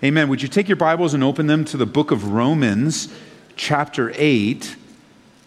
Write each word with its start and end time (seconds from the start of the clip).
Amen. 0.00 0.28
Would 0.28 0.42
you 0.42 0.48
take 0.48 0.68
your 0.68 0.76
Bibles 0.76 1.12
and 1.12 1.24
open 1.24 1.48
them 1.48 1.64
to 1.64 1.76
the 1.76 1.84
book 1.84 2.12
of 2.12 2.30
Romans, 2.30 3.12
chapter 3.56 4.12
8? 4.14 4.76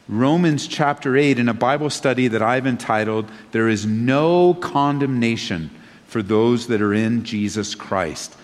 Romans 0.10 0.68
chapter 0.68 1.16
8, 1.16 1.40
in 1.40 1.48
a 1.48 1.54
Bible 1.54 1.90
study 1.90 2.28
that 2.28 2.42
I've 2.42 2.68
entitled, 2.68 3.32
There 3.54 3.70
is 3.70 3.86
No 3.86 4.54
Condemnation 4.56 5.70
for 6.06 6.22
Those 6.22 6.68
That 6.68 6.82
Are 6.82 6.94
in 6.94 7.24
Jesus 7.24 7.76
Christ. 7.76 8.36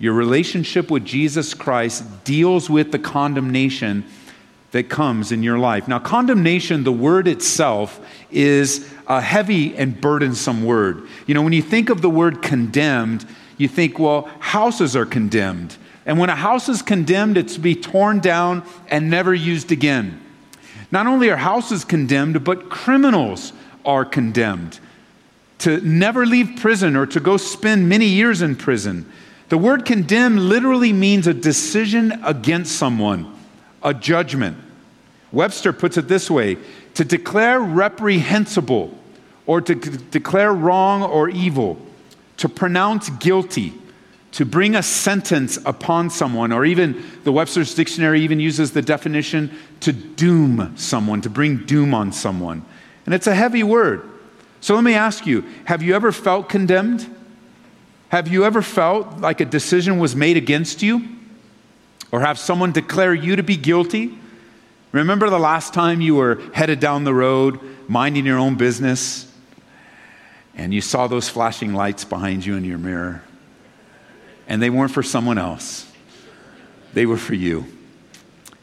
Your 0.00 0.14
relationship 0.14 0.90
with 0.90 1.04
Jesus 1.04 1.54
Christ 1.54 2.24
deals 2.24 2.68
with 2.68 2.90
the 2.90 2.98
condemnation 2.98 4.04
that 4.72 4.88
comes 4.88 5.30
in 5.30 5.44
your 5.44 5.60
life. 5.60 5.86
Now, 5.86 6.00
condemnation, 6.00 6.82
the 6.82 6.90
word 6.90 7.28
itself, 7.28 8.04
is 8.32 8.92
a 9.06 9.20
heavy 9.20 9.76
and 9.76 10.00
burdensome 10.00 10.64
word. 10.64 11.06
You 11.28 11.34
know, 11.34 11.42
when 11.42 11.52
you 11.52 11.62
think 11.62 11.88
of 11.88 12.02
the 12.02 12.10
word 12.10 12.42
condemned, 12.42 13.24
you 13.56 13.68
think, 13.68 13.98
well, 13.98 14.28
houses 14.40 14.94
are 14.96 15.06
condemned. 15.06 15.76
And 16.04 16.18
when 16.18 16.30
a 16.30 16.36
house 16.36 16.68
is 16.68 16.82
condemned, 16.82 17.36
it's 17.36 17.54
to 17.54 17.60
be 17.60 17.74
torn 17.74 18.20
down 18.20 18.62
and 18.88 19.10
never 19.10 19.34
used 19.34 19.72
again. 19.72 20.20
Not 20.92 21.06
only 21.06 21.30
are 21.30 21.36
houses 21.36 21.84
condemned, 21.84 22.44
but 22.44 22.68
criminals 22.68 23.52
are 23.84 24.04
condemned 24.04 24.78
to 25.58 25.80
never 25.80 26.26
leave 26.26 26.56
prison 26.56 26.96
or 26.96 27.06
to 27.06 27.20
go 27.20 27.36
spend 27.36 27.88
many 27.88 28.06
years 28.06 28.42
in 28.42 28.56
prison. 28.56 29.10
The 29.48 29.58
word 29.58 29.84
condemn 29.84 30.36
literally 30.36 30.92
means 30.92 31.26
a 31.26 31.34
decision 31.34 32.12
against 32.24 32.76
someone, 32.76 33.34
a 33.82 33.94
judgment. 33.94 34.58
Webster 35.32 35.72
puts 35.72 35.96
it 35.96 36.08
this 36.08 36.30
way 36.30 36.58
to 36.94 37.04
declare 37.04 37.60
reprehensible 37.60 38.96
or 39.46 39.60
to 39.60 39.74
c- 39.80 39.98
declare 40.10 40.52
wrong 40.52 41.02
or 41.02 41.28
evil 41.28 41.78
to 42.38 42.48
pronounce 42.48 43.08
guilty, 43.10 43.72
to 44.32 44.44
bring 44.44 44.74
a 44.74 44.82
sentence 44.82 45.58
upon 45.64 46.10
someone, 46.10 46.52
or 46.52 46.64
even 46.64 47.04
the 47.24 47.32
Webster's 47.32 47.74
Dictionary 47.74 48.20
even 48.22 48.40
uses 48.40 48.72
the 48.72 48.82
definition 48.82 49.56
to 49.80 49.92
doom 49.92 50.74
someone, 50.76 51.20
to 51.22 51.30
bring 51.30 51.64
doom 51.64 51.94
on 51.94 52.12
someone. 52.12 52.64
And 53.06 53.14
it's 53.14 53.26
a 53.26 53.34
heavy 53.34 53.62
word. 53.62 54.08
So 54.60 54.74
let 54.74 54.84
me 54.84 54.94
ask 54.94 55.26
you 55.26 55.44
have 55.64 55.82
you 55.82 55.94
ever 55.94 56.12
felt 56.12 56.48
condemned? 56.48 57.12
Have 58.08 58.28
you 58.28 58.44
ever 58.44 58.62
felt 58.62 59.18
like 59.18 59.40
a 59.40 59.44
decision 59.44 59.98
was 59.98 60.14
made 60.14 60.36
against 60.36 60.82
you? 60.82 61.08
Or 62.12 62.20
have 62.20 62.38
someone 62.38 62.72
declare 62.72 63.14
you 63.14 63.36
to 63.36 63.42
be 63.42 63.56
guilty? 63.56 64.16
Remember 64.92 65.28
the 65.28 65.38
last 65.38 65.74
time 65.74 66.00
you 66.00 66.14
were 66.14 66.40
headed 66.54 66.80
down 66.80 67.04
the 67.04 67.12
road, 67.12 67.58
minding 67.88 68.24
your 68.24 68.38
own 68.38 68.54
business, 68.54 69.25
and 70.56 70.72
you 70.72 70.80
saw 70.80 71.06
those 71.06 71.28
flashing 71.28 71.74
lights 71.74 72.04
behind 72.04 72.44
you 72.44 72.56
in 72.56 72.64
your 72.64 72.78
mirror, 72.78 73.22
and 74.48 74.62
they 74.62 74.70
weren't 74.70 74.90
for 74.90 75.02
someone 75.02 75.38
else, 75.38 75.90
they 76.94 77.06
were 77.06 77.18
for 77.18 77.34
you. 77.34 77.66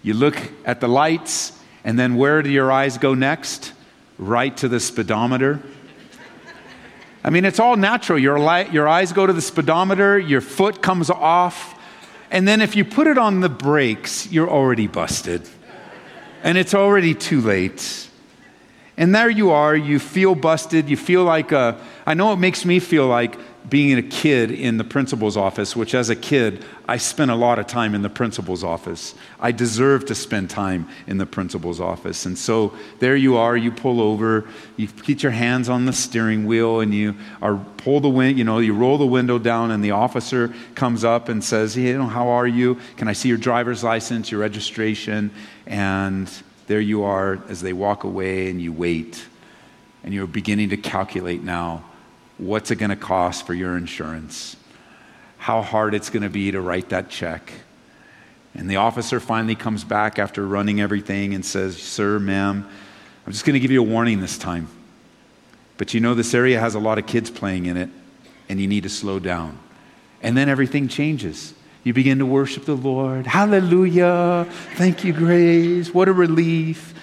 You 0.02 0.16
look 0.16 0.38
at 0.66 0.81
the 0.81 0.88
lights, 0.88 1.58
and 1.83 1.97
then 1.97 2.16
where 2.16 2.41
do 2.41 2.49
your 2.49 2.71
eyes 2.71 2.98
go 2.98 3.14
next? 3.14 3.71
Right 4.17 4.55
to 4.58 4.67
the 4.67 4.80
speedometer. 4.80 5.61
I 7.23 7.30
mean, 7.30 7.45
it's 7.45 7.59
all 7.59 7.77
natural. 7.77 8.20
Your, 8.20 8.37
your 8.71 8.87
eyes 8.87 9.14
go 9.14 9.26
to 9.26 9.32
the 9.32 9.42
speedometer, 9.42 10.20
your 10.20 10.42
foot 10.42 10.82
comes 10.82 11.09
off, 11.09 11.80
and 12.32 12.48
then 12.48 12.61
if 12.61 12.76
you 12.76 12.83
put 12.83 13.08
it 13.08 13.17
on 13.17 13.39
the 13.39 13.49
brakes, 13.49 14.30
you're 14.32 14.49
already 14.49 14.87
busted. 14.87 15.48
And 16.42 16.58
it's 16.58 16.73
already 16.73 17.14
too 17.14 17.39
late. 17.39 18.09
And 18.95 19.14
there 19.14 19.30
you 19.30 19.52
are, 19.52 19.76
you 19.76 19.98
feel 19.98 20.36
busted, 20.36 20.87
you 20.87 20.98
feel 20.98 21.23
like, 21.23 21.52
a, 21.52 21.80
I 22.05 22.14
know 22.14 22.31
it 22.31 22.37
makes 22.37 22.64
me 22.64 22.80
feel 22.80 23.08
like 23.08 23.37
being 23.67 23.98
a 23.98 24.04
kid 24.04 24.52
in 24.52 24.77
the 24.77 24.83
principal's 24.83 25.37
office, 25.37 25.76
which 25.76 25.95
as 25.95 26.09
a 26.09 26.15
kid, 26.15 26.64
I 26.87 26.98
spent 26.98 27.32
a 27.32 27.36
lot 27.36 27.59
of 27.59 27.65
time 27.65 27.95
in 27.95 28.02
the 28.02 28.09
principal's 28.09 28.64
office. 28.64 29.15
I 29.39 29.52
deserve 29.52 30.05
to 30.08 30.15
spend 30.15 30.49
time 30.49 30.87
in 31.08 31.17
the 31.17 31.26
principal's 31.26 31.80
office. 31.80 32.26
And 32.26 32.37
so 32.37 32.73
there 32.99 33.15
you 33.15 33.37
are, 33.37 33.55
you 33.55 33.71
pull 33.71 34.02
over, 34.02 34.45
you 34.76 34.87
get 34.87 35.23
your 35.23 35.32
hands 35.32 35.70
on 35.70 35.86
the 35.86 35.93
steering 35.93 36.45
wheel, 36.45 36.82
and 36.82 36.93
you 36.93 37.15
are 37.42 37.55
pull 37.77 37.99
the 37.99 38.09
wind, 38.09 38.37
you 38.37 38.43
know, 38.43 38.59
you 38.59 38.73
roll 38.73 38.98
the 38.98 39.08
window 39.08 39.39
down, 39.39 39.71
and 39.71 39.83
the 39.83 39.92
officer 39.92 40.53
comes 40.76 41.03
up 41.03 41.30
and 41.30 41.43
says, 41.43 41.73
Hey, 41.73 41.87
you 41.87 41.98
know, 41.98 42.08
how 42.08 42.27
are 42.27 42.48
you? 42.48 42.77
Can 42.98 43.08
I 43.08 43.14
see 43.14 43.30
your 43.30 43.37
driver's 43.37 43.83
license, 43.83 44.30
your 44.30 44.42
registration? 44.42 45.32
And 45.65 46.30
there 46.68 46.82
you 46.82 47.04
are 47.04 47.44
as 47.50 47.62
they 47.62 47.74
walk 47.74 48.04
away 48.04 48.50
and 48.50 48.62
you 48.62 48.72
wait. 48.72 49.26
And 50.04 50.14
you're 50.14 50.28
beginning 50.28 50.70
to 50.70 50.78
calculate 50.78 51.44
now 51.44 51.84
what's 52.38 52.72
it 52.72 52.76
going 52.76 52.90
to 52.90 52.96
cost 52.96 53.46
for 53.46 53.54
your 53.54 53.78
insurance? 53.78 54.56
How 55.38 55.62
hard 55.62 55.94
it's 55.94 56.10
going 56.10 56.24
to 56.24 56.30
be 56.30 56.52
to 56.52 56.62
write 56.62 56.90
that 56.90 57.10
check. 57.10 57.54
And 58.56 58.70
the 58.70 58.78
officer 58.78 59.20
finally 59.20 59.56
comes 59.56 59.84
back 59.84 60.20
after 60.20 60.46
running 60.46 60.82
everything 60.82 61.34
and 61.34 61.46
says 61.46 61.78
sir 61.78 62.20
ma'am 62.20 62.68
i'm 63.26 63.32
just 63.32 63.45
going 63.45 63.54
to 63.54 63.60
give 63.60 63.72
you 63.72 63.82
a 63.82 63.86
warning 63.86 64.20
this 64.20 64.38
time. 64.38 64.68
But 65.78 65.94
you 65.94 66.00
know 66.00 66.14
this 66.14 66.34
area 66.34 66.60
has 66.60 66.76
a 66.76 66.80
lot 66.80 66.98
of 66.98 67.08
kids 67.08 67.30
playing 67.30 67.66
in 67.66 67.78
it 67.78 67.90
and 68.50 68.60
you 68.60 68.68
need 68.68 68.84
to 68.84 68.90
slow 68.90 69.20
down. 69.20 69.58
And 70.22 70.38
then 70.38 70.50
everything 70.50 70.88
changes 70.88 71.54
you 71.83 71.94
begin 71.94 72.20
to 72.20 72.26
worship 72.26 72.66
the 72.66 72.76
Lord. 72.76 73.27
Hallelujah. 73.27 74.48
Thank 74.76 75.04
you, 75.04 75.11
Grace. 75.11 75.94
What 75.94 76.08
a 76.08 76.14
relief. 76.14 76.94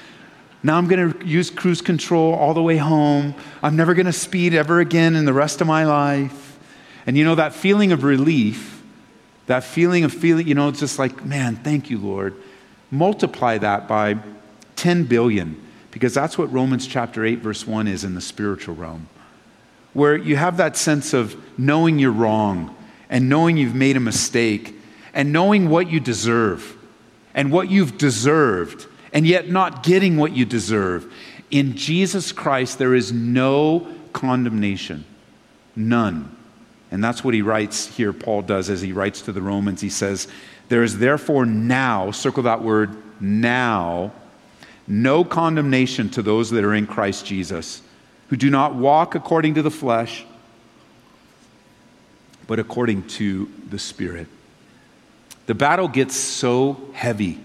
Now 0.62 0.76
I'm 0.76 0.88
going 0.88 1.12
to 1.12 1.26
use 1.26 1.50
cruise 1.50 1.80
control 1.80 2.34
all 2.34 2.54
the 2.54 2.62
way 2.62 2.76
home. 2.76 3.34
I'm 3.62 3.76
never 3.76 3.94
going 3.94 4.06
to 4.06 4.12
speed 4.12 4.54
ever 4.54 4.80
again 4.80 5.16
in 5.16 5.24
the 5.24 5.32
rest 5.32 5.60
of 5.60 5.66
my 5.66 5.84
life. 5.84 6.58
And 7.06 7.16
you 7.16 7.24
know, 7.24 7.34
that 7.34 7.54
feeling 7.54 7.92
of 7.92 8.04
relief, 8.04 8.82
that 9.46 9.64
feeling 9.64 10.04
of 10.04 10.12
feeling, 10.12 10.46
you 10.46 10.54
know, 10.54 10.68
it's 10.68 10.80
just 10.80 10.98
like, 10.98 11.24
man, 11.24 11.56
thank 11.56 11.90
you, 11.90 11.98
Lord. 11.98 12.34
Multiply 12.90 13.58
that 13.58 13.88
by 13.88 14.18
10 14.76 15.04
billion, 15.04 15.60
because 15.90 16.14
that's 16.14 16.36
what 16.38 16.52
Romans 16.52 16.86
chapter 16.86 17.24
8, 17.24 17.40
verse 17.40 17.66
1 17.66 17.86
is 17.86 18.04
in 18.04 18.14
the 18.14 18.20
spiritual 18.20 18.74
realm, 18.74 19.08
where 19.92 20.16
you 20.16 20.36
have 20.36 20.56
that 20.58 20.76
sense 20.76 21.12
of 21.12 21.36
knowing 21.58 21.98
you're 21.98 22.12
wrong 22.12 22.76
and 23.10 23.28
knowing 23.28 23.56
you've 23.56 23.74
made 23.74 23.96
a 23.96 24.00
mistake 24.00 24.74
and 25.12 25.32
knowing 25.32 25.68
what 25.68 25.90
you 25.90 26.00
deserve 26.00 26.76
and 27.34 27.52
what 27.52 27.68
you've 27.68 27.98
deserved 27.98 28.86
and 29.12 29.26
yet 29.26 29.50
not 29.50 29.82
getting 29.82 30.16
what 30.16 30.32
you 30.32 30.44
deserve. 30.44 31.12
In 31.50 31.76
Jesus 31.76 32.30
Christ, 32.30 32.78
there 32.78 32.94
is 32.94 33.12
no 33.12 33.88
condemnation. 34.12 35.04
None. 35.74 36.36
And 36.92 37.02
that's 37.02 37.24
what 37.24 37.34
he 37.34 37.42
writes 37.42 37.86
here, 37.86 38.12
Paul 38.12 38.42
does 38.42 38.70
as 38.70 38.80
he 38.80 38.92
writes 38.92 39.22
to 39.22 39.32
the 39.32 39.42
Romans. 39.42 39.80
He 39.80 39.90
says, 39.90 40.28
There 40.68 40.84
is 40.84 40.98
therefore 40.98 41.44
now, 41.44 42.12
circle 42.12 42.44
that 42.44 42.62
word, 42.62 42.96
now, 43.20 44.12
no 44.86 45.24
condemnation 45.24 46.08
to 46.10 46.22
those 46.22 46.50
that 46.50 46.64
are 46.64 46.74
in 46.74 46.86
Christ 46.86 47.26
Jesus, 47.26 47.82
who 48.28 48.36
do 48.36 48.50
not 48.50 48.74
walk 48.74 49.14
according 49.14 49.54
to 49.54 49.62
the 49.62 49.70
flesh 49.70 50.24
but 52.50 52.58
according 52.58 53.06
to 53.06 53.48
the 53.68 53.78
Spirit. 53.78 54.26
The 55.46 55.54
battle 55.54 55.86
gets 55.86 56.16
so 56.16 56.80
heavy, 56.92 57.38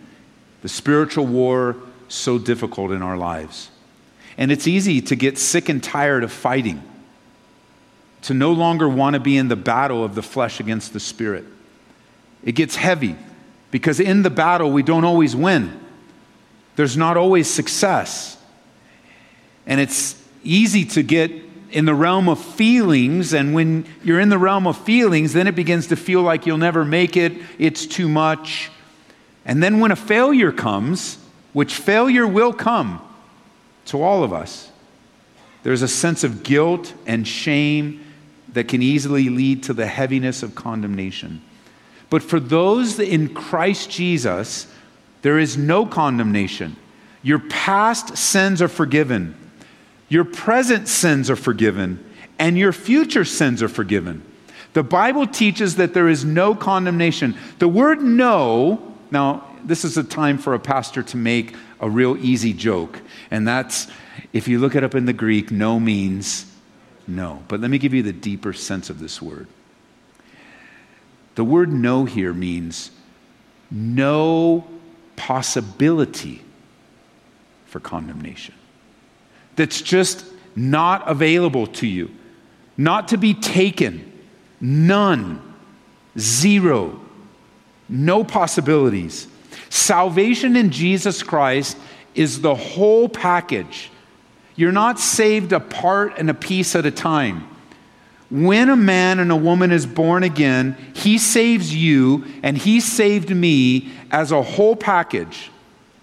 the 0.64 0.68
spiritual 0.68 1.28
war 1.28 1.76
so 2.08 2.40
difficult 2.40 2.90
in 2.90 3.04
our 3.04 3.16
lives. 3.16 3.70
And 4.36 4.52
it's 4.52 4.66
easy 4.66 5.02
to 5.04 5.16
get 5.16 5.38
sick 5.38 5.70
and 5.70 5.84
tired 5.84 6.24
of 6.24 6.32
fighting, 6.32 6.82
to 8.24 8.34
no 8.34 8.52
longer 8.52 8.90
want 8.90 9.14
to 9.14 9.20
be 9.20 9.38
in 9.38 9.48
the 9.48 9.56
battle 9.56 10.04
of 10.04 10.16
the 10.16 10.24
flesh 10.24 10.60
against 10.60 10.92
the 10.92 11.00
spirit. 11.00 11.46
It 12.44 12.54
gets 12.54 12.76
heavy 12.76 13.16
because 13.70 14.00
in 14.00 14.24
the 14.24 14.32
battle, 14.32 14.72
we 14.72 14.82
don't 14.82 15.06
always 15.06 15.36
win, 15.36 15.80
there's 16.78 16.98
not 16.98 17.16
always 17.16 17.48
success. 17.48 18.42
And 19.68 19.80
it's 19.80 20.20
easy 20.44 20.84
to 20.86 21.04
get 21.04 21.45
in 21.72 21.86
the 21.86 21.94
realm 21.94 22.30
of 22.30 22.40
feelings. 22.40 23.34
And 23.34 23.54
when 23.54 23.86
you're 24.04 24.20
in 24.20 24.30
the 24.30 24.38
realm 24.38 24.68
of 24.68 24.78
feelings, 24.78 25.34
then 25.34 25.48
it 25.48 25.56
begins 25.56 25.88
to 25.88 25.96
feel 25.96 26.22
like 26.22 26.46
you'll 26.46 26.58
never 26.58 26.86
make 26.86 27.18
it, 27.18 27.34
it's 27.60 27.86
too 27.86 28.08
much. 28.08 28.72
And 29.46 29.62
then 29.62 29.80
when 29.80 29.92
a 29.92 29.96
failure 29.96 30.52
comes, 30.52 31.18
which 31.54 31.76
failure 31.76 32.28
will 32.28 32.54
come 32.54 33.02
to 33.86 34.02
all 34.02 34.24
of 34.24 34.34
us, 34.34 34.72
there's 35.64 35.82
a 35.82 35.88
sense 35.88 36.24
of 36.24 36.44
guilt 36.44 36.94
and 37.06 37.28
shame 37.28 38.02
that 38.54 38.68
can 38.68 38.82
easily 38.82 39.30
lead 39.30 39.64
to 39.64 39.74
the 39.74 39.88
heaviness 39.88 40.44
of 40.44 40.56
condemnation. 40.56 41.42
But 42.10 42.24
for 42.24 42.40
those 42.40 43.00
in 43.00 43.34
Christ 43.34 43.90
Jesus 43.90 44.68
There 45.26 45.40
is 45.40 45.58
no 45.58 45.88
condemnation. 45.88 46.76
Your 47.24 47.40
past 47.40 48.16
sins 48.16 48.62
are 48.62 48.68
forgiven, 48.68 49.36
your 50.10 50.24
present 50.24 50.88
sins 50.88 51.30
are 51.30 51.36
forgiven, 51.36 52.04
and 52.38 52.58
your 52.58 52.72
future 52.72 53.26
sins 53.26 53.64
are 53.64 53.70
forgiven. 53.70 54.24
The 54.74 54.84
Bible 54.84 55.26
teaches 55.26 55.78
that 55.78 55.94
there 55.94 56.10
is 56.10 56.26
no 56.26 56.54
condemnation. 56.54 57.36
The 57.60 57.68
word 57.68 58.02
no, 58.02 58.94
now, 59.12 59.48
this 59.64 59.86
is 59.86 59.98
a 59.98 60.04
time 60.04 60.38
for 60.38 60.54
a 60.54 60.60
pastor 60.60 61.02
to 61.04 61.18
make 61.18 61.56
a 61.80 61.90
real 61.90 62.18
easy 62.18 62.54
joke, 62.54 63.00
and 63.32 63.48
that's 63.48 63.88
if 64.34 64.48
you 64.48 64.60
look 64.60 64.76
it 64.76 64.84
up 64.84 64.96
in 64.96 65.06
the 65.06 65.14
Greek, 65.14 65.52
no 65.52 65.80
means 65.80 66.46
no. 67.08 67.44
But 67.48 67.62
let 67.62 67.70
me 67.70 67.78
give 67.78 67.94
you 67.94 68.04
the 68.04 68.14
deeper 68.14 68.54
sense 68.54 68.90
of 68.90 69.00
this 69.00 69.22
word. 69.22 69.48
The 71.36 71.44
word 71.44 71.72
no 71.72 72.06
here 72.06 72.34
means 72.34 72.92
no 73.70 74.68
possibility 75.16 76.42
for 77.66 77.80
condemnation. 77.80 78.55
That's 79.56 79.82
just 79.82 80.26
not 80.56 81.10
available 81.10 81.68
to 81.68 81.88
you, 81.88 82.12
not 82.78 83.10
to 83.10 83.18
be 83.18 83.34
taken 83.34 84.14
None. 84.62 85.42
Zero. 86.18 87.00
No 87.90 88.24
possibilities. 88.24 89.28
Salvation 89.70 90.56
in 90.56 90.72
Jesus 90.72 91.22
Christ 91.22 91.78
is 92.16 92.42
the 92.42 92.56
whole 92.56 93.10
package. 93.10 93.92
You're 94.56 94.72
not 94.72 95.00
saved 95.00 95.52
a 95.52 95.60
part 95.60 96.18
and 96.18 96.30
a 96.30 96.34
piece 96.34 96.76
at 96.76 96.86
a 96.86 96.92
time. 96.92 97.48
When 98.32 98.70
a 98.70 98.76
man 98.76 99.20
and 99.20 99.32
a 99.32 99.36
woman 99.36 99.72
is 99.72 99.86
born 99.86 100.24
again, 100.24 100.78
he 100.96 101.18
saves 101.18 101.76
you 101.76 102.26
and 102.42 102.58
he 102.58 102.80
saved 102.80 103.30
me 103.30 103.92
as 104.10 104.32
a 104.32 104.42
whole 104.42 104.76
package. 104.76 105.52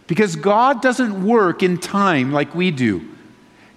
Because 0.07 0.37
God 0.37 0.83
doesn't 0.83 1.25
work 1.27 1.63
in 1.63 1.79
time 1.79 2.33
like 2.33 2.55
we 2.55 2.71
do. 2.71 3.09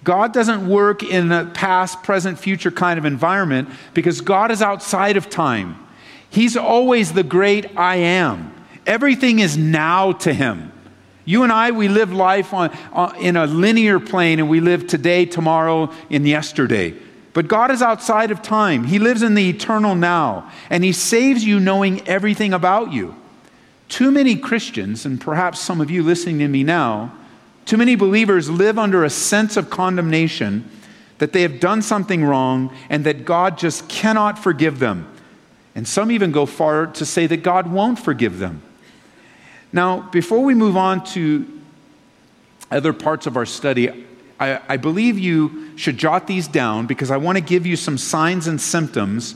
God 0.05 0.33
doesn't 0.33 0.69
work 0.69 1.01
in 1.01 1.31
a 1.31 1.45
past, 1.45 2.03
present, 2.03 2.37
future 2.37 2.69
kind 2.69 2.99
of 2.99 3.05
environment 3.05 3.69
because 3.95 4.21
God 4.21 4.51
is 4.51 4.61
outside 4.61 5.17
of 5.17 5.31
time. 5.31 5.77
He's 6.29 6.55
always 6.55 7.13
the 7.13 7.23
great 7.23 7.75
I 7.75 7.95
am. 7.95 8.53
Everything 8.85 9.39
is 9.39 9.57
now 9.57 10.11
to 10.11 10.31
Him. 10.31 10.71
You 11.25 11.41
and 11.41 11.51
I, 11.51 11.71
we 11.71 11.87
live 11.87 12.13
life 12.13 12.53
on, 12.53 12.69
on, 12.93 13.15
in 13.15 13.35
a 13.35 13.47
linear 13.47 13.99
plane 13.99 14.39
and 14.39 14.47
we 14.47 14.59
live 14.59 14.85
today, 14.85 15.25
tomorrow, 15.25 15.91
and 16.11 16.27
yesterday. 16.27 16.93
But 17.33 17.47
God 17.47 17.71
is 17.71 17.81
outside 17.81 18.29
of 18.29 18.43
time. 18.43 18.83
He 18.83 18.99
lives 18.99 19.23
in 19.23 19.33
the 19.33 19.49
eternal 19.49 19.95
now, 19.95 20.51
and 20.69 20.83
He 20.83 20.93
saves 20.93 21.43
you 21.43 21.59
knowing 21.59 22.07
everything 22.07 22.53
about 22.53 22.93
you. 22.93 23.15
Too 23.89 24.11
many 24.11 24.35
Christians, 24.35 25.03
and 25.03 25.19
perhaps 25.19 25.59
some 25.59 25.81
of 25.81 25.89
you 25.89 26.03
listening 26.03 26.39
to 26.39 26.47
me 26.47 26.63
now, 26.63 27.11
too 27.65 27.77
many 27.77 27.95
believers 27.95 28.49
live 28.49 28.77
under 28.77 29.03
a 29.03 29.09
sense 29.09 29.57
of 29.57 29.69
condemnation 29.69 30.69
that 31.17 31.33
they 31.33 31.41
have 31.41 31.59
done 31.59 31.81
something 31.81 32.23
wrong 32.23 32.75
and 32.89 33.03
that 33.05 33.25
God 33.25 33.57
just 33.57 33.87
cannot 33.89 34.37
forgive 34.37 34.79
them. 34.79 35.11
And 35.73 35.87
some 35.87 36.11
even 36.11 36.31
go 36.31 36.45
far 36.45 36.87
to 36.87 37.05
say 37.05 37.27
that 37.27 37.37
God 37.37 37.71
won't 37.71 37.99
forgive 37.99 38.39
them. 38.39 38.61
Now, 39.73 40.01
before 40.11 40.43
we 40.43 40.53
move 40.53 40.77
on 40.77 41.03
to 41.07 41.45
other 42.71 42.93
parts 42.93 43.27
of 43.27 43.35
our 43.35 43.45
study, 43.45 44.05
I, 44.39 44.61
I 44.67 44.77
believe 44.77 45.17
you 45.17 45.77
should 45.77 45.97
jot 45.97 46.27
these 46.27 46.47
down 46.47 46.85
because 46.85 47.11
I 47.11 47.17
want 47.17 47.37
to 47.37 47.43
give 47.43 47.65
you 47.65 47.75
some 47.75 47.97
signs 47.97 48.47
and 48.47 48.59
symptoms 48.59 49.35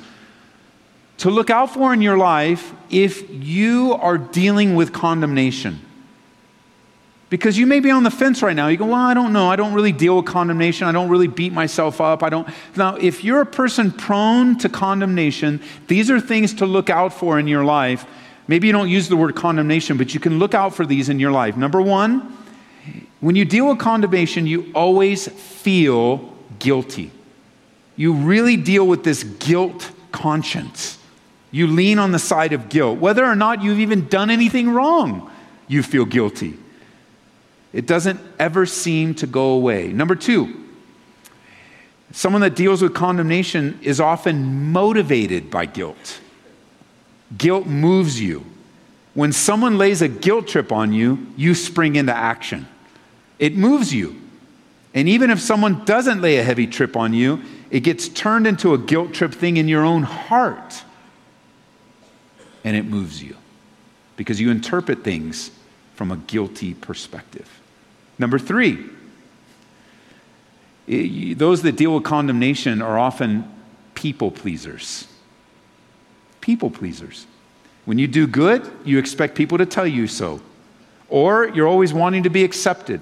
to 1.18 1.30
look 1.30 1.50
out 1.50 1.74
for 1.74 1.94
in 1.94 2.02
your 2.02 2.18
life 2.18 2.74
if 2.90 3.30
you 3.30 3.94
are 3.94 4.18
dealing 4.18 4.76
with 4.76 4.94
condemnation. 4.94 5.80
Because 7.30 7.60
you 7.60 7.68
may 7.68 7.80
be 7.80 7.92
on 7.92 8.04
the 8.04 8.12
fence 8.12 8.42
right 8.42 8.56
now. 8.56 8.68
You 8.68 8.78
go, 8.78 8.86
well, 8.86 8.96
I 8.96 9.14
don't 9.14 9.32
know. 9.32 9.50
I 9.50 9.56
don't 9.56 9.74
really 9.74 9.92
deal 9.92 10.18
with 10.18 10.26
condemnation. 10.26 10.88
I 10.88 10.92
don't 10.92 11.10
really 11.10 11.28
beat 11.28 11.54
myself 11.54 12.02
up. 12.02 12.24
I 12.24 12.30
don't. 12.30 12.48
Now, 12.76 12.96
if 12.96 13.24
you're 13.24 13.42
a 13.42 13.46
person 13.46 13.92
prone 13.92 14.58
to 14.60 14.70
condemnation, 14.70 15.62
these 15.88 16.10
are 16.10 16.20
things 16.20 16.56
to 16.56 16.66
look 16.66 16.90
out 16.90 17.14
for 17.14 17.38
in 17.38 17.48
your 17.48 17.64
life. 17.64 18.06
Maybe 18.48 18.66
you 18.66 18.74
don't 18.74 18.90
use 18.90 19.10
the 19.10 19.16
word 19.16 19.36
condemnation, 19.36 19.96
but 19.96 20.16
you 20.16 20.20
can 20.20 20.40
look 20.40 20.56
out 20.56 20.74
for 20.74 20.88
these 20.88 21.08
in 21.08 21.20
your 21.20 21.32
life. 21.32 21.56
Number 21.56 21.80
one, 21.80 22.36
when 23.20 23.36
you 23.36 23.46
deal 23.46 23.70
with 23.70 23.78
condemnation, 23.78 24.48
you 24.48 24.72
always 24.74 25.28
feel 25.28 26.34
guilty. 26.58 27.12
You 27.96 28.14
really 28.14 28.58
deal 28.58 28.88
with 28.88 29.04
this 29.04 29.24
guilt 29.24 29.92
conscience. 30.12 30.98
You 31.52 31.68
lean 31.68 32.00
on 32.00 32.12
the 32.12 32.18
side 32.18 32.54
of 32.54 32.70
guilt. 32.70 32.98
Whether 32.98 33.24
or 33.24 33.36
not 33.36 33.62
you've 33.62 33.80
even 33.80 34.08
done 34.08 34.32
anything 34.32 34.72
wrong, 34.72 35.30
you 35.68 35.84
feel 35.84 36.06
guilty. 36.06 36.58
It 37.72 37.86
doesn't 37.86 38.20
ever 38.40 38.66
seem 38.66 39.14
to 39.16 39.28
go 39.28 39.52
away. 39.52 39.90
Number 39.90 40.16
two, 40.16 40.66
someone 42.12 42.42
that 42.42 42.56
deals 42.56 42.82
with 42.82 42.96
condemnation 42.96 43.80
is 43.82 44.00
often 44.00 44.72
motivated 44.72 45.52
by 45.52 45.66
guilt. 45.66 46.20
Guilt 47.38 47.68
moves 47.68 48.20
you. 48.20 48.46
When 49.14 49.32
someone 49.32 49.78
lays 49.78 50.02
a 50.02 50.08
guilt 50.08 50.48
trip 50.48 50.72
on 50.72 50.94
you, 50.94 51.28
you 51.36 51.54
spring 51.54 51.96
into 51.96 52.16
action. 52.16 52.68
It 53.38 53.56
moves 53.56 53.94
you. 53.94 54.20
And 54.94 55.08
even 55.08 55.30
if 55.30 55.40
someone 55.40 55.86
doesn't 55.86 56.22
lay 56.22 56.38
a 56.38 56.44
heavy 56.44 56.66
trip 56.66 56.98
on 56.98 57.14
you, 57.14 57.42
it 57.70 57.82
gets 57.82 58.08
turned 58.10 58.48
into 58.48 58.74
a 58.74 58.78
guilt 58.78 59.14
trip 59.14 59.34
thing 59.34 59.58
in 59.58 59.68
your 59.68 59.86
own 59.86 60.04
heart. 60.04 60.84
And 62.64 62.76
it 62.76 62.86
moves 62.86 63.22
you 63.22 63.36
because 64.16 64.42
you 64.42 64.50
interpret 64.50 65.04
things 65.04 65.52
from 66.00 66.12
a 66.14 66.16
guilty 66.16 66.74
perspective. 66.74 67.60
Number 68.18 68.40
three, 68.40 68.86
those 70.88 71.62
that 71.64 71.76
deal 71.76 71.94
with 71.94 72.06
condemnation 72.06 72.82
are 72.82 72.98
often 72.98 73.44
people 73.96 74.32
pleasers. 74.32 75.10
People 76.40 76.72
pleasers. 76.72 77.28
When 77.84 78.00
you 78.00 78.08
do 78.08 78.28
good, 78.28 78.66
you 78.86 78.98
expect 78.98 79.36
people 79.36 79.58
to 79.58 79.66
tell 79.66 79.86
you 79.86 80.08
so. 80.08 80.40
Or 81.10 81.50
you're 81.50 81.68
always 81.68 81.94
wanting 81.94 82.24
to 82.24 82.30
be 82.30 82.46
accepted, 82.46 83.02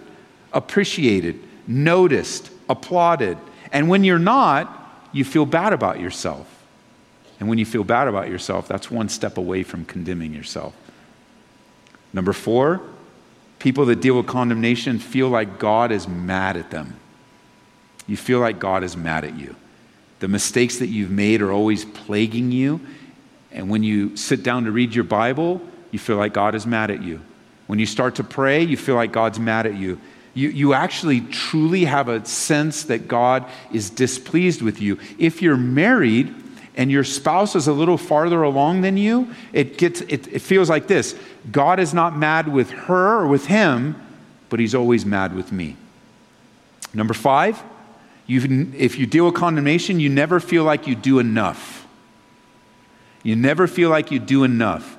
appreciated, 0.52 1.40
noticed, 1.68 2.50
applauded. 2.68 3.38
And 3.72 3.90
when 3.90 4.04
you're 4.06 4.18
not, 4.18 5.06
you 5.12 5.24
feel 5.24 5.46
bad 5.46 5.72
about 5.72 6.00
yourself. 6.00 6.48
And 7.40 7.48
when 7.48 7.60
you 7.60 7.66
feel 7.68 7.84
bad 7.84 8.08
about 8.08 8.28
yourself, 8.28 8.68
that's 8.68 8.90
one 8.90 9.08
step 9.08 9.38
away 9.38 9.62
from 9.62 9.86
condemning 9.86 10.34
yourself. 10.34 10.74
Number 12.12 12.34
four, 12.34 12.82
People 13.60 13.86
that 13.86 14.02
deal 14.02 14.18
with 14.18 14.28
condemnation 14.28 15.00
feel 15.00 15.30
like 15.30 15.60
God 15.60 15.92
is 15.92 16.08
mad 16.08 16.58
at 16.58 16.72
them. 16.72 17.00
You 18.06 18.16
feel 18.18 18.40
like 18.40 18.60
God 18.60 18.84
is 18.84 18.96
mad 18.96 19.24
at 19.26 19.38
you. 19.38 19.56
The 20.20 20.28
mistakes 20.28 20.78
that 20.78 20.88
you've 20.88 21.12
made 21.12 21.42
are 21.42 21.52
always 21.52 21.86
plaguing 21.86 22.52
you. 22.52 22.80
And 23.52 23.70
when 23.70 23.84
you 23.84 24.16
sit 24.16 24.44
down 24.44 24.66
to 24.66 24.72
read 24.72 24.96
your 24.96 25.04
Bible, 25.04 25.62
you 25.92 26.00
feel 26.00 26.18
like 26.18 26.34
God 26.34 26.56
is 26.56 26.66
mad 26.66 26.92
at 26.92 27.02
you. 27.02 27.22
When 27.68 27.80
you 27.80 27.86
start 27.86 28.16
to 28.16 28.24
pray, 28.24 28.64
you 28.64 28.78
feel 28.78 28.96
like 28.96 29.12
God's 29.12 29.40
mad 29.40 29.66
at 29.66 29.76
you. 29.76 30.00
You, 30.34 30.50
you 30.50 30.74
actually 30.74 31.22
truly 31.22 31.86
have 31.86 32.10
a 32.10 32.24
sense 32.26 32.84
that 32.84 33.08
God 33.08 33.46
is 33.74 33.90
displeased 33.90 34.62
with 34.62 34.80
you. 34.82 35.00
If 35.18 35.42
you're 35.42 35.58
married, 35.58 36.34
and 36.78 36.92
your 36.92 37.04
spouse 37.04 37.56
is 37.56 37.68
a 37.68 37.74
little 37.74 37.98
farther 37.98 38.44
along 38.44 38.82
than 38.82 38.96
you, 38.96 39.34
it, 39.52 39.78
gets, 39.78 40.02
it, 40.02 40.28
it 40.28 40.40
feels 40.40 40.70
like 40.70 40.88
this 40.88 41.16
God 41.52 41.80
is 41.80 41.94
not 41.94 42.16
mad 42.16 42.48
with 42.48 42.70
her 42.70 43.20
or 43.20 43.28
with 43.28 43.48
him, 43.48 43.96
but 44.50 44.60
he's 44.60 44.76
always 44.76 45.06
mad 45.06 45.36
with 45.36 45.52
me. 45.52 45.76
Number 46.94 47.14
five, 47.14 47.62
if 48.28 48.98
you 48.98 49.06
deal 49.06 49.26
with 49.26 49.36
condemnation, 49.36 50.00
you 50.00 50.10
never 50.10 50.40
feel 50.40 50.64
like 50.64 50.88
you 50.88 50.96
do 50.96 51.20
enough. 51.20 51.88
You 53.24 53.36
never 53.36 53.68
feel 53.68 53.90
like 53.90 54.12
you 54.12 54.20
do 54.20 54.44
enough. 54.44 54.98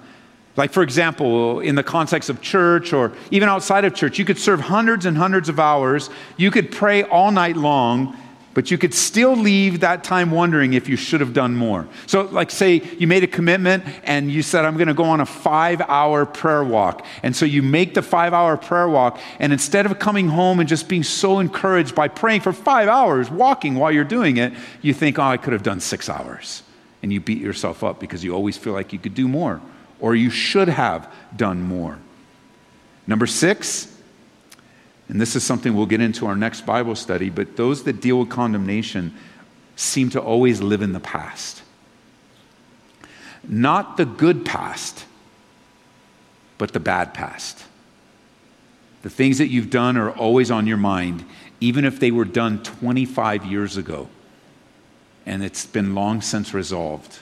Like, 0.57 0.73
for 0.73 0.83
example, 0.83 1.61
in 1.61 1.77
the 1.77 1.85
context 1.85 2.29
of 2.29 2.43
church 2.43 2.93
or 2.93 3.13
even 3.31 3.49
outside 3.49 3.85
of 3.85 3.95
church, 3.95 4.19
you 4.19 4.25
could 4.25 4.39
serve 4.39 4.61
hundreds 4.61 5.07
and 5.07 5.17
hundreds 5.17 5.49
of 5.49 5.61
hours. 5.61 6.11
You 6.37 6.51
could 6.51 6.73
pray 6.73 7.05
all 7.05 7.31
night 7.31 7.57
long, 7.57 8.17
but 8.55 8.71
you 8.71 8.79
could 8.79 8.93
still 8.93 9.37
leave 9.37 9.81
that 9.81 10.03
time 10.03 10.31
wondering 10.31 10.73
if 10.73 10.89
you 10.89 10.97
should 10.97 11.21
have 11.21 11.33
done 11.33 11.55
more. 11.55 11.87
So, 12.07 12.23
like, 12.23 12.51
say 12.51 12.83
you 12.99 13.07
made 13.07 13.23
a 13.23 13.29
commitment 13.29 13.85
and 14.05 14.31
you 14.31 14.43
said, 14.43 14.65
I'm 14.65 14.75
going 14.75 14.89
to 14.89 14.95
go 14.95 15.05
on 15.05 15.21
a 15.21 15.27
five 15.27 15.81
hour 15.83 16.27
prayer 16.27 16.65
walk. 16.65 17.07
And 17.23 17.37
so 17.37 17.45
you 17.45 17.63
make 17.63 17.95
the 17.95 18.03
five 18.03 18.33
hour 18.33 18.57
prayer 18.57 18.89
walk, 18.89 19.21
and 19.39 19.53
instead 19.53 19.87
of 19.87 19.99
coming 19.99 20.29
home 20.29 20.61
and 20.61 20.69
just 20.69 20.89
being 20.89 21.03
so 21.05 21.39
encouraged 21.39 21.95
by 21.95 22.09
praying 22.09 22.41
for 22.41 22.53
five 22.53 22.89
hours, 22.89 23.31
walking 23.31 23.77
while 23.77 23.93
you're 23.93 24.05
doing 24.05 24.39
it, 24.39 24.53
you 24.83 24.93
think, 24.93 25.19
oh, 25.19 25.23
I 25.23 25.37
could 25.37 25.53
have 25.53 25.63
done 25.63 25.81
six 25.81 26.09
hours. 26.09 26.63
And 27.03 27.13
you 27.13 27.21
beat 27.21 27.41
yourself 27.41 27.85
up 27.85 28.01
because 28.01 28.25
you 28.25 28.35
always 28.35 28.57
feel 28.57 28.73
like 28.73 28.93
you 28.93 28.99
could 28.99 29.15
do 29.15 29.29
more 29.29 29.61
or 30.01 30.15
you 30.15 30.31
should 30.31 30.69
have 30.69 31.13
done 31.37 31.63
more. 31.63 31.99
Number 33.07 33.27
six, 33.27 33.95
and 35.09 35.21
this 35.21 35.35
is 35.35 35.43
something 35.43 35.75
we'll 35.75 35.87
get 35.87 36.01
into 36.01 36.27
our 36.27 36.37
next 36.37 36.67
Bible 36.67 36.95
study, 36.95 37.31
but 37.31 37.57
those 37.57 37.85
that 37.85 38.01
deal 38.01 38.19
with 38.19 38.29
condemnation 38.29 39.15
seem 39.77 40.11
to 40.11 40.21
always 40.21 40.61
live 40.61 40.83
in 40.83 40.93
the 40.93 41.01
past. 41.01 41.63
Not 43.47 43.97
the 43.97 44.05
good 44.05 44.45
past, 44.45 45.07
but 46.59 46.73
the 46.73 46.81
bad 46.81 47.15
past. 47.15 47.65
The 49.03 49.11
things 49.11 49.39
that 49.39 49.49
you've 49.49 49.71
done 49.71 49.97
are 49.97 50.11
always 50.11 50.51
on 50.51 50.67
your 50.67 50.77
mind, 50.77 51.25
even 51.61 51.85
if 51.85 52.01
they 52.01 52.11
were 52.11 52.25
done 52.25 52.63
25 52.63 53.47
years 53.47 53.77
ago 53.77 54.09
and 55.29 55.45
it's 55.45 55.67
been 55.67 55.95
long 55.95 56.23
since 56.23 56.55
resolved. 56.55 57.19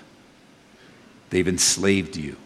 They've 1.31 1.49
enslaved 1.49 2.17
you. 2.17 2.37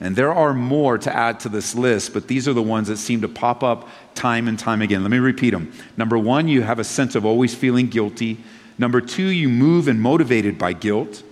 And 0.00 0.16
there 0.16 0.34
are 0.34 0.52
more 0.52 0.98
to 0.98 1.14
add 1.14 1.38
to 1.40 1.48
this 1.48 1.76
list, 1.76 2.12
but 2.12 2.26
these 2.26 2.48
are 2.48 2.52
the 2.52 2.62
ones 2.62 2.88
that 2.88 2.96
seem 2.96 3.20
to 3.20 3.28
pop 3.28 3.62
up 3.62 3.88
time 4.14 4.48
and 4.48 4.58
time 4.58 4.82
again. 4.82 5.02
Let 5.02 5.10
me 5.10 5.18
repeat 5.18 5.50
them. 5.50 5.72
Number 5.96 6.18
one, 6.18 6.48
you 6.48 6.62
have 6.62 6.78
a 6.78 6.84
sense 6.84 7.14
of 7.14 7.24
always 7.24 7.54
feeling 7.54 7.88
guilty. 7.88 8.38
Number 8.78 9.00
two, 9.00 9.26
you 9.26 9.48
move 9.48 9.88
and 9.88 10.00
motivated 10.00 10.58
by 10.58 10.72
guilt. 10.72 11.22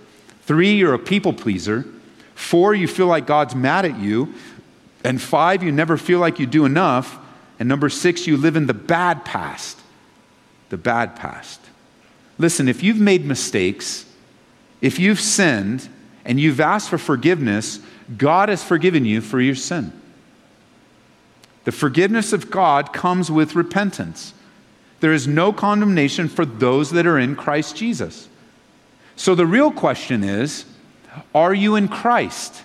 Three, 0.43 0.73
you're 0.73 0.93
a 0.93 0.99
people 0.99 1.33
pleaser. 1.33 1.85
Four, 2.35 2.73
you 2.73 2.87
feel 2.87 3.07
like 3.07 3.25
God's 3.27 3.55
mad 3.55 3.85
at 3.85 3.99
you. 3.99 4.33
And 5.03 5.21
five, 5.21 5.63
you 5.63 5.71
never 5.71 5.97
feel 5.97 6.19
like 6.19 6.39
you 6.39 6.45
do 6.45 6.65
enough. 6.65 7.17
And 7.59 7.67
number 7.69 7.89
six, 7.89 8.27
you 8.27 8.37
live 8.37 8.55
in 8.55 8.67
the 8.67 8.73
bad 8.73 9.25
past. 9.25 9.79
The 10.69 10.77
bad 10.77 11.15
past. 11.15 11.59
Listen, 12.37 12.67
if 12.67 12.83
you've 12.83 12.99
made 12.99 13.25
mistakes, 13.25 14.05
if 14.81 14.99
you've 14.99 15.19
sinned, 15.19 15.89
and 16.25 16.39
you've 16.39 16.59
asked 16.59 16.89
for 16.89 16.97
forgiveness, 16.97 17.79
God 18.17 18.49
has 18.49 18.63
forgiven 18.63 19.03
you 19.03 19.19
for 19.19 19.41
your 19.41 19.55
sin. 19.55 19.98
The 21.65 21.71
forgiveness 21.71 22.33
of 22.33 22.49
God 22.49 22.93
comes 22.93 23.29
with 23.29 23.55
repentance. 23.55 24.33
There 24.99 25.13
is 25.13 25.27
no 25.27 25.53
condemnation 25.53 26.27
for 26.27 26.45
those 26.45 26.91
that 26.91 27.07
are 27.07 27.19
in 27.19 27.35
Christ 27.35 27.75
Jesus. 27.75 28.27
So 29.15 29.35
the 29.35 29.45
real 29.45 29.71
question 29.71 30.23
is 30.23 30.65
are 31.33 31.53
you 31.53 31.75
in 31.75 31.87
Christ? 31.87 32.63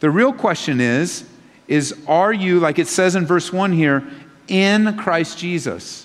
The 0.00 0.10
real 0.10 0.32
question 0.32 0.80
is 0.80 1.24
is 1.66 1.94
are 2.06 2.32
you 2.32 2.60
like 2.60 2.78
it 2.78 2.88
says 2.88 3.16
in 3.16 3.26
verse 3.26 3.52
1 3.52 3.72
here 3.72 4.06
in 4.48 4.96
Christ 4.98 5.38
Jesus? 5.38 6.03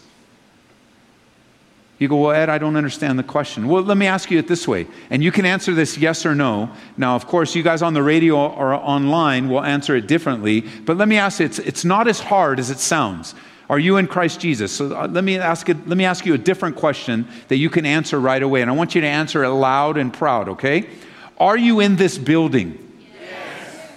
You 2.00 2.08
go, 2.08 2.16
Well, 2.16 2.32
Ed, 2.32 2.48
I 2.48 2.58
don't 2.58 2.78
understand 2.78 3.20
the 3.20 3.24
question. 3.24 3.68
Well, 3.68 3.84
let 3.84 3.98
me 3.98 4.08
ask 4.08 4.32
you 4.32 4.40
it 4.40 4.48
this 4.48 4.68
way. 4.68 4.88
And 5.10 5.22
you 5.22 5.34
can 5.34 5.46
answer 5.46 5.74
this 5.74 5.98
yes 5.98 6.26
or 6.26 6.34
no. 6.34 6.72
Now, 6.98 7.16
of 7.16 7.28
course, 7.28 7.54
you 7.56 7.62
guys 7.62 7.82
on 7.82 7.94
the 7.94 8.02
radio 8.02 8.38
or 8.38 8.74
online 8.74 9.50
will 9.50 9.64
answer 9.64 9.98
it 9.98 10.08
differently. 10.08 10.62
But 10.62 10.96
let 10.96 11.10
me 11.10 11.18
ask 11.18 11.42
you, 11.42 11.46
it's, 11.46 11.60
it's 11.60 11.84
not 11.84 12.08
as 12.08 12.22
hard 12.22 12.58
as 12.58 12.72
it 12.72 12.80
sounds. 12.80 13.36
Are 13.70 13.78
you 13.78 13.98
in 13.98 14.08
Christ 14.08 14.40
Jesus? 14.40 14.72
So 14.72 14.98
uh, 14.98 15.08
let, 15.08 15.26
me 15.26 15.38
ask 15.38 15.68
it, 15.68 15.88
let 15.88 15.98
me 15.98 16.06
ask 16.06 16.26
you 16.26 16.34
a 16.34 16.38
different 16.38 16.78
question 16.78 17.28
that 17.50 17.58
you 17.58 17.70
can 17.70 17.86
answer 17.86 18.20
right 18.20 18.42
away. 18.42 18.62
And 18.62 18.72
I 18.72 18.74
want 18.74 18.96
you 18.96 19.02
to 19.02 19.08
answer 19.08 19.44
it 19.44 19.50
loud 19.50 19.98
and 19.98 20.14
proud, 20.14 20.50
okay? 20.50 20.90
Are 21.38 21.58
you 21.58 21.82
in 21.82 21.98
this 21.98 22.18
building? 22.18 22.98
Yes. 23.00 23.92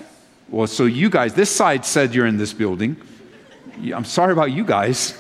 Well, 0.51 0.67
so 0.67 0.85
you 0.87 1.09
guys, 1.09 1.35
this 1.35 1.51
side 1.51 1.85
said 1.85 2.15
you're 2.15 2.27
in 2.27 2.37
this 2.37 2.53
building. 2.53 2.97
I'm 3.95 4.05
sorry 4.05 4.33
about 4.33 4.51
you 4.51 4.65
guys. 4.65 5.17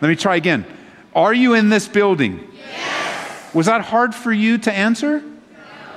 Let 0.00 0.08
me 0.08 0.16
try 0.16 0.36
again. 0.36 0.64
Are 1.14 1.34
you 1.34 1.54
in 1.54 1.68
this 1.68 1.88
building? 1.88 2.48
Yes. 2.54 3.54
Was 3.54 3.66
that 3.66 3.82
hard 3.82 4.14
for 4.14 4.32
you 4.32 4.58
to 4.58 4.72
answer? 4.72 5.20
No. 5.20 5.32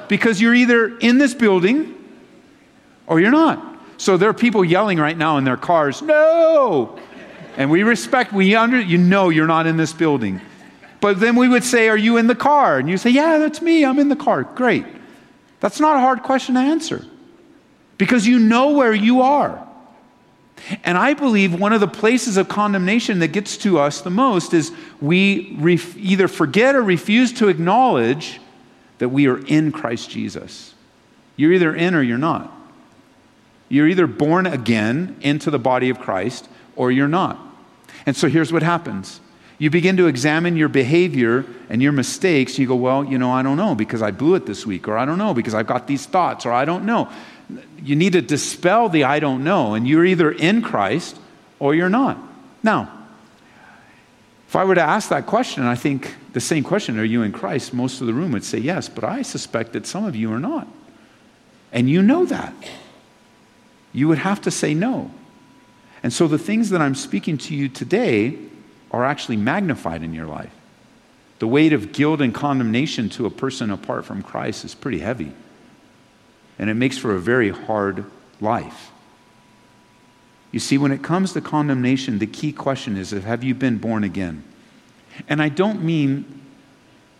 Because 0.07 0.41
you're 0.41 0.55
either 0.55 0.97
in 0.97 1.17
this 1.17 1.33
building 1.33 1.93
or 3.07 3.19
you're 3.19 3.31
not. 3.31 3.75
So 3.97 4.17
there 4.17 4.29
are 4.29 4.33
people 4.33 4.65
yelling 4.65 4.99
right 4.99 5.17
now 5.17 5.37
in 5.37 5.43
their 5.43 5.57
cars, 5.57 6.01
no! 6.01 6.99
And 7.57 7.71
we 7.71 7.83
respect, 7.83 8.33
we 8.33 8.55
under, 8.55 8.79
you 8.79 8.97
know 8.97 9.29
you're 9.29 9.47
not 9.47 9.67
in 9.67 9.77
this 9.77 9.93
building. 9.93 10.41
But 10.99 11.19
then 11.19 11.35
we 11.35 11.47
would 11.47 11.63
say, 11.63 11.87
Are 11.87 11.97
you 11.97 12.17
in 12.17 12.27
the 12.27 12.35
car? 12.35 12.77
And 12.77 12.89
you 12.89 12.97
say, 12.97 13.11
Yeah, 13.11 13.37
that's 13.37 13.61
me, 13.61 13.85
I'm 13.85 13.99
in 13.99 14.09
the 14.09 14.15
car. 14.15 14.43
Great. 14.43 14.85
That's 15.59 15.79
not 15.79 15.95
a 15.95 15.99
hard 15.99 16.23
question 16.23 16.55
to 16.55 16.61
answer 16.61 17.05
because 17.97 18.27
you 18.27 18.39
know 18.39 18.71
where 18.71 18.93
you 18.93 19.21
are. 19.21 19.64
And 20.83 20.97
I 20.97 21.13
believe 21.13 21.59
one 21.59 21.73
of 21.73 21.79
the 21.79 21.87
places 21.87 22.37
of 22.37 22.47
condemnation 22.47 23.19
that 23.19 23.29
gets 23.29 23.57
to 23.57 23.79
us 23.79 24.01
the 24.01 24.09
most 24.09 24.53
is 24.53 24.71
we 24.99 25.55
ref- 25.59 25.95
either 25.97 26.27
forget 26.27 26.75
or 26.75 26.81
refuse 26.81 27.31
to 27.33 27.49
acknowledge 27.49 28.39
that 28.97 29.09
we 29.09 29.27
are 29.27 29.45
in 29.45 29.71
Christ 29.71 30.09
Jesus. 30.09 30.73
You're 31.35 31.53
either 31.53 31.75
in 31.75 31.93
or 31.93 32.01
you're 32.01 32.17
not. 32.17 32.51
You're 33.69 33.87
either 33.87 34.07
born 34.07 34.45
again 34.45 35.17
into 35.21 35.51
the 35.51 35.59
body 35.59 35.89
of 35.89 35.99
Christ 35.99 36.47
or 36.75 36.91
you're 36.91 37.07
not. 37.07 37.39
And 38.05 38.15
so 38.15 38.27
here's 38.27 38.53
what 38.53 38.63
happens 38.63 39.19
you 39.57 39.69
begin 39.69 39.95
to 39.97 40.07
examine 40.07 40.57
your 40.57 40.67
behavior 40.67 41.45
and 41.69 41.81
your 41.81 41.93
mistakes. 41.93 42.59
You 42.59 42.67
go, 42.67 42.75
Well, 42.75 43.05
you 43.05 43.17
know, 43.17 43.31
I 43.31 43.41
don't 43.41 43.57
know 43.57 43.73
because 43.73 44.01
I 44.01 44.11
blew 44.11 44.35
it 44.35 44.45
this 44.45 44.65
week, 44.65 44.87
or 44.87 44.97
I 44.97 45.05
don't 45.05 45.17
know 45.17 45.33
because 45.33 45.53
I've 45.53 45.67
got 45.67 45.87
these 45.87 46.05
thoughts, 46.05 46.45
or 46.45 46.51
I 46.51 46.65
don't 46.65 46.85
know 46.85 47.09
you 47.81 47.95
need 47.95 48.13
to 48.13 48.21
dispel 48.21 48.89
the 48.89 49.03
I 49.03 49.19
don't 49.19 49.43
know, 49.43 49.73
and 49.73 49.87
you're 49.87 50.05
either 50.05 50.31
in 50.31 50.61
Christ 50.61 51.17
or 51.59 51.75
you're 51.75 51.89
not. 51.89 52.17
Now, 52.63 52.91
if 54.47 54.55
I 54.55 54.63
were 54.63 54.75
to 54.75 54.81
ask 54.81 55.09
that 55.09 55.25
question, 55.25 55.63
I 55.63 55.75
think 55.75 56.15
the 56.33 56.39
same 56.39 56.63
question, 56.63 56.99
are 56.99 57.03
you 57.03 57.23
in 57.23 57.31
Christ? 57.31 57.73
Most 57.73 58.01
of 58.01 58.07
the 58.07 58.13
room 58.13 58.31
would 58.31 58.43
say 58.43 58.57
yes, 58.57 58.89
but 58.89 59.03
I 59.03 59.21
suspect 59.21 59.73
that 59.73 59.85
some 59.85 60.05
of 60.05 60.15
you 60.15 60.31
are 60.33 60.39
not. 60.39 60.67
And 61.71 61.89
you 61.89 62.01
know 62.01 62.25
that. 62.25 62.53
You 63.91 64.07
would 64.07 64.19
have 64.19 64.41
to 64.41 64.51
say 64.51 64.73
no. 64.73 65.11
And 66.03 66.11
so 66.13 66.27
the 66.27 66.37
things 66.37 66.69
that 66.69 66.81
I'm 66.81 66.95
speaking 66.95 67.37
to 67.39 67.55
you 67.55 67.69
today 67.69 68.37
are 68.91 69.03
actually 69.03 69.37
magnified 69.37 70.03
in 70.03 70.13
your 70.13 70.27
life. 70.27 70.53
The 71.39 71.47
weight 71.47 71.73
of 71.73 71.91
guilt 71.91 72.21
and 72.21 72.33
condemnation 72.33 73.09
to 73.09 73.25
a 73.25 73.29
person 73.29 73.71
apart 73.71 74.05
from 74.05 74.23
Christ 74.23 74.63
is 74.63 74.73
pretty 74.73 74.99
heavy 74.99 75.33
and 76.57 76.69
it 76.69 76.75
makes 76.75 76.97
for 76.97 77.15
a 77.15 77.19
very 77.19 77.49
hard 77.49 78.05
life. 78.39 78.91
You 80.51 80.59
see, 80.59 80.77
when 80.77 80.91
it 80.91 81.03
comes 81.03 81.33
to 81.33 81.41
condemnation, 81.41 82.19
the 82.19 82.27
key 82.27 82.51
question 82.53 82.95
is 82.95 83.11
have 83.11 83.43
you 83.43 83.53
been 83.53 83.77
born 83.77 84.03
again? 84.03 84.43
And 85.27 85.41
I 85.41 85.49
don't 85.49 85.83
mean 85.83 86.41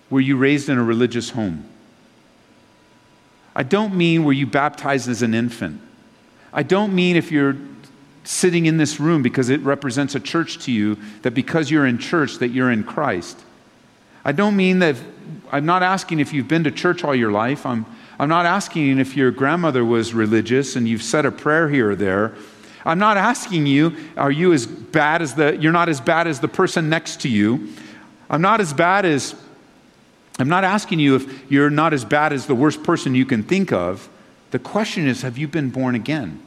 were 0.10 0.22
you 0.22 0.38
raised 0.38 0.70
in 0.70 0.78
a 0.78 0.84
religious 0.84 1.32
home? 1.32 1.68
I 3.56 3.64
don't 3.64 3.96
mean 3.96 4.24
were 4.24 4.34
you 4.34 4.48
baptized 4.48 5.10
as 5.10 5.22
an 5.22 5.34
infant? 5.34 5.82
I 6.54 6.64
don't 6.64 6.94
mean 6.94 7.16
if 7.16 7.32
you're 7.32 7.58
sitting 8.24 8.66
in 8.66 8.78
this 8.78 9.00
room 9.00 9.22
because 9.22 9.50
it 9.50 9.62
represents 9.62 10.16
a 10.16 10.20
church 10.20 10.60
to 10.66 10.72
you 10.72 10.98
that 11.22 11.32
because 11.32 11.70
you're 11.70 11.86
in 11.86 11.98
church 11.98 12.38
that 12.40 12.50
you're 12.50 12.72
in 12.72 12.84
Christ. 12.84 13.40
I 14.24 14.32
don't 14.32 14.56
mean 14.56 14.80
that 14.80 14.96
I'm 15.52 15.66
not 15.66 15.84
asking 15.84 16.20
if 16.20 16.34
you've 16.34 16.48
been 16.48 16.64
to 16.64 16.72
church 16.72 17.04
all 17.04 17.14
your 17.14 17.32
life. 17.32 17.66
I'm 17.66 17.86
I'm 18.20 18.30
not 18.30 18.46
asking 18.46 19.00
if 19.00 19.16
your 19.16 19.32
grandmother 19.32 19.84
was 19.84 20.14
religious 20.14 20.76
and 20.76 20.88
you've 20.88 21.04
said 21.04 21.26
a 21.26 21.32
prayer 21.32 21.70
here 21.70 21.92
or 21.92 21.96
there. 21.96 22.34
I'm 22.86 23.00
not 23.00 23.18
asking 23.18 23.66
you, 23.66 23.96
are 24.16 24.32
you 24.32 24.54
as 24.54 24.68
bad 24.68 25.22
as 25.22 25.34
the, 25.36 25.58
you're 25.58 25.74
not 25.74 25.90
as 25.90 26.00
bad 26.00 26.28
as 26.28 26.40
the 26.40 26.48
person 26.48 26.88
next 26.88 27.22
to 27.22 27.30
you. 27.30 27.70
I'm 28.30 28.42
not 28.42 28.62
as 28.62 28.74
bad 28.74 29.06
as, 29.06 29.36
I'm 30.40 30.50
not 30.50 30.64
asking 30.64 31.00
you 31.00 31.16
if 31.16 31.52
you're 31.52 31.70
not 31.70 31.94
as 31.94 32.06
bad 32.06 32.32
as 32.32 32.46
the 32.46 32.56
worst 32.56 32.84
person 32.84 33.16
you 33.16 33.26
can 33.26 33.44
think 33.44 33.72
of. 33.72 34.08
The 34.52 34.60
question 34.60 35.08
is, 35.08 35.24
have 35.24 35.38
you 35.38 35.48
been 35.48 35.70
born 35.70 35.96
again? 35.96 36.42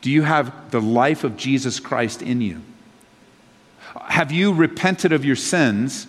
Do 0.00 0.10
you 0.10 0.22
have 0.22 0.70
the 0.70 0.80
life 0.80 1.24
of 1.24 1.36
Jesus 1.36 1.78
Christ 1.78 2.22
in 2.22 2.40
you? 2.40 2.62
Have 4.04 4.32
you 4.32 4.52
repented 4.52 5.12
of 5.12 5.24
your 5.24 5.36
sins 5.36 6.06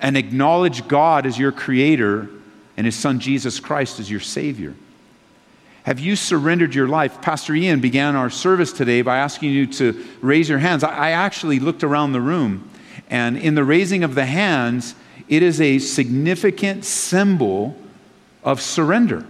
and 0.00 0.16
acknowledged 0.16 0.86
God 0.86 1.26
as 1.26 1.38
your 1.38 1.52
creator 1.52 2.28
and 2.80 2.86
his 2.86 2.96
son 2.96 3.20
Jesus 3.20 3.60
Christ 3.60 4.00
as 4.00 4.10
your 4.10 4.20
Savior? 4.20 4.74
Have 5.82 6.00
you 6.00 6.16
surrendered 6.16 6.74
your 6.74 6.88
life? 6.88 7.20
Pastor 7.20 7.54
Ian 7.54 7.80
began 7.80 8.16
our 8.16 8.30
service 8.30 8.72
today 8.72 9.02
by 9.02 9.18
asking 9.18 9.50
you 9.50 9.66
to 9.66 10.02
raise 10.22 10.48
your 10.48 10.60
hands. 10.60 10.82
I 10.82 11.10
actually 11.10 11.58
looked 11.58 11.84
around 11.84 12.12
the 12.12 12.22
room, 12.22 12.70
and 13.10 13.36
in 13.36 13.54
the 13.54 13.64
raising 13.64 14.02
of 14.02 14.14
the 14.14 14.24
hands, 14.24 14.94
it 15.28 15.42
is 15.42 15.60
a 15.60 15.78
significant 15.78 16.86
symbol 16.86 17.76
of 18.42 18.62
surrender. 18.62 19.26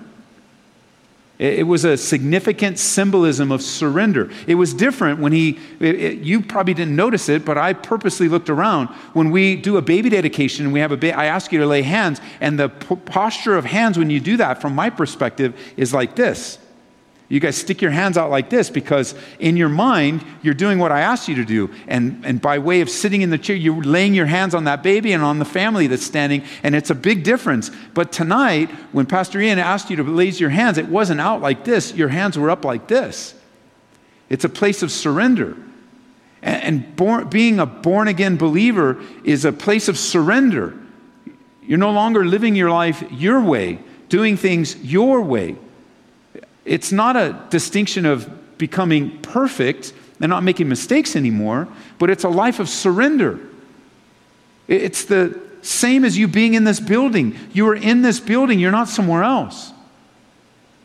It 1.41 1.67
was 1.67 1.87
a 1.87 1.97
significant 1.97 2.79
symbolism 2.79 3.51
of 3.51 3.63
surrender. 3.63 4.31
It 4.47 4.57
was 4.57 4.75
different 4.75 5.21
when 5.21 5.33
he, 5.33 5.59
it, 5.81 5.95
it, 5.95 6.19
you 6.19 6.43
probably 6.43 6.75
didn't 6.75 6.95
notice 6.95 7.31
it, 7.31 7.47
but 7.47 7.57
I 7.57 7.73
purposely 7.73 8.29
looked 8.29 8.51
around. 8.51 8.89
When 9.15 9.31
we 9.31 9.57
do 9.57 9.79
a 9.79 9.83
baby 9.83 10.11
dedication 10.11 10.67
and 10.67 10.75
we 10.75 10.81
have 10.81 10.93
a 10.93 10.99
baby, 10.99 11.15
I 11.15 11.25
ask 11.25 11.51
you 11.51 11.59
to 11.61 11.67
lay 11.67 11.81
hands, 11.81 12.21
and 12.43 12.59
the 12.59 12.69
p- 12.69 12.95
posture 12.95 13.57
of 13.57 13.65
hands 13.65 13.97
when 13.97 14.11
you 14.11 14.21
do 14.21 14.37
that, 14.37 14.61
from 14.61 14.75
my 14.75 14.91
perspective, 14.91 15.59
is 15.79 15.95
like 15.95 16.15
this. 16.15 16.59
You 17.31 17.39
guys 17.39 17.57
stick 17.57 17.81
your 17.81 17.93
hands 17.93 18.19
out 18.19 18.29
like 18.29 18.51
this 18.51 18.71
because 18.71 19.15
in 19.39 19.57
your 19.57 19.69
mind, 19.69 20.25
you're 20.43 20.53
doing 20.53 20.81
what 20.81 20.91
I 20.91 21.03
asked 21.03 21.29
you 21.29 21.37
to 21.37 21.45
do. 21.45 21.71
And, 21.87 22.27
and 22.27 22.43
by 22.43 22.59
way 22.59 22.81
of 22.81 22.91
sitting 22.91 23.23
in 23.23 23.31
the 23.31 23.39
chair, 23.39 23.55
you're 23.55 23.85
laying 23.85 24.15
your 24.15 24.27
hands 24.27 24.53
on 24.53 24.65
that 24.65 24.83
baby 24.83 25.13
and 25.13 25.23
on 25.23 25.39
the 25.39 25.45
family 25.45 25.87
that's 25.87 26.05
standing. 26.05 26.43
And 26.65 26.75
it's 26.75 26.91
a 26.91 26.95
big 26.95 27.23
difference. 27.23 27.71
But 27.95 28.11
tonight, 28.11 28.69
when 28.91 29.07
Pastor 29.07 29.41
Ian 29.41 29.61
asked 29.61 29.91
you 29.91 29.97
to 29.97 30.03
raise 30.03 30.41
your 30.41 30.51
hands, 30.51 30.77
it 30.77 30.89
wasn't 30.89 31.21
out 31.21 31.41
like 31.41 31.65
this. 31.65 31.95
Your 31.95 32.09
hands 32.09 32.37
were 32.37 32.51
up 32.51 32.65
like 32.65 32.89
this. 32.89 33.33
It's 34.29 34.45
a 34.45 34.49
place 34.49 34.83
of 34.83 34.91
surrender. 34.91 35.57
And, 36.43 36.65
and 36.65 36.97
born, 36.97 37.29
being 37.29 37.61
a 37.61 37.67
born 37.67 38.09
again 38.09 38.39
believer 38.39 39.01
is 39.23 39.45
a 39.45 39.53
place 39.53 39.87
of 39.87 39.97
surrender. 39.97 40.77
You're 41.63 41.79
no 41.79 41.93
longer 41.93 42.25
living 42.25 42.57
your 42.57 42.73
life 42.73 43.05
your 43.13 43.41
way, 43.41 43.79
doing 44.09 44.37
things 44.37 44.75
your 44.83 45.23
way. 45.23 45.57
It's 46.65 46.93
not 46.93 47.17
a 47.17 47.47
distinction 47.51 48.07
of 48.07 48.59
becoming 48.59 49.19
perfect 49.23 49.93
and 50.21 50.29
not 50.29 50.43
making 50.43 50.69
mistakes 50.69 51.17
anymore, 51.17 51.67
but 51.99 52.11
it's 52.11 52.25
a 52.25 52.29
life 52.29 52.61
of 52.61 52.69
surrender. 52.69 53.41
It's 54.69 55.05
the 55.05 55.41
same 55.63 56.05
as 56.05 56.17
you 56.17 56.29
being 56.29 56.55
in 56.55 56.65
this 56.65 56.81
building. 56.81 57.37
You 57.53 57.69
are 57.69 57.75
in 57.75 58.03
this 58.03 58.21
building, 58.21 58.59
you're 58.59 58.71
not 58.71 58.89
somewhere 58.89 59.23
else. 59.23 59.73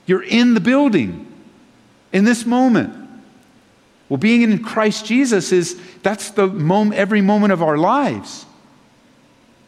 You're 0.05 0.23
in 0.23 0.53
the 0.53 0.59
building 0.59 1.31
in 2.13 2.23
this 2.23 2.45
moment. 2.45 2.93
Well, 4.07 4.17
being 4.17 4.43
in 4.43 4.63
Christ 4.63 5.05
Jesus 5.05 5.51
is 5.51 5.79
that's 6.03 6.31
the 6.31 6.47
moment, 6.47 6.99
every 6.99 7.21
moment 7.21 7.53
of 7.53 7.63
our 7.63 7.77
lives. 7.77 8.45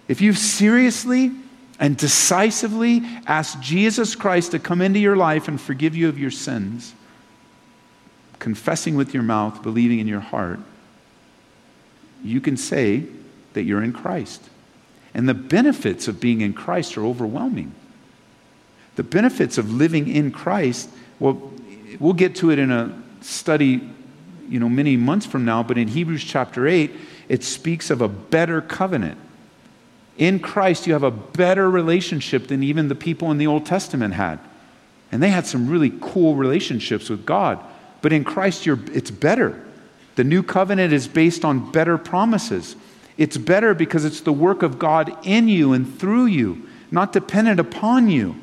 If 0.08 0.22
you've 0.22 0.38
seriously 0.38 1.32
and 1.80 1.96
decisively 1.96 3.02
ask 3.28 3.60
Jesus 3.60 4.16
Christ 4.16 4.52
to 4.52 4.60
come 4.60 4.82
into 4.82 5.00
your 5.00 5.16
life 5.16 5.48
and 5.48 5.60
forgive 5.60 5.96
you 5.96 6.10
of 6.10 6.18
your 6.18 6.32
sins, 6.32 6.94
confessing 8.40 8.96
with 8.96 9.14
your 9.14 9.24
mouth, 9.24 9.62
believing 9.62 10.00
in 10.00 10.08
your 10.08 10.20
heart, 10.20 10.60
you 12.24 12.42
can 12.42 12.58
say 12.58 13.04
that 13.54 13.64
you're 13.64 13.84
in 13.84 13.94
Christ. 13.94 14.50
And 15.14 15.30
the 15.30 15.34
benefits 15.34 16.08
of 16.08 16.20
being 16.20 16.42
in 16.42 16.54
Christ 16.54 16.98
are 16.98 17.06
overwhelming. 17.06 17.74
The 18.96 19.04
benefits 19.04 19.58
of 19.58 19.72
living 19.72 20.08
in 20.08 20.32
Christ, 20.32 20.90
well, 21.20 21.52
we'll 22.00 22.14
get 22.14 22.36
to 22.38 22.52
it 22.52 22.60
in 22.60 22.72
a 22.72 23.00
study, 23.22 23.88
you 24.50 24.60
know, 24.60 24.70
many 24.70 24.98
months 24.98 25.26
from 25.26 25.46
now, 25.46 25.62
but 25.64 25.78
in 25.78 25.88
Hebrews 25.88 26.24
chapter 26.24 26.68
8, 26.68 26.92
it 27.30 27.44
speaks 27.44 27.90
of 27.90 28.02
a 28.02 28.08
better 28.08 28.62
covenant. 28.62 29.20
In 30.18 30.40
Christ, 30.40 30.88
you 30.88 30.94
have 30.94 31.04
a 31.04 31.12
better 31.12 31.70
relationship 31.70 32.48
than 32.48 32.64
even 32.64 32.88
the 32.88 32.96
people 32.96 33.32
in 33.32 33.38
the 33.38 33.48
Old 33.48 33.66
Testament 33.66 34.16
had. 34.16 34.40
And 35.12 35.22
they 35.22 35.30
had 35.30 35.46
some 35.46 35.70
really 35.70 35.94
cool 36.02 36.36
relationships 36.36 37.10
with 37.10 37.26
God. 37.26 37.60
But 38.02 38.14
in 38.14 38.24
Christ, 38.24 38.66
it's 38.68 39.12
better. 39.12 39.64
The 40.16 40.24
new 40.24 40.42
covenant 40.42 40.94
is 40.94 41.08
based 41.08 41.46
on 41.46 41.72
better 41.72 41.98
promises. 41.98 42.76
It's 43.18 43.38
better 43.38 43.74
because 43.74 44.06
it's 44.06 44.22
the 44.22 44.34
work 44.34 44.64
of 44.64 44.80
God 44.80 45.16
in 45.26 45.48
you 45.48 45.74
and 45.74 46.00
through 46.00 46.26
you, 46.26 46.68
not 46.92 47.14
dependent 47.14 47.60
upon 47.60 48.10
you. 48.10 48.36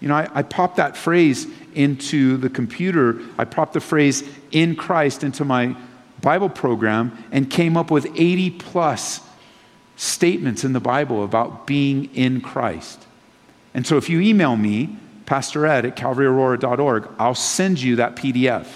You 0.00 0.08
know, 0.08 0.14
I, 0.14 0.28
I 0.34 0.42
popped 0.42 0.76
that 0.76 0.96
phrase 0.96 1.46
into 1.74 2.36
the 2.36 2.50
computer. 2.50 3.20
I 3.38 3.44
popped 3.44 3.72
the 3.72 3.80
phrase 3.80 4.22
in 4.50 4.76
Christ 4.76 5.24
into 5.24 5.44
my 5.44 5.76
Bible 6.20 6.48
program 6.48 7.24
and 7.32 7.50
came 7.50 7.76
up 7.76 7.90
with 7.90 8.06
80 8.14 8.50
plus 8.50 9.20
statements 9.96 10.64
in 10.64 10.72
the 10.72 10.80
Bible 10.80 11.24
about 11.24 11.66
being 11.66 12.14
in 12.14 12.40
Christ. 12.40 13.06
And 13.74 13.86
so 13.86 13.96
if 13.96 14.08
you 14.08 14.20
email 14.20 14.56
me, 14.56 14.96
Pastor 15.26 15.66
Ed 15.66 15.84
at 15.84 15.96
calvaryaurora.org, 15.96 17.08
I'll 17.18 17.34
send 17.34 17.80
you 17.80 17.96
that 17.96 18.16
PDF 18.16 18.66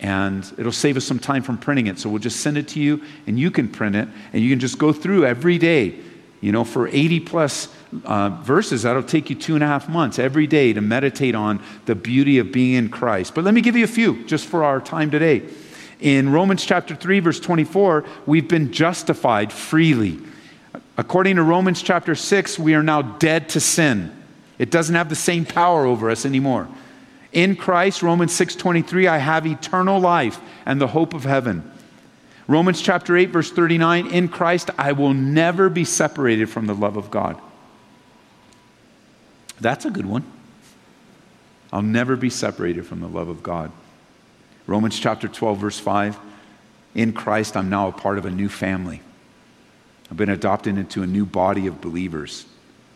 and 0.00 0.44
it'll 0.58 0.72
save 0.72 0.96
us 0.96 1.04
some 1.04 1.18
time 1.18 1.42
from 1.42 1.56
printing 1.56 1.86
it. 1.86 1.98
So 1.98 2.10
we'll 2.10 2.18
just 2.18 2.40
send 2.40 2.58
it 2.58 2.68
to 2.68 2.80
you, 2.80 3.02
and 3.26 3.38
you 3.38 3.50
can 3.50 3.68
print 3.68 3.96
it, 3.96 4.08
and 4.32 4.42
you 4.42 4.50
can 4.50 4.60
just 4.60 4.78
go 4.78 4.92
through 4.92 5.24
every 5.24 5.56
day. 5.56 5.98
You 6.42 6.52
know, 6.52 6.64
for 6.64 6.88
80 6.88 7.20
plus 7.20 7.68
uh, 8.04 8.28
verses, 8.42 8.82
that'll 8.82 9.02
take 9.02 9.30
you 9.30 9.36
two 9.36 9.54
and 9.54 9.64
a 9.64 9.66
half 9.66 9.88
months 9.88 10.18
every 10.18 10.46
day 10.46 10.74
to 10.74 10.82
meditate 10.82 11.34
on 11.34 11.62
the 11.86 11.94
beauty 11.94 12.38
of 12.38 12.52
being 12.52 12.74
in 12.74 12.90
Christ. 12.90 13.34
But 13.34 13.44
let 13.44 13.54
me 13.54 13.62
give 13.62 13.76
you 13.76 13.84
a 13.84 13.88
few 13.88 14.24
just 14.24 14.46
for 14.46 14.62
our 14.62 14.78
time 14.78 15.10
today. 15.10 15.42
In 16.04 16.32
Romans 16.32 16.66
chapter 16.66 16.94
3, 16.94 17.20
verse 17.20 17.40
24, 17.40 18.04
we've 18.26 18.46
been 18.46 18.72
justified 18.72 19.50
freely. 19.50 20.18
According 20.98 21.36
to 21.36 21.42
Romans 21.42 21.80
chapter 21.80 22.14
6, 22.14 22.58
we 22.58 22.74
are 22.74 22.82
now 22.82 23.00
dead 23.00 23.48
to 23.48 23.60
sin. 23.60 24.14
It 24.58 24.70
doesn't 24.70 24.94
have 24.94 25.08
the 25.08 25.14
same 25.14 25.46
power 25.46 25.86
over 25.86 26.10
us 26.10 26.26
anymore. 26.26 26.68
In 27.32 27.56
Christ, 27.56 28.02
Romans 28.02 28.32
6:23, 28.32 29.08
I 29.08 29.16
have 29.16 29.46
eternal 29.46 29.98
life 29.98 30.38
and 30.66 30.78
the 30.78 30.88
hope 30.88 31.14
of 31.14 31.24
heaven. 31.24 31.68
Romans 32.46 32.82
chapter 32.82 33.16
8 33.16 33.30
verse 33.30 33.50
39, 33.50 34.06
in 34.08 34.28
Christ 34.28 34.68
I 34.76 34.92
will 34.92 35.14
never 35.14 35.70
be 35.70 35.86
separated 35.86 36.50
from 36.50 36.66
the 36.66 36.74
love 36.74 36.98
of 36.98 37.10
God. 37.10 37.40
That's 39.58 39.86
a 39.86 39.90
good 39.90 40.04
one. 40.04 40.24
I'll 41.72 41.80
never 41.80 42.14
be 42.14 42.28
separated 42.28 42.86
from 42.86 43.00
the 43.00 43.08
love 43.08 43.28
of 43.28 43.42
God. 43.42 43.72
Romans 44.66 44.98
chapter 44.98 45.28
12 45.28 45.58
verse 45.58 45.78
5, 45.78 46.18
in 46.94 47.12
Christ 47.12 47.56
I'm 47.56 47.68
now 47.68 47.88
a 47.88 47.92
part 47.92 48.18
of 48.18 48.24
a 48.24 48.30
new 48.30 48.48
family. 48.48 49.02
I've 50.10 50.16
been 50.16 50.30
adopted 50.30 50.78
into 50.78 51.02
a 51.02 51.06
new 51.06 51.26
body 51.26 51.66
of 51.66 51.80
believers. 51.80 52.46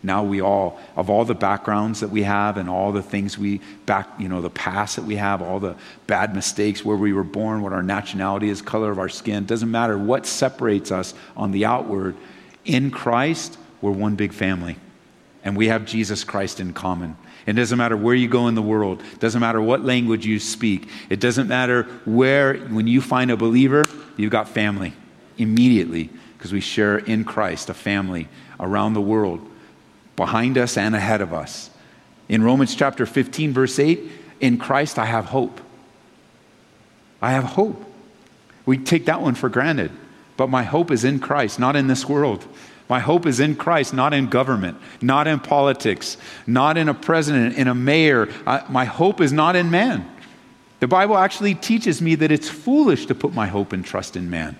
Now 0.03 0.23
we 0.23 0.41
all, 0.41 0.79
of 0.95 1.11
all 1.11 1.25
the 1.25 1.35
backgrounds 1.35 2.01
that 2.01 2.11
we 2.11 2.23
have 2.23 2.57
and 2.57 2.69
all 2.69 2.93
the 2.93 3.03
things 3.03 3.37
we 3.37 3.61
back, 3.85 4.09
you 4.19 4.29
know, 4.29 4.41
the 4.41 4.51
past 4.51 4.97
that 4.97 5.05
we 5.05 5.17
have, 5.17 5.43
all 5.43 5.59
the 5.59 5.77
bad 6.07 6.35
mistakes, 6.35 6.85
where 6.85 6.97
we 6.97 7.13
were 7.13 7.25
born, 7.25 7.63
what 7.63 7.73
our 7.73 7.83
nationality 7.83 8.49
is, 8.49 8.63
color 8.63 8.93
of 8.93 8.99
our 8.99 9.09
skin, 9.09 9.45
doesn't 9.45 9.71
matter 9.71 9.99
what 9.99 10.25
separates 10.25 10.93
us 10.93 11.15
on 11.37 11.51
the 11.51 11.65
outward. 11.65 12.15
In 12.65 12.93
Christ, 12.93 13.59
we're 13.81 13.91
one 13.91 14.15
big 14.15 14.33
family. 14.33 14.77
And 15.45 15.57
we 15.57 15.69
have 15.69 15.85
Jesus 15.85 16.25
Christ 16.25 16.61
in 16.61 16.73
common. 16.73 17.17
It 17.47 17.55
doesn't 17.55 17.79
matter 17.79 17.97
where 17.97 18.15
you 18.15 18.29
go 18.29 18.49
in 18.49 18.55
the 18.55 18.63
world. 18.63 19.03
It 19.13 19.21
doesn't 19.21 19.41
matter 19.41 19.63
what 19.63 19.85
language 19.85 20.27
you 20.27 20.39
speak. 20.39 20.89
It 21.09 21.21
doesn't 21.21 21.49
matter 21.49 21.85
where, 22.05 22.55
when 22.55 22.87
you 22.87 23.01
find 23.01 23.31
a 23.31 23.37
believer, 23.37 23.87
you've 24.17 24.33
got 24.33 24.49
family 24.49 24.93
immediately 25.39 26.11
because 26.37 26.53
we 26.53 26.61
share 26.61 26.99
in 26.99 27.25
Christ 27.25 27.71
a 27.71 27.75
family 27.75 28.29
around 28.61 28.95
the 28.95 29.01
world 29.01 29.41
behind 30.17 30.59
us 30.59 30.77
and 30.77 30.95
ahead 30.95 31.21
of 31.21 31.33
us. 31.33 31.71
In 32.29 32.43
Romans 32.43 32.75
chapter 32.75 33.07
15, 33.07 33.53
verse 33.53 33.79
8, 33.79 34.01
in 34.41 34.59
Christ 34.59 34.99
I 34.99 35.07
have 35.07 35.27
hope. 35.27 35.61
I 37.23 37.33
have 37.33 37.45
hope. 37.45 37.85
We 38.67 38.79
take 38.79 39.07
that 39.07 39.23
one 39.23 39.35
for 39.35 39.49
granted, 39.49 39.91
but 40.37 40.51
my 40.51 40.63
hope 40.63 40.91
is 40.91 41.05
in 41.05 41.21
Christ, 41.21 41.59
not 41.59 41.75
in 41.75 41.87
this 41.87 42.09
world. 42.09 42.45
My 42.89 43.01
hope 43.01 43.27
is 43.27 43.39
in 43.39 43.55
Christ, 43.55 43.93
not 43.93 44.15
in 44.15 44.29
government, 44.29 44.79
not 45.03 45.27
in 45.27 45.41
politics, 45.41 46.17
not 46.47 46.79
in 46.79 46.89
a 46.89 46.95
president, 46.95 47.57
in 47.57 47.69
a 47.69 47.75
mayor. 47.75 48.29
I, 48.47 48.65
my 48.69 48.87
hope 48.87 49.21
is 49.21 49.33
not 49.33 49.57
in 49.57 49.71
man. 49.71 50.11
The 50.81 50.89
Bible 50.89 51.19
actually 51.19 51.55
teaches 51.55 52.01
me 52.01 52.15
that 52.15 52.33
it's 52.33 52.49
foolish 52.49 53.07
to 53.07 53.15
put 53.15 53.35
my 53.35 53.47
hope 53.47 53.73
and 53.73 53.85
trust 53.85 54.17
in 54.17 54.31
man. 54.31 54.57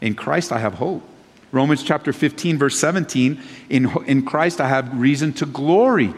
In 0.00 0.14
Christ, 0.14 0.52
I 0.52 0.58
have 0.58 0.74
hope. 0.74 1.02
Romans 1.50 1.82
chapter 1.82 2.12
15, 2.12 2.58
verse 2.58 2.78
17 2.78 3.40
in, 3.70 3.90
in 4.04 4.24
Christ, 4.24 4.60
I 4.60 4.68
have 4.68 4.98
reason 5.00 5.32
to 5.34 5.46
glory. 5.46 6.14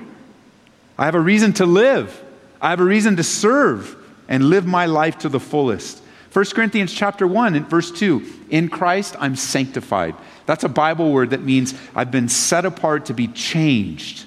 I 0.98 1.04
have 1.04 1.14
a 1.14 1.20
reason 1.20 1.52
to 1.54 1.66
live. 1.66 2.22
I 2.60 2.70
have 2.70 2.80
a 2.80 2.84
reason 2.84 3.16
to 3.16 3.22
serve 3.22 3.96
and 4.28 4.44
live 4.44 4.66
my 4.66 4.86
life 4.86 5.18
to 5.18 5.28
the 5.28 5.40
fullest. 5.40 6.02
1 6.32 6.44
Corinthians 6.46 6.92
chapter 6.92 7.26
1 7.26 7.54
and 7.54 7.68
verse 7.68 7.90
2 7.90 8.22
In 8.50 8.68
Christ 8.68 9.16
I'm 9.18 9.36
sanctified. 9.36 10.14
That's 10.50 10.64
a 10.64 10.68
Bible 10.68 11.12
word 11.12 11.30
that 11.30 11.44
means 11.44 11.74
I've 11.94 12.10
been 12.10 12.28
set 12.28 12.64
apart 12.64 13.04
to 13.04 13.14
be 13.14 13.28
changed. 13.28 14.26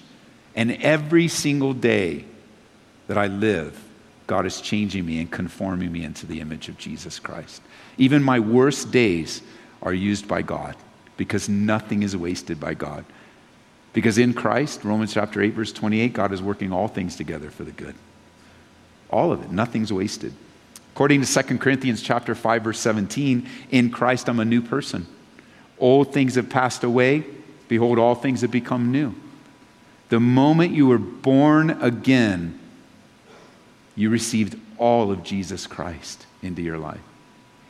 And 0.55 0.71
every 0.81 1.27
single 1.27 1.73
day 1.73 2.23
that 3.07 3.17
I 3.17 3.27
live, 3.27 3.77
God 4.25 4.45
is 4.45 4.61
changing 4.61 5.05
me 5.05 5.19
and 5.19 5.29
conforming 5.29 5.91
me 5.91 6.05
into 6.05 6.25
the 6.25 6.39
image 6.39 6.69
of 6.69 6.77
Jesus 6.77 7.19
Christ. 7.19 7.61
Even 7.97 8.23
my 8.23 8.39
worst 8.39 8.89
days 8.89 9.41
are 9.81 9.93
used 9.93 10.25
by 10.25 10.43
God 10.43 10.77
because 11.17 11.49
nothing 11.49 12.03
is 12.03 12.15
wasted 12.15 12.57
by 12.57 12.73
God. 12.73 13.03
Because 13.91 14.17
in 14.17 14.33
Christ, 14.33 14.85
Romans 14.85 15.13
chapter 15.13 15.41
8, 15.41 15.53
verse 15.55 15.73
28, 15.73 16.13
God 16.13 16.31
is 16.31 16.41
working 16.41 16.71
all 16.71 16.87
things 16.87 17.17
together 17.17 17.51
for 17.51 17.65
the 17.65 17.71
good. 17.71 17.95
All 19.09 19.33
of 19.33 19.43
it, 19.43 19.51
nothing's 19.51 19.91
wasted. 19.91 20.31
According 20.93 21.21
to 21.21 21.43
2 21.43 21.57
Corinthians 21.57 22.01
chapter 22.01 22.33
5, 22.33 22.63
verse 22.63 22.79
17, 22.79 23.45
in 23.71 23.89
Christ 23.89 24.29
I'm 24.29 24.39
a 24.39 24.45
new 24.45 24.61
person. 24.61 25.05
Old 25.83 26.13
things 26.13 26.35
have 26.35 26.49
passed 26.49 26.85
away. 26.85 27.25
Behold, 27.67 27.99
all 27.99 28.15
things 28.15 28.39
have 28.39 28.51
become 28.51 28.89
new. 28.89 29.13
The 30.07 30.19
moment 30.21 30.71
you 30.71 30.87
were 30.87 30.97
born 30.97 31.71
again, 31.71 32.57
you 33.93 34.09
received 34.09 34.57
all 34.77 35.11
of 35.11 35.23
Jesus 35.23 35.67
Christ 35.67 36.25
into 36.41 36.61
your 36.61 36.77
life. 36.77 37.01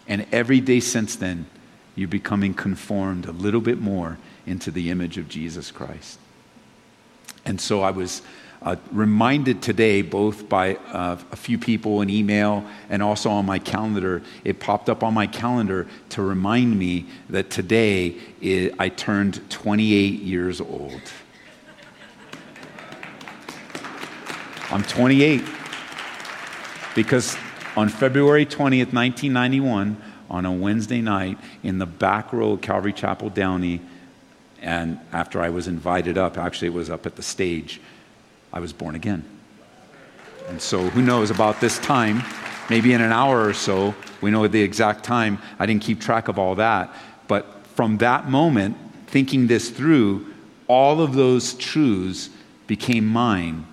And 0.08 0.28
every 0.32 0.60
day 0.60 0.80
since 0.80 1.16
then, 1.16 1.48
you're 1.96 2.08
becoming 2.08 2.54
conformed 2.54 3.26
a 3.26 3.32
little 3.32 3.62
bit 3.62 3.82
more 3.82 4.20
into 4.46 4.70
the 4.70 4.92
image 4.92 5.18
of 5.18 5.28
Jesus 5.28 5.72
Christ. 5.72 6.20
And 7.46 7.60
so 7.60 7.82
I 7.82 7.90
was 7.90 8.22
uh, 8.64 8.76
reminded 8.92 9.62
today, 9.62 10.02
both 10.02 10.48
by 10.48 10.76
uh, 10.76 11.18
a 11.32 11.36
few 11.36 11.58
people 11.58 12.02
in 12.02 12.10
email 12.10 12.66
and 12.90 13.04
also 13.04 13.30
on 13.30 13.46
my 13.46 13.60
calendar, 13.60 14.22
it 14.44 14.60
popped 14.60 14.90
up 14.90 15.04
on 15.04 15.14
my 15.14 15.28
calendar 15.28 15.88
to 16.10 16.22
remind 16.22 16.78
me 16.78 17.06
that 17.30 17.50
today 17.50 18.16
it, 18.42 18.74
I 18.80 18.90
turned 18.90 19.50
28 19.50 20.22
years 20.22 20.62
old. 20.62 21.02
I'm 24.72 24.84
28 24.84 25.44
because 26.96 27.38
on 27.76 27.90
February 27.90 28.46
20th, 28.46 28.94
1991, 28.94 30.02
on 30.30 30.46
a 30.46 30.52
Wednesday 30.52 31.02
night 31.02 31.38
in 31.62 31.78
the 31.80 31.86
back 31.86 32.34
row 32.34 32.54
of 32.54 32.62
Calvary 32.62 32.94
Chapel 32.94 33.30
Downey. 33.30 33.82
And 34.62 35.00
after 35.12 35.42
I 35.42 35.50
was 35.50 35.68
invited 35.68 36.18
up, 36.18 36.38
actually, 36.38 36.70
it 36.70 36.74
was 36.74 36.90
up 36.90 37.06
at 37.06 37.16
the 37.16 37.22
stage, 37.22 37.82
I 38.54 38.60
was 38.60 38.72
born 38.72 38.96
again. 38.96 39.26
And 40.48 40.62
so, 40.62 40.90
who 40.90 41.02
knows 41.02 41.32
about 41.32 41.60
this 41.60 41.80
time 41.80 42.22
maybe 42.70 42.94
in 42.94 43.02
an 43.02 43.12
hour 43.12 43.46
or 43.48 43.54
so. 43.54 43.94
We 44.22 44.32
know 44.32 44.48
the 44.48 44.62
exact 44.62 45.04
time. 45.04 45.40
I 45.60 45.66
didn't 45.66 45.84
keep 45.84 46.00
track 46.00 46.28
of 46.28 46.40
all 46.40 46.56
that. 46.56 46.94
But 47.28 47.46
from 47.76 47.98
that 48.00 48.30
moment, 48.30 48.78
thinking 49.08 49.48
this 49.48 49.70
through, 49.70 50.34
all 50.68 51.02
of 51.02 51.14
those 51.14 51.54
truths 51.56 52.30
became 52.68 53.06
mine. 53.06 53.66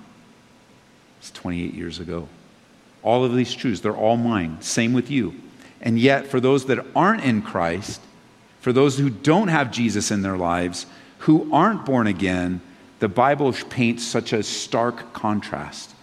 It's 1.18 1.30
28 1.30 1.74
years 1.74 2.00
ago. 2.00 2.28
All 3.02 3.24
of 3.24 3.34
these 3.34 3.54
truths, 3.54 3.80
they're 3.80 3.96
all 3.96 4.16
mine. 4.16 4.60
Same 4.60 4.92
with 4.92 5.10
you. 5.10 5.34
And 5.80 5.98
yet, 5.98 6.26
for 6.26 6.40
those 6.40 6.66
that 6.66 6.84
aren't 6.94 7.24
in 7.24 7.40
Christ, 7.40 8.00
for 8.60 8.72
those 8.72 8.98
who 8.98 9.08
don't 9.08 9.48
have 9.48 9.70
Jesus 9.70 10.10
in 10.10 10.20
their 10.20 10.36
lives, 10.36 10.84
who 11.20 11.50
aren't 11.52 11.86
born 11.86 12.06
again, 12.06 12.60
the 13.00 13.08
Bible 13.08 13.52
paints 13.52 14.04
such 14.06 14.32
a 14.32 14.42
stark 14.42 15.12
contrast. 15.12 15.94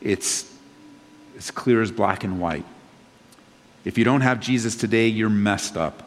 It's 0.00 0.50
as 1.36 1.50
clear 1.50 1.82
as 1.82 1.90
black 1.90 2.24
and 2.24 2.40
white. 2.40 2.64
If 3.84 3.98
you 3.98 4.04
don't 4.04 4.22
have 4.22 4.40
Jesus 4.40 4.76
today, 4.76 5.08
you're 5.08 5.28
messed 5.28 5.76
up 5.76 6.02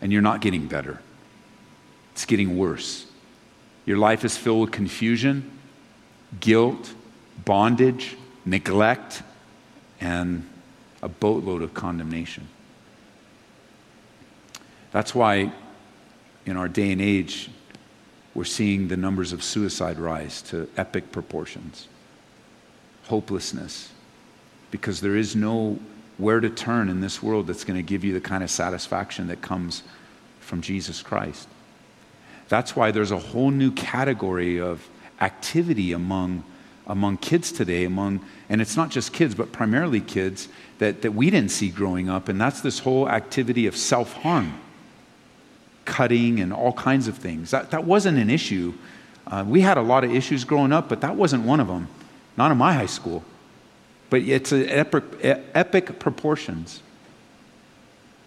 and 0.00 0.12
you're 0.12 0.22
not 0.22 0.40
getting 0.40 0.66
better. 0.66 1.00
It's 2.12 2.24
getting 2.24 2.56
worse. 2.56 3.06
Your 3.84 3.98
life 3.98 4.24
is 4.24 4.36
filled 4.36 4.60
with 4.60 4.72
confusion, 4.72 5.50
guilt, 6.40 6.94
bondage, 7.44 8.16
neglect, 8.44 9.22
and 10.00 10.48
a 11.02 11.08
boatload 11.08 11.62
of 11.62 11.74
condemnation. 11.74 12.48
That's 14.92 15.14
why, 15.14 15.52
in 16.46 16.56
our 16.56 16.68
day 16.68 16.92
and 16.92 17.00
age, 17.00 17.50
we're 18.36 18.44
seeing 18.44 18.88
the 18.88 18.98
numbers 18.98 19.32
of 19.32 19.42
suicide 19.42 19.98
rise 19.98 20.42
to 20.42 20.68
epic 20.76 21.10
proportions. 21.10 21.88
Hopelessness, 23.04 23.90
because 24.70 25.00
there 25.00 25.16
is 25.16 25.34
no 25.34 25.78
where 26.18 26.40
to 26.40 26.50
turn 26.50 26.90
in 26.90 27.00
this 27.00 27.22
world 27.22 27.46
that's 27.46 27.64
going 27.64 27.78
to 27.78 27.82
give 27.82 28.04
you 28.04 28.12
the 28.12 28.20
kind 28.20 28.44
of 28.44 28.50
satisfaction 28.50 29.28
that 29.28 29.40
comes 29.40 29.82
from 30.40 30.60
Jesus 30.60 31.02
Christ. 31.02 31.48
That's 32.48 32.76
why 32.76 32.90
there's 32.90 33.10
a 33.10 33.18
whole 33.18 33.50
new 33.50 33.72
category 33.72 34.60
of 34.60 34.86
activity 35.22 35.92
among, 35.92 36.44
among 36.86 37.16
kids 37.16 37.50
today, 37.50 37.84
among, 37.84 38.20
and 38.50 38.60
it's 38.60 38.76
not 38.76 38.90
just 38.90 39.14
kids, 39.14 39.34
but 39.34 39.50
primarily 39.50 40.00
kids 40.02 40.48
that, 40.76 41.00
that 41.00 41.12
we 41.12 41.30
didn't 41.30 41.52
see 41.52 41.70
growing 41.70 42.10
up, 42.10 42.28
and 42.28 42.38
that's 42.38 42.60
this 42.60 42.80
whole 42.80 43.08
activity 43.08 43.66
of 43.66 43.74
self 43.74 44.12
harm, 44.12 44.60
cutting, 45.86 46.40
and 46.40 46.52
all 46.52 46.72
kinds 46.74 47.08
of 47.08 47.16
things. 47.16 47.50
That, 47.52 47.70
that 47.70 47.84
wasn't 47.84 48.18
an 48.18 48.28
issue. 48.28 48.74
Uh, 49.26 49.44
we 49.46 49.62
had 49.62 49.78
a 49.78 49.82
lot 49.82 50.04
of 50.04 50.14
issues 50.14 50.44
growing 50.44 50.72
up, 50.72 50.88
but 50.88 51.00
that 51.00 51.16
wasn't 51.16 51.44
one 51.44 51.60
of 51.60 51.68
them, 51.68 51.88
not 52.36 52.52
in 52.52 52.58
my 52.58 52.74
high 52.74 52.86
school. 52.86 53.24
But 54.10 54.22
it's 54.22 54.52
epic, 54.52 55.04
epic 55.22 55.98
proportions. 55.98 56.82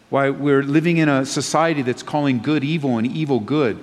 Why 0.10 0.32
we're 0.32 0.64
living 0.64 0.98
in 0.98 1.08
a 1.08 1.26
society 1.26 1.84
that's 1.84 2.02
calling 2.02 2.42
good 2.42 2.64
evil 2.64 2.98
and 2.98 3.06
evil 3.06 3.40
good 3.40 3.80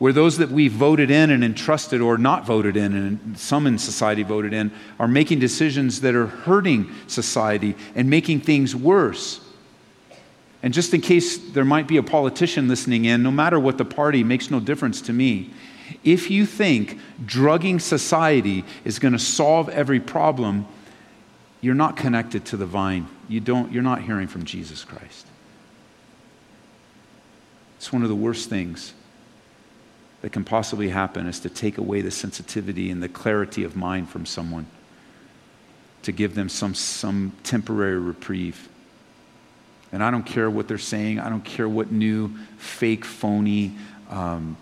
where 0.00 0.14
those 0.14 0.38
that 0.38 0.50
we 0.50 0.66
voted 0.66 1.10
in 1.10 1.30
and 1.30 1.44
entrusted 1.44 2.00
or 2.00 2.16
not 2.16 2.46
voted 2.46 2.74
in, 2.74 2.94
and 2.96 3.38
some 3.38 3.66
in 3.66 3.76
society 3.76 4.22
voted 4.22 4.54
in, 4.54 4.72
are 4.98 5.06
making 5.06 5.38
decisions 5.38 6.00
that 6.00 6.14
are 6.14 6.26
hurting 6.26 6.90
society 7.06 7.76
and 7.94 8.08
making 8.08 8.40
things 8.40 8.74
worse. 8.74 9.40
And 10.62 10.74
just 10.74 10.92
in 10.92 11.00
case 11.00 11.38
there 11.38 11.64
might 11.64 11.86
be 11.86 11.96
a 11.96 12.02
politician 12.02 12.68
listening 12.68 13.06
in, 13.06 13.22
no 13.22 13.30
matter 13.30 13.58
what 13.58 13.78
the 13.78 13.84
party, 13.84 14.22
makes 14.22 14.50
no 14.50 14.60
difference 14.60 15.00
to 15.02 15.12
me. 15.12 15.50
If 16.04 16.30
you 16.30 16.46
think 16.46 16.98
drugging 17.24 17.78
society 17.78 18.64
is 18.84 18.98
going 18.98 19.12
to 19.12 19.18
solve 19.18 19.68
every 19.68 20.00
problem, 20.00 20.66
you're 21.60 21.74
not 21.74 21.96
connected 21.96 22.44
to 22.46 22.56
the 22.56 22.66
vine. 22.66 23.08
You 23.28 23.40
don't, 23.40 23.72
you're 23.72 23.82
not 23.82 24.02
hearing 24.02 24.28
from 24.28 24.44
Jesus 24.44 24.84
Christ. 24.84 25.26
It's 27.76 27.92
one 27.92 28.02
of 28.02 28.08
the 28.08 28.14
worst 28.14 28.48
things 28.50 28.94
that 30.22 30.32
can 30.32 30.44
possibly 30.44 30.90
happen 30.90 31.26
is 31.26 31.40
to 31.40 31.48
take 31.48 31.78
away 31.78 32.02
the 32.02 32.10
sensitivity 32.10 32.90
and 32.90 33.02
the 33.02 33.08
clarity 33.08 33.64
of 33.64 33.76
mind 33.76 34.08
from 34.08 34.26
someone, 34.26 34.66
to 36.02 36.12
give 36.12 36.34
them 36.34 36.48
some, 36.48 36.74
some 36.74 37.32
temporary 37.42 37.98
reprieve. 37.98 38.68
And 39.92 40.02
I 40.04 40.10
don't 40.10 40.24
care 40.24 40.48
what 40.48 40.68
they're 40.68 40.78
saying, 40.78 41.18
I 41.18 41.28
don't 41.28 41.44
care 41.44 41.68
what 41.68 41.90
new, 41.90 42.30
fake, 42.58 43.04
phony, 43.04 43.72
um, 44.08 44.56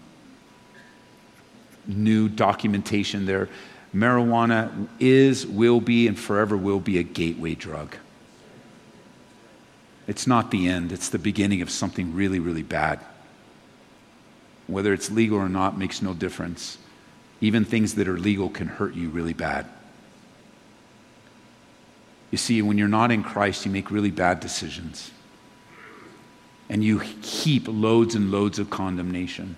new 1.87 2.29
documentation 2.29 3.27
there. 3.27 3.49
Marijuana 3.95 4.88
is, 5.01 5.47
will 5.47 5.81
be, 5.81 6.09
and 6.09 6.19
forever 6.19 6.57
will 6.57 6.81
be 6.81 6.99
a 6.99 7.03
gateway 7.03 7.55
drug. 7.55 7.97
It's 10.07 10.27
not 10.27 10.51
the 10.51 10.69
end, 10.69 10.93
it's 10.93 11.11
the 11.11 11.19
beginning 11.19 11.61
of 11.61 11.71
something 11.71 12.14
really, 12.14 12.38
really 12.38 12.62
bad. 12.62 13.01
Whether 14.67 14.93
it's 14.93 15.11
legal 15.11 15.38
or 15.38 15.49
not 15.49 15.79
makes 15.79 16.01
no 16.01 16.14
difference. 16.14 16.79
Even 17.41 17.64
things 17.64 17.95
that 17.95 18.09
are 18.09 18.19
legal 18.19 18.49
can 18.49 18.67
hurt 18.67 18.95
you 18.95 19.09
really 19.11 19.33
bad. 19.33 19.67
You 22.31 22.38
see, 22.38 22.61
when 22.61 22.77
you're 22.77 22.88
not 22.88 23.11
in 23.11 23.23
Christ, 23.23 23.64
you 23.64 23.71
make 23.71 23.91
really 23.91 24.11
bad 24.11 24.41
decisions. 24.41 25.11
And 26.68 26.85
you 26.85 26.98
heap 26.98 27.66
loads 27.66 28.14
and 28.14 28.31
loads 28.31 28.59
of 28.59 28.70
condemnation. 28.70 29.57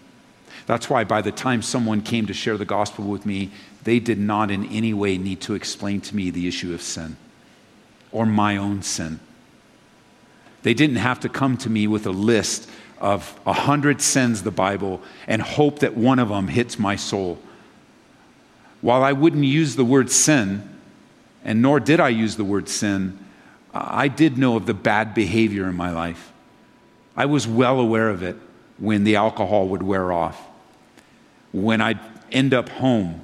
That's 0.66 0.88
why 0.88 1.04
by 1.04 1.22
the 1.22 1.32
time 1.32 1.62
someone 1.62 2.02
came 2.02 2.26
to 2.26 2.34
share 2.34 2.56
the 2.56 2.64
gospel 2.64 3.04
with 3.04 3.26
me, 3.26 3.50
they 3.82 3.98
did 3.98 4.18
not 4.18 4.50
in 4.50 4.66
any 4.66 4.94
way 4.94 5.18
need 5.18 5.40
to 5.42 5.54
explain 5.54 6.00
to 6.02 6.14
me 6.14 6.30
the 6.30 6.46
issue 6.46 6.72
of 6.72 6.82
sin 6.82 7.16
or 8.12 8.26
my 8.26 8.56
own 8.56 8.82
sin. 8.82 9.20
They 10.62 10.74
didn't 10.74 10.96
have 10.96 11.20
to 11.20 11.28
come 11.28 11.56
to 11.58 11.70
me 11.70 11.86
with 11.86 12.06
a 12.06 12.10
list 12.10 12.68
of 13.00 13.40
a 13.46 13.52
hundred 13.52 14.02
sins, 14.02 14.42
the 14.42 14.50
Bible, 14.50 15.00
and 15.26 15.40
hope 15.40 15.78
that 15.78 15.96
one 15.96 16.18
of 16.18 16.28
them 16.28 16.48
hits 16.48 16.78
my 16.78 16.96
soul. 16.96 17.38
While 18.82 19.02
I 19.02 19.12
wouldn't 19.12 19.44
use 19.44 19.76
the 19.76 19.84
word 19.84 20.10
sin, 20.10 20.68
and 21.44 21.62
nor 21.62 21.80
did 21.80 21.98
I 21.98 22.10
use 22.10 22.36
the 22.36 22.44
word 22.44 22.68
sin, 22.68 23.18
I 23.72 24.08
did 24.08 24.36
know 24.36 24.56
of 24.56 24.66
the 24.66 24.74
bad 24.74 25.14
behavior 25.14 25.68
in 25.68 25.76
my 25.76 25.90
life. 25.90 26.29
I 27.16 27.26
was 27.26 27.46
well 27.46 27.80
aware 27.80 28.08
of 28.08 28.22
it 28.22 28.36
when 28.78 29.04
the 29.04 29.16
alcohol 29.16 29.68
would 29.68 29.82
wear 29.82 30.12
off, 30.12 30.40
when 31.52 31.80
I'd 31.80 32.00
end 32.32 32.54
up 32.54 32.68
home, 32.68 33.20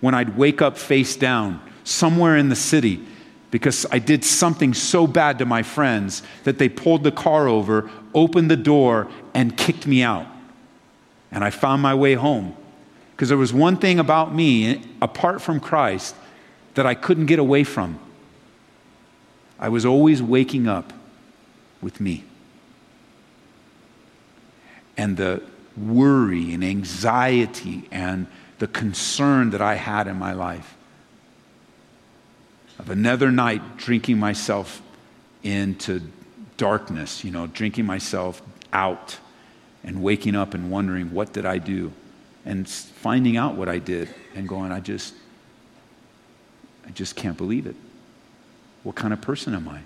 when 0.00 0.14
I'd 0.14 0.36
wake 0.36 0.62
up 0.62 0.78
face 0.78 1.16
down 1.16 1.60
somewhere 1.84 2.36
in 2.36 2.48
the 2.48 2.56
city 2.56 3.04
because 3.50 3.84
I 3.90 3.98
did 3.98 4.24
something 4.24 4.74
so 4.74 5.06
bad 5.06 5.38
to 5.38 5.44
my 5.44 5.62
friends 5.62 6.22
that 6.44 6.58
they 6.58 6.68
pulled 6.68 7.02
the 7.02 7.10
car 7.10 7.48
over, 7.48 7.90
opened 8.14 8.50
the 8.50 8.56
door, 8.56 9.08
and 9.34 9.56
kicked 9.56 9.86
me 9.86 10.02
out. 10.02 10.26
And 11.32 11.42
I 11.42 11.50
found 11.50 11.82
my 11.82 11.94
way 11.94 12.14
home. 12.14 12.56
Because 13.12 13.28
there 13.28 13.38
was 13.38 13.52
one 13.52 13.76
thing 13.76 13.98
about 13.98 14.34
me, 14.34 14.82
apart 15.02 15.42
from 15.42 15.60
Christ, 15.60 16.14
that 16.74 16.86
I 16.86 16.94
couldn't 16.94 17.26
get 17.26 17.38
away 17.38 17.64
from. 17.64 17.98
I 19.58 19.68
was 19.68 19.84
always 19.84 20.22
waking 20.22 20.68
up 20.68 20.92
with 21.82 22.00
me. 22.00 22.24
And 25.00 25.16
the 25.16 25.42
worry 25.78 26.52
and 26.52 26.62
anxiety 26.62 27.88
and 27.90 28.26
the 28.58 28.66
concern 28.66 29.48
that 29.50 29.62
I 29.62 29.76
had 29.76 30.06
in 30.06 30.18
my 30.18 30.34
life 30.34 30.76
of 32.78 32.90
another 32.90 33.30
night 33.30 33.78
drinking 33.78 34.18
myself 34.18 34.82
into 35.42 36.02
darkness, 36.58 37.24
you 37.24 37.30
know, 37.30 37.46
drinking 37.46 37.86
myself 37.86 38.42
out 38.74 39.16
and 39.84 40.02
waking 40.02 40.36
up 40.36 40.52
and 40.52 40.70
wondering, 40.70 41.14
what 41.14 41.32
did 41.32 41.46
I 41.46 41.56
do? 41.56 41.94
And 42.44 42.68
finding 42.68 43.38
out 43.38 43.54
what 43.54 43.70
I 43.70 43.78
did 43.78 44.14
and 44.34 44.46
going, 44.46 44.70
I 44.70 44.80
just, 44.80 45.14
I 46.86 46.90
just 46.90 47.16
can't 47.16 47.38
believe 47.38 47.66
it. 47.66 47.76
What 48.82 48.96
kind 48.96 49.14
of 49.14 49.22
person 49.22 49.54
am 49.54 49.66
I? 49.66 49.80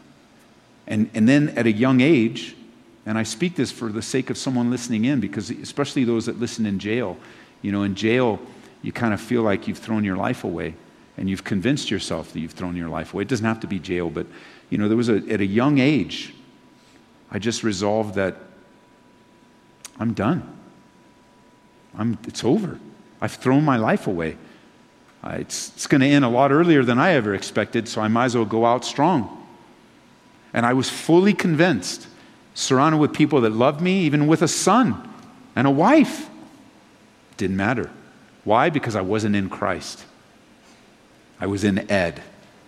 And, 0.88 1.09
and 1.14 1.29
then 1.29 1.50
at 1.50 1.66
a 1.66 1.72
young 1.72 2.00
age, 2.00 2.57
and 3.06 3.18
I 3.18 3.22
speak 3.22 3.56
this 3.56 3.70
for 3.70 3.90
the 3.90 4.02
sake 4.02 4.30
of 4.30 4.38
someone 4.38 4.70
listening 4.70 5.04
in, 5.04 5.20
because 5.20 5.50
especially 5.50 6.04
those 6.04 6.26
that 6.26 6.40
listen 6.40 6.66
in 6.66 6.78
jail, 6.78 7.16
you 7.62 7.72
know, 7.72 7.82
in 7.82 7.94
jail, 7.94 8.40
you 8.82 8.92
kind 8.92 9.14
of 9.14 9.20
feel 9.20 9.42
like 9.42 9.68
you've 9.68 9.78
thrown 9.78 10.04
your 10.04 10.16
life 10.16 10.44
away 10.44 10.74
and 11.16 11.28
you've 11.28 11.44
convinced 11.44 11.90
yourself 11.90 12.32
that 12.32 12.40
you've 12.40 12.52
thrown 12.52 12.76
your 12.76 12.88
life 12.88 13.14
away. 13.14 13.22
It 13.22 13.28
doesn't 13.28 13.46
have 13.46 13.60
to 13.60 13.66
be 13.66 13.78
jail, 13.78 14.10
but 14.10 14.26
you 14.70 14.78
know, 14.78 14.88
there 14.88 14.96
was 14.96 15.08
a 15.08 15.22
at 15.30 15.40
a 15.40 15.46
young 15.46 15.78
age, 15.78 16.34
I 17.30 17.38
just 17.38 17.62
resolved 17.62 18.14
that 18.14 18.36
I'm 19.98 20.12
done. 20.14 20.58
I'm, 21.96 22.18
it's 22.26 22.44
over. 22.44 22.78
I've 23.20 23.34
thrown 23.34 23.64
my 23.64 23.76
life 23.76 24.06
away. 24.06 24.36
Uh, 25.22 25.36
it's 25.38 25.68
it's 25.70 25.86
going 25.86 26.00
to 26.00 26.06
end 26.06 26.24
a 26.24 26.28
lot 26.28 26.50
earlier 26.50 26.82
than 26.82 26.98
I 26.98 27.12
ever 27.12 27.34
expected, 27.34 27.88
so 27.88 28.00
I 28.00 28.08
might 28.08 28.26
as 28.26 28.36
well 28.36 28.44
go 28.44 28.66
out 28.66 28.84
strong. 28.84 29.46
And 30.52 30.66
I 30.66 30.72
was 30.72 30.90
fully 30.90 31.32
convinced, 31.32 32.06
surrounded 32.54 32.98
with 32.98 33.12
people 33.12 33.40
that 33.42 33.50
loved 33.50 33.80
me, 33.80 34.00
even 34.02 34.26
with 34.26 34.40
a 34.40 34.48
son 34.48 35.08
and 35.56 35.66
a 35.66 35.70
wife. 35.70 36.28
Didn't 37.36 37.56
matter. 37.56 37.90
Why? 38.44 38.70
Because 38.70 38.94
I 38.94 39.00
wasn't 39.00 39.34
in 39.36 39.50
Christ. 39.50 40.04
I 41.40 41.46
was 41.46 41.64
in 41.64 41.90
Ed. 41.90 42.22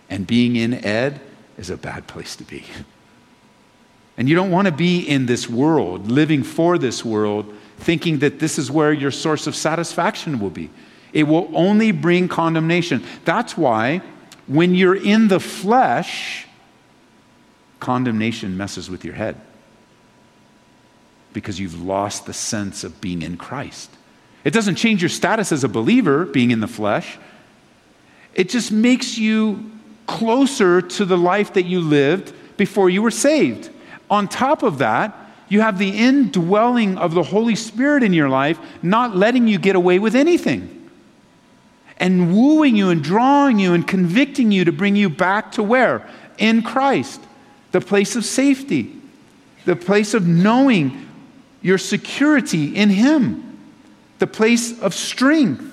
And 0.09 0.27
being 0.27 0.55
in 0.55 0.73
Ed 0.73 1.21
is 1.57 1.69
a 1.69 1.77
bad 1.77 2.07
place 2.07 2.35
to 2.35 2.43
be. 2.43 2.65
And 4.17 4.27
you 4.27 4.35
don't 4.35 4.51
want 4.51 4.65
to 4.65 4.71
be 4.71 4.99
in 4.99 5.25
this 5.25 5.49
world, 5.49 6.09
living 6.09 6.43
for 6.43 6.77
this 6.77 7.05
world, 7.05 7.53
thinking 7.77 8.19
that 8.19 8.39
this 8.39 8.57
is 8.57 8.71
where 8.71 8.91
your 8.91 9.11
source 9.11 9.47
of 9.47 9.55
satisfaction 9.55 10.39
will 10.39 10.49
be. 10.49 10.69
It 11.13 11.23
will 11.23 11.49
only 11.53 11.91
bring 11.91 12.27
condemnation. 12.27 13.03
That's 13.25 13.55
why 13.55 14.01
when 14.47 14.73
you're 14.73 14.95
in 14.95 15.27
the 15.27 15.39
flesh, 15.39 16.47
condemnation 17.79 18.57
messes 18.57 18.89
with 18.89 19.05
your 19.05 19.13
head 19.13 19.39
because 21.37 21.59
you've 21.59 21.79
lost 21.79 22.25
the 22.25 22.33
sense 22.33 22.83
of 22.83 22.99
being 22.99 23.21
in 23.21 23.37
Christ. 23.37 23.91
It 24.43 24.53
doesn't 24.53 24.73
change 24.73 25.03
your 25.03 25.09
status 25.09 25.51
as 25.51 25.63
a 25.63 25.69
believer, 25.69 26.25
being 26.25 26.49
in 26.49 26.61
the 26.61 26.67
flesh. 26.67 27.19
It 28.33 28.49
just 28.49 28.71
makes 28.71 29.19
you 29.19 29.69
closer 30.07 30.81
to 30.81 31.05
the 31.05 31.15
life 31.15 31.53
that 31.53 31.65
you 31.65 31.79
lived 31.79 32.33
before 32.57 32.89
you 32.89 33.03
were 33.03 33.11
saved. 33.11 33.69
On 34.09 34.27
top 34.27 34.63
of 34.63 34.79
that, 34.79 35.15
you 35.47 35.61
have 35.61 35.77
the 35.77 35.95
indwelling 35.95 36.97
of 36.97 37.13
the 37.13 37.21
Holy 37.21 37.53
Spirit 37.53 38.01
in 38.01 38.13
your 38.13 38.29
life, 38.29 38.57
not 38.81 39.15
letting 39.15 39.47
you 39.47 39.59
get 39.59 39.75
away 39.75 39.99
with 39.99 40.15
anything. 40.15 40.89
And 41.97 42.35
wooing 42.35 42.75
you 42.75 42.89
and 42.89 43.03
drawing 43.03 43.59
you 43.59 43.75
and 43.75 43.87
convicting 43.87 44.51
you 44.51 44.65
to 44.65 44.71
bring 44.71 44.95
you 44.95 45.07
back 45.07 45.51
to 45.51 45.61
where? 45.61 46.09
In 46.39 46.63
Christ, 46.63 47.21
the 47.73 47.81
place 47.81 48.15
of 48.15 48.25
safety, 48.25 48.95
the 49.65 49.75
place 49.75 50.15
of 50.15 50.25
knowing 50.25 51.06
your 51.67 51.77
security 51.77 52.73
in 52.77 52.89
Him, 52.89 53.59
the 54.19 54.25
place 54.25 54.79
of 54.79 54.93
strength. 54.93 55.65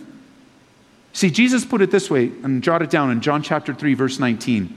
See, 1.13 1.31
Jesus 1.31 1.65
put 1.65 1.83
it 1.83 1.93
this 1.93 2.11
way, 2.11 2.33
and 2.43 2.65
jot 2.65 2.83
it 2.83 2.91
down 2.91 3.13
in 3.13 3.21
John 3.21 3.45
chapter 3.45 3.73
3, 3.73 3.95
verse 3.95 4.19
19. 4.19 4.77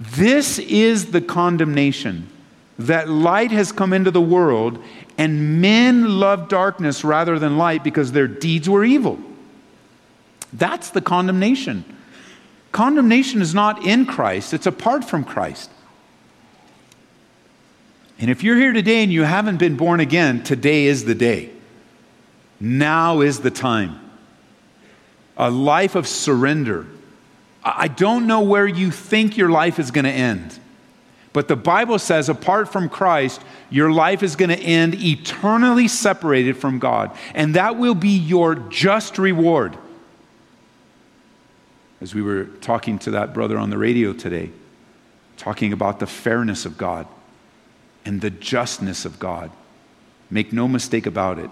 This 0.00 0.58
is 0.58 1.12
the 1.12 1.20
condemnation 1.20 2.28
that 2.76 3.08
light 3.08 3.52
has 3.52 3.70
come 3.70 3.92
into 3.92 4.10
the 4.10 4.20
world, 4.20 4.82
and 5.16 5.60
men 5.60 6.18
love 6.18 6.48
darkness 6.48 7.04
rather 7.04 7.38
than 7.38 7.56
light 7.56 7.84
because 7.84 8.10
their 8.10 8.26
deeds 8.26 8.68
were 8.68 8.84
evil. 8.84 9.20
That's 10.52 10.90
the 10.90 11.00
condemnation. 11.00 11.84
Condemnation 12.72 13.40
is 13.42 13.54
not 13.54 13.86
in 13.86 14.06
Christ, 14.06 14.52
it's 14.52 14.66
apart 14.66 15.04
from 15.04 15.22
Christ. 15.22 15.70
And 18.22 18.30
if 18.30 18.44
you're 18.44 18.56
here 18.56 18.72
today 18.72 19.02
and 19.02 19.12
you 19.12 19.24
haven't 19.24 19.56
been 19.56 19.76
born 19.76 19.98
again, 19.98 20.44
today 20.44 20.84
is 20.84 21.04
the 21.04 21.14
day. 21.14 21.50
Now 22.60 23.20
is 23.20 23.40
the 23.40 23.50
time. 23.50 23.98
A 25.36 25.50
life 25.50 25.96
of 25.96 26.06
surrender. 26.06 26.86
I 27.64 27.88
don't 27.88 28.28
know 28.28 28.40
where 28.40 28.66
you 28.66 28.92
think 28.92 29.36
your 29.36 29.50
life 29.50 29.80
is 29.80 29.90
going 29.90 30.04
to 30.04 30.12
end. 30.12 30.56
But 31.32 31.48
the 31.48 31.56
Bible 31.56 31.98
says, 31.98 32.28
apart 32.28 32.70
from 32.70 32.88
Christ, 32.88 33.42
your 33.70 33.90
life 33.90 34.22
is 34.22 34.36
going 34.36 34.50
to 34.50 34.60
end 34.60 34.94
eternally 34.94 35.88
separated 35.88 36.56
from 36.56 36.78
God. 36.78 37.10
And 37.34 37.54
that 37.56 37.76
will 37.76 37.96
be 37.96 38.10
your 38.10 38.54
just 38.54 39.18
reward. 39.18 39.76
As 42.00 42.14
we 42.14 42.22
were 42.22 42.44
talking 42.44 43.00
to 43.00 43.10
that 43.12 43.34
brother 43.34 43.58
on 43.58 43.70
the 43.70 43.78
radio 43.78 44.12
today, 44.12 44.52
talking 45.36 45.72
about 45.72 45.98
the 45.98 46.06
fairness 46.06 46.64
of 46.64 46.78
God 46.78 47.08
and 48.04 48.20
the 48.20 48.30
justness 48.30 49.04
of 49.04 49.18
God. 49.18 49.50
Make 50.30 50.52
no 50.52 50.66
mistake 50.66 51.06
about 51.06 51.38
it. 51.38 51.50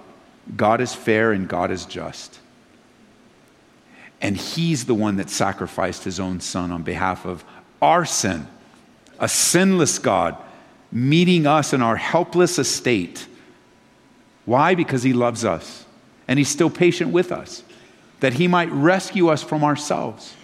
God 0.56 0.80
is 0.80 0.94
fair 0.94 1.32
and 1.32 1.48
God 1.48 1.70
is 1.70 1.84
just. 1.84 2.40
And 4.20 4.36
He's 4.36 4.84
the 4.84 4.94
one 4.94 5.16
that 5.16 5.30
sacrificed 5.30 6.04
His 6.04 6.18
own 6.20 6.40
Son 6.40 6.70
on 6.70 6.82
behalf 6.82 7.24
of 7.24 7.44
our 7.80 8.04
sin 8.04 8.46
a 9.20 9.28
sinless 9.28 9.98
God 9.98 10.36
meeting 10.90 11.46
us 11.46 11.72
in 11.72 11.82
our 11.82 11.96
helpless 11.96 12.58
estate. 12.58 13.26
Why? 14.46 14.74
Because 14.74 15.02
He 15.02 15.12
loves 15.12 15.44
us 15.44 15.84
and 16.26 16.38
He's 16.38 16.48
still 16.48 16.70
patient 16.70 17.12
with 17.12 17.30
us, 17.30 17.62
that 18.20 18.32
He 18.34 18.48
might 18.48 18.70
rescue 18.72 19.28
us 19.28 19.42
from 19.42 19.62
ourselves. 19.62 20.34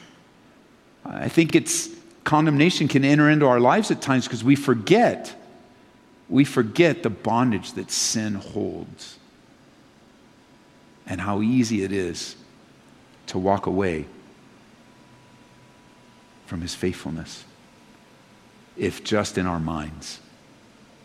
I 1.04 1.28
think 1.28 1.54
it's 1.54 1.88
condemnation 2.24 2.88
can 2.88 3.04
enter 3.04 3.30
into 3.30 3.46
our 3.46 3.60
lives 3.60 3.90
at 3.90 4.02
times 4.02 4.24
because 4.24 4.44
we 4.44 4.56
forget. 4.56 5.34
We 6.28 6.44
forget 6.44 7.02
the 7.02 7.10
bondage 7.10 7.72
that 7.72 7.90
sin 7.90 8.34
holds 8.34 9.18
and 11.06 11.20
how 11.20 11.42
easy 11.42 11.82
it 11.82 11.92
is 11.92 12.36
to 13.28 13.38
walk 13.38 13.66
away 13.66 14.06
from 16.46 16.60
his 16.60 16.74
faithfulness 16.74 17.44
if 18.76 19.04
just 19.04 19.38
in 19.38 19.46
our 19.46 19.60
minds. 19.60 20.20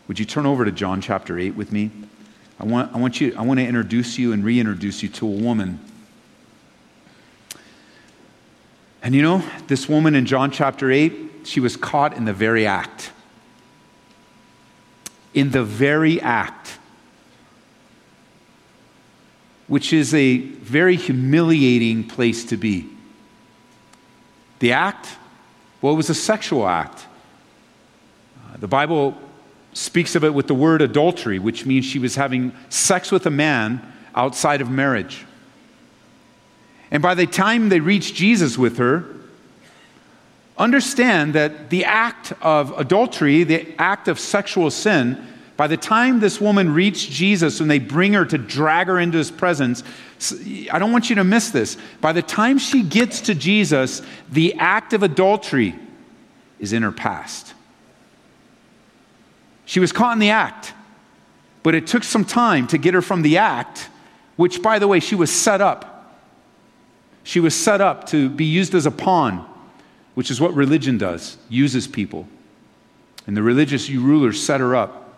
Would 0.08 0.20
you 0.20 0.26
turn 0.26 0.46
over 0.46 0.66
to 0.66 0.72
John 0.72 1.02
chapter 1.02 1.38
8 1.38 1.56
with 1.56 1.72
me? 1.72 1.92
I 2.60 2.66
want, 2.66 2.94
I 2.94 2.98
want, 2.98 3.22
you, 3.22 3.34
I 3.38 3.44
want 3.44 3.60
to 3.60 3.66
introduce 3.66 4.18
you 4.18 4.34
and 4.34 4.44
reintroduce 4.44 5.02
you 5.02 5.10
to 5.10 5.26
a 5.26 5.32
woman. 5.32 5.80
And 9.02 9.16
you 9.16 9.22
know, 9.22 9.44
this 9.68 9.90
woman 9.90 10.14
in 10.16 10.26
John 10.26 10.52
chapter 10.52 10.92
8, 10.92 11.42
she 11.44 11.60
was 11.60 11.76
caught 11.76 12.16
in 12.16 12.26
the 12.26 12.34
very 12.34 12.68
act. 12.68 13.12
In 15.34 15.52
the 15.52 15.64
very 15.64 16.20
act. 16.22 16.78
Which 19.68 19.94
is 19.94 20.14
a 20.14 20.38
very 20.38 20.96
humiliating 20.96 22.08
place 22.08 22.44
to 22.46 22.58
be. 22.58 22.90
The 24.60 24.74
act, 24.74 25.08
well, 25.82 25.94
it 25.94 25.98
was 25.98 26.10
a 26.10 26.16
sexual 26.16 26.68
act. 26.68 27.08
Uh, 28.38 28.58
the 28.58 28.68
Bible 28.68 29.18
speaks 29.74 30.16
of 30.16 30.24
it 30.24 30.34
with 30.34 30.48
the 30.48 30.54
word 30.54 30.82
adultery, 30.82 31.40
which 31.40 31.66
means 31.66 31.86
she 31.86 32.00
was 32.00 32.16
having 32.16 32.52
sex 32.70 33.12
with 33.12 33.26
a 33.26 33.32
man 33.32 33.82
outside 34.14 34.62
of 34.62 34.70
marriage. 34.70 35.26
And 36.92 37.02
by 37.02 37.16
the 37.16 37.26
time 37.26 37.70
they 37.70 37.80
reached 37.80 38.16
Jesus 38.16 38.58
with 38.58 38.78
her, 38.78 39.06
understand 40.62 41.34
that 41.34 41.70
the 41.70 41.84
act 41.86 42.32
of 42.42 42.78
adultery, 42.80 43.44
the 43.44 43.74
act 43.78 44.08
of 44.08 44.20
sexual 44.20 44.70
sin, 44.72 45.28
by 45.58 45.68
the 45.68 45.78
time 45.78 46.20
this 46.20 46.40
woman 46.40 46.74
reached 46.74 47.12
Jesus 47.12 47.60
and 47.60 47.70
they 47.70 47.80
bring 47.80 48.14
her 48.14 48.26
to 48.26 48.38
drag 48.38 48.88
her 48.88 49.00
into 49.00 49.18
his 49.18 49.30
presence, 49.30 49.84
I 50.72 50.80
don't 50.80 50.92
want 50.92 51.10
you 51.10 51.16
to 51.18 51.24
miss 51.24 51.50
this. 51.50 51.78
By 52.00 52.14
the 52.14 52.22
time 52.22 52.58
she 52.58 52.84
gets 52.84 53.22
to 53.22 53.36
Jesus, 53.36 54.02
the 54.32 54.54
act 54.56 54.94
of 54.94 55.04
adultery 55.04 55.76
is 56.60 56.74
in 56.74 56.84
her 56.84 56.92
past. 56.92 57.54
She 59.66 59.80
was 59.80 59.92
caught 59.92 60.14
in 60.14 60.20
the 60.20 60.30
act, 60.30 60.74
but 61.64 61.76
it 61.76 61.88
took 61.88 62.04
some 62.04 62.26
time 62.26 62.68
to 62.68 62.78
get 62.78 62.94
her 62.94 63.02
from 63.02 63.22
the 63.22 63.38
act, 63.38 63.90
which, 64.36 64.62
by 64.62 64.80
the 64.80 64.88
way, 64.88 65.00
she 65.00 65.16
was 65.16 65.32
set 65.32 65.62
up. 65.62 66.22
She 67.24 67.40
was 67.40 67.56
set 67.56 67.82
up 67.82 68.08
to 68.08 68.30
be 68.30 68.46
used 68.46 68.76
as 68.76 68.86
a 68.86 68.92
pawn, 68.92 69.48
which 70.14 70.30
is 70.30 70.42
what 70.42 70.54
religion 70.54 70.98
does, 70.98 71.38
uses 71.50 71.88
people. 71.88 72.28
And 73.28 73.38
the 73.38 73.44
religious 73.44 73.90
rulers 73.90 74.42
set 74.42 74.60
her 74.60 74.76
up. 74.76 75.18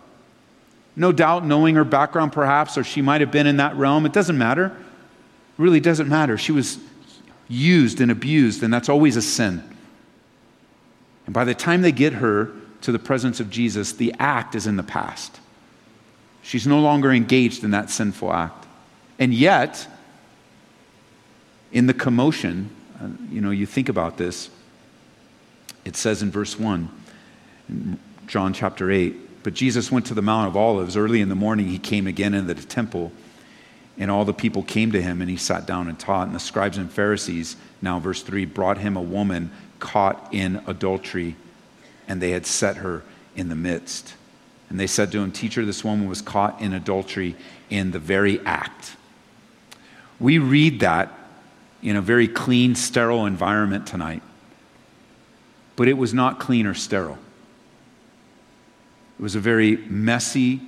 No 0.95 1.11
doubt, 1.11 1.45
knowing 1.45 1.75
her 1.75 1.83
background 1.83 2.31
perhaps, 2.31 2.77
or 2.77 2.83
she 2.83 3.01
might 3.01 3.21
have 3.21 3.31
been 3.31 3.47
in 3.47 3.57
that 3.57 3.75
realm, 3.75 4.05
it 4.05 4.13
doesn't 4.13 4.37
matter. 4.37 4.65
It 4.67 5.61
really 5.61 5.79
doesn't 5.79 6.07
matter. 6.07 6.37
She 6.37 6.51
was 6.51 6.77
used 7.47 8.01
and 8.01 8.11
abused, 8.11 8.61
and 8.63 8.73
that's 8.73 8.89
always 8.89 9.15
a 9.15 9.21
sin. 9.21 9.63
And 11.25 11.33
by 11.33 11.45
the 11.45 11.55
time 11.55 11.81
they 11.81 11.91
get 11.91 12.13
her 12.13 12.51
to 12.81 12.91
the 12.91 12.99
presence 12.99 13.39
of 13.39 13.49
Jesus, 13.49 13.93
the 13.93 14.13
act 14.19 14.55
is 14.55 14.67
in 14.67 14.75
the 14.75 14.83
past. 14.83 15.39
She's 16.41 16.67
no 16.67 16.79
longer 16.79 17.11
engaged 17.11 17.63
in 17.63 17.71
that 17.71 17.89
sinful 17.89 18.31
act. 18.33 18.67
And 19.17 19.33
yet, 19.33 19.87
in 21.71 21.87
the 21.87 21.93
commotion, 21.93 22.69
uh, 23.01 23.07
you 23.31 23.39
know, 23.39 23.51
you 23.51 23.65
think 23.65 23.89
about 23.89 24.17
this, 24.17 24.49
it 25.85 25.95
says 25.95 26.21
in 26.21 26.31
verse 26.31 26.57
1, 26.59 26.89
in 27.69 27.99
John 28.27 28.53
chapter 28.53 28.91
8, 28.91 29.43
but 29.43 29.53
Jesus 29.53 29.91
went 29.91 30.05
to 30.07 30.13
the 30.13 30.21
Mount 30.21 30.47
of 30.47 30.55
Olives. 30.55 30.95
Early 30.95 31.19
in 31.19 31.29
the 31.29 31.35
morning, 31.35 31.67
he 31.67 31.79
came 31.79 32.07
again 32.07 32.33
into 32.33 32.53
the 32.53 32.63
temple, 32.63 33.11
and 33.97 34.09
all 34.09 34.25
the 34.25 34.33
people 34.33 34.63
came 34.63 34.91
to 34.93 35.01
him, 35.01 35.21
and 35.21 35.29
he 35.29 35.37
sat 35.37 35.65
down 35.65 35.87
and 35.89 35.99
taught. 35.99 36.27
And 36.27 36.35
the 36.35 36.39
scribes 36.39 36.77
and 36.77 36.91
Pharisees, 36.91 37.57
now 37.81 37.99
verse 37.99 38.21
3, 38.21 38.45
brought 38.45 38.77
him 38.77 38.95
a 38.95 39.01
woman 39.01 39.51
caught 39.79 40.29
in 40.31 40.63
adultery 40.65 41.35
and 42.07 42.21
they 42.21 42.31
had 42.31 42.45
set 42.45 42.77
her 42.77 43.03
in 43.35 43.49
the 43.49 43.55
midst. 43.55 44.15
And 44.69 44.79
they 44.79 44.87
said 44.87 45.11
to 45.11 45.19
him, 45.19 45.31
Teacher, 45.31 45.65
this 45.65 45.83
woman 45.83 46.07
was 46.07 46.21
caught 46.21 46.61
in 46.61 46.73
adultery 46.73 47.35
in 47.69 47.91
the 47.91 47.99
very 47.99 48.39
act. 48.45 48.95
We 50.19 50.37
read 50.37 50.79
that 50.79 51.11
in 51.81 51.95
a 51.95 52.01
very 52.01 52.27
clean, 52.27 52.75
sterile 52.75 53.25
environment 53.25 53.85
tonight, 53.87 54.23
but 55.75 55.87
it 55.87 55.97
was 55.97 56.13
not 56.13 56.39
clean 56.39 56.65
or 56.65 56.73
sterile. 56.73 57.17
It 59.19 59.23
was 59.23 59.35
a 59.35 59.39
very 59.39 59.77
messy, 59.77 60.61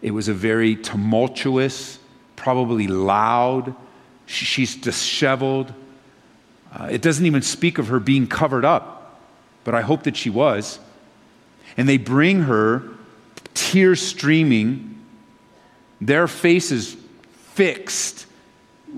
it 0.00 0.10
was 0.10 0.28
a 0.28 0.34
very 0.34 0.76
tumultuous, 0.76 1.98
probably 2.36 2.88
loud. 2.88 3.74
She's 4.26 4.74
disheveled. 4.74 5.72
Uh, 6.72 6.88
it 6.90 7.02
doesn't 7.02 7.26
even 7.26 7.42
speak 7.42 7.78
of 7.78 7.88
her 7.88 8.00
being 8.00 8.26
covered 8.26 8.64
up, 8.64 9.20
but 9.62 9.74
I 9.74 9.82
hope 9.82 10.04
that 10.04 10.16
she 10.16 10.30
was. 10.30 10.80
And 11.76 11.88
they 11.88 11.98
bring 11.98 12.42
her, 12.42 12.82
tears 13.54 14.00
streaming, 14.00 15.00
their 16.00 16.26
faces 16.26 16.96
fixed 17.54 18.26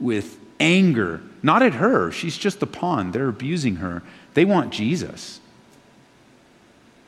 with 0.01 0.39
anger, 0.59 1.21
not 1.43 1.63
at 1.63 1.75
her. 1.75 2.11
She's 2.11 2.39
just 2.39 2.63
a 2.63 2.67
pawn. 2.67 3.11
They're 3.11 3.29
abusing 3.29 3.77
her. 3.77 4.03
They 4.35 4.45
want 4.45 4.73
Jesus, 4.73 5.41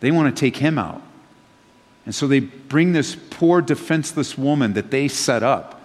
they 0.00 0.10
want 0.10 0.34
to 0.34 0.40
take 0.40 0.56
him 0.56 0.78
out. 0.78 1.02
And 2.04 2.14
so 2.14 2.28
they 2.28 2.38
bring 2.38 2.92
this 2.92 3.16
poor, 3.30 3.60
defenseless 3.60 4.38
woman 4.38 4.74
that 4.74 4.92
they 4.92 5.08
set 5.08 5.42
up. 5.42 5.80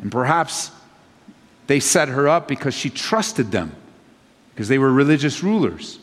And 0.00 0.10
perhaps 0.10 0.70
they 1.66 1.78
set 1.78 2.08
her 2.08 2.26
up 2.26 2.48
because 2.48 2.72
she 2.72 2.88
trusted 2.88 3.50
them, 3.50 3.76
because 4.54 4.68
they 4.68 4.78
were 4.78 4.90
religious 4.90 5.42
rulers. 5.42 5.98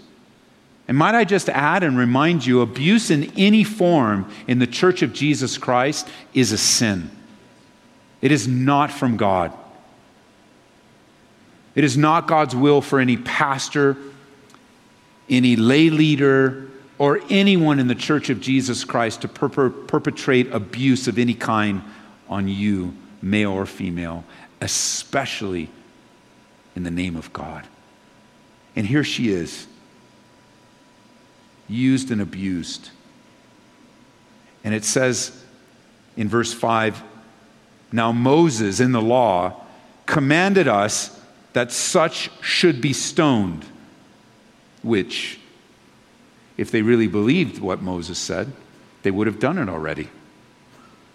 And 0.88 0.96
might 0.96 1.16
I 1.16 1.24
just 1.24 1.50
add 1.50 1.84
and 1.84 1.98
remind 1.98 2.46
you 2.46 2.62
abuse 2.62 3.10
in 3.10 3.32
any 3.36 3.64
form 3.64 4.32
in 4.48 4.60
the 4.60 4.68
church 4.68 5.02
of 5.02 5.14
Jesus 5.14 5.58
Christ 5.58 6.08
is 6.36 6.52
a 6.52 6.58
sin. 6.58 7.10
It 8.22 8.32
is 8.32 8.48
not 8.48 8.92
from 8.92 9.18
God. 9.18 9.52
It 11.76 11.84
is 11.84 11.98
not 11.98 12.28
God's 12.28 12.56
will 12.56 12.82
for 12.82 13.00
any 13.00 13.18
pastor, 13.18 13.98
any 15.30 15.58
lay 15.58 15.90
leader, 15.90 16.70
or 16.98 17.20
anyone 17.30 17.80
in 17.80 17.88
the 17.88 17.96
church 17.96 18.30
of 18.30 18.40
Jesus 18.40 18.86
Christ 18.86 19.22
to 19.22 19.28
per- 19.28 19.70
perpetrate 19.70 20.52
abuse 20.54 21.08
of 21.08 21.20
any 21.20 21.34
kind 21.34 21.84
on 22.30 22.48
you, 22.48 22.94
male 23.22 23.52
or 23.52 23.66
female, 23.66 24.24
especially 24.62 25.70
in 26.76 26.84
the 26.84 26.92
name 26.92 27.18
of 27.18 27.34
God. 27.34 27.68
And 28.76 28.88
here 28.88 29.04
she 29.04 29.30
is, 29.30 29.68
used 31.68 32.12
and 32.12 32.22
abused. 32.22 32.90
And 34.64 34.74
it 34.74 34.86
says 34.86 35.44
in 36.16 36.30
verse 36.30 36.54
5 36.54 37.04
Now 37.92 38.12
Moses 38.14 38.80
in 38.80 38.94
the 38.94 39.02
law 39.02 39.62
commanded 40.06 40.68
us 40.68 41.15
that 41.56 41.72
such 41.72 42.30
should 42.42 42.82
be 42.82 42.92
stoned, 42.92 43.64
which 44.84 45.40
if 46.58 46.70
they 46.70 46.82
really 46.82 47.08
believed 47.08 47.60
what 47.60 47.82
Moses 47.82 48.20
said, 48.20 48.52
they 49.04 49.12
would 49.12 49.26
have 49.26 49.40
done 49.40 49.58
it 49.58 49.70
already. 49.70 50.10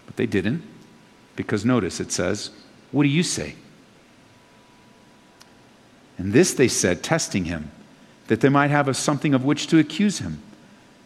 But 0.07 0.15
they 0.15 0.25
didn't, 0.25 0.63
because 1.35 1.63
notice 1.63 1.99
it 1.99 2.11
says, 2.11 2.49
What 2.91 3.03
do 3.03 3.09
you 3.09 3.21
say? 3.21 3.53
And 6.17 6.33
this 6.33 6.55
they 6.55 6.67
said, 6.67 7.03
testing 7.03 7.45
him, 7.45 7.69
that 8.25 8.41
they 8.41 8.49
might 8.49 8.71
have 8.71 8.87
a, 8.87 8.95
something 8.95 9.35
of 9.35 9.45
which 9.45 9.67
to 9.67 9.77
accuse 9.77 10.17
him. 10.17 10.41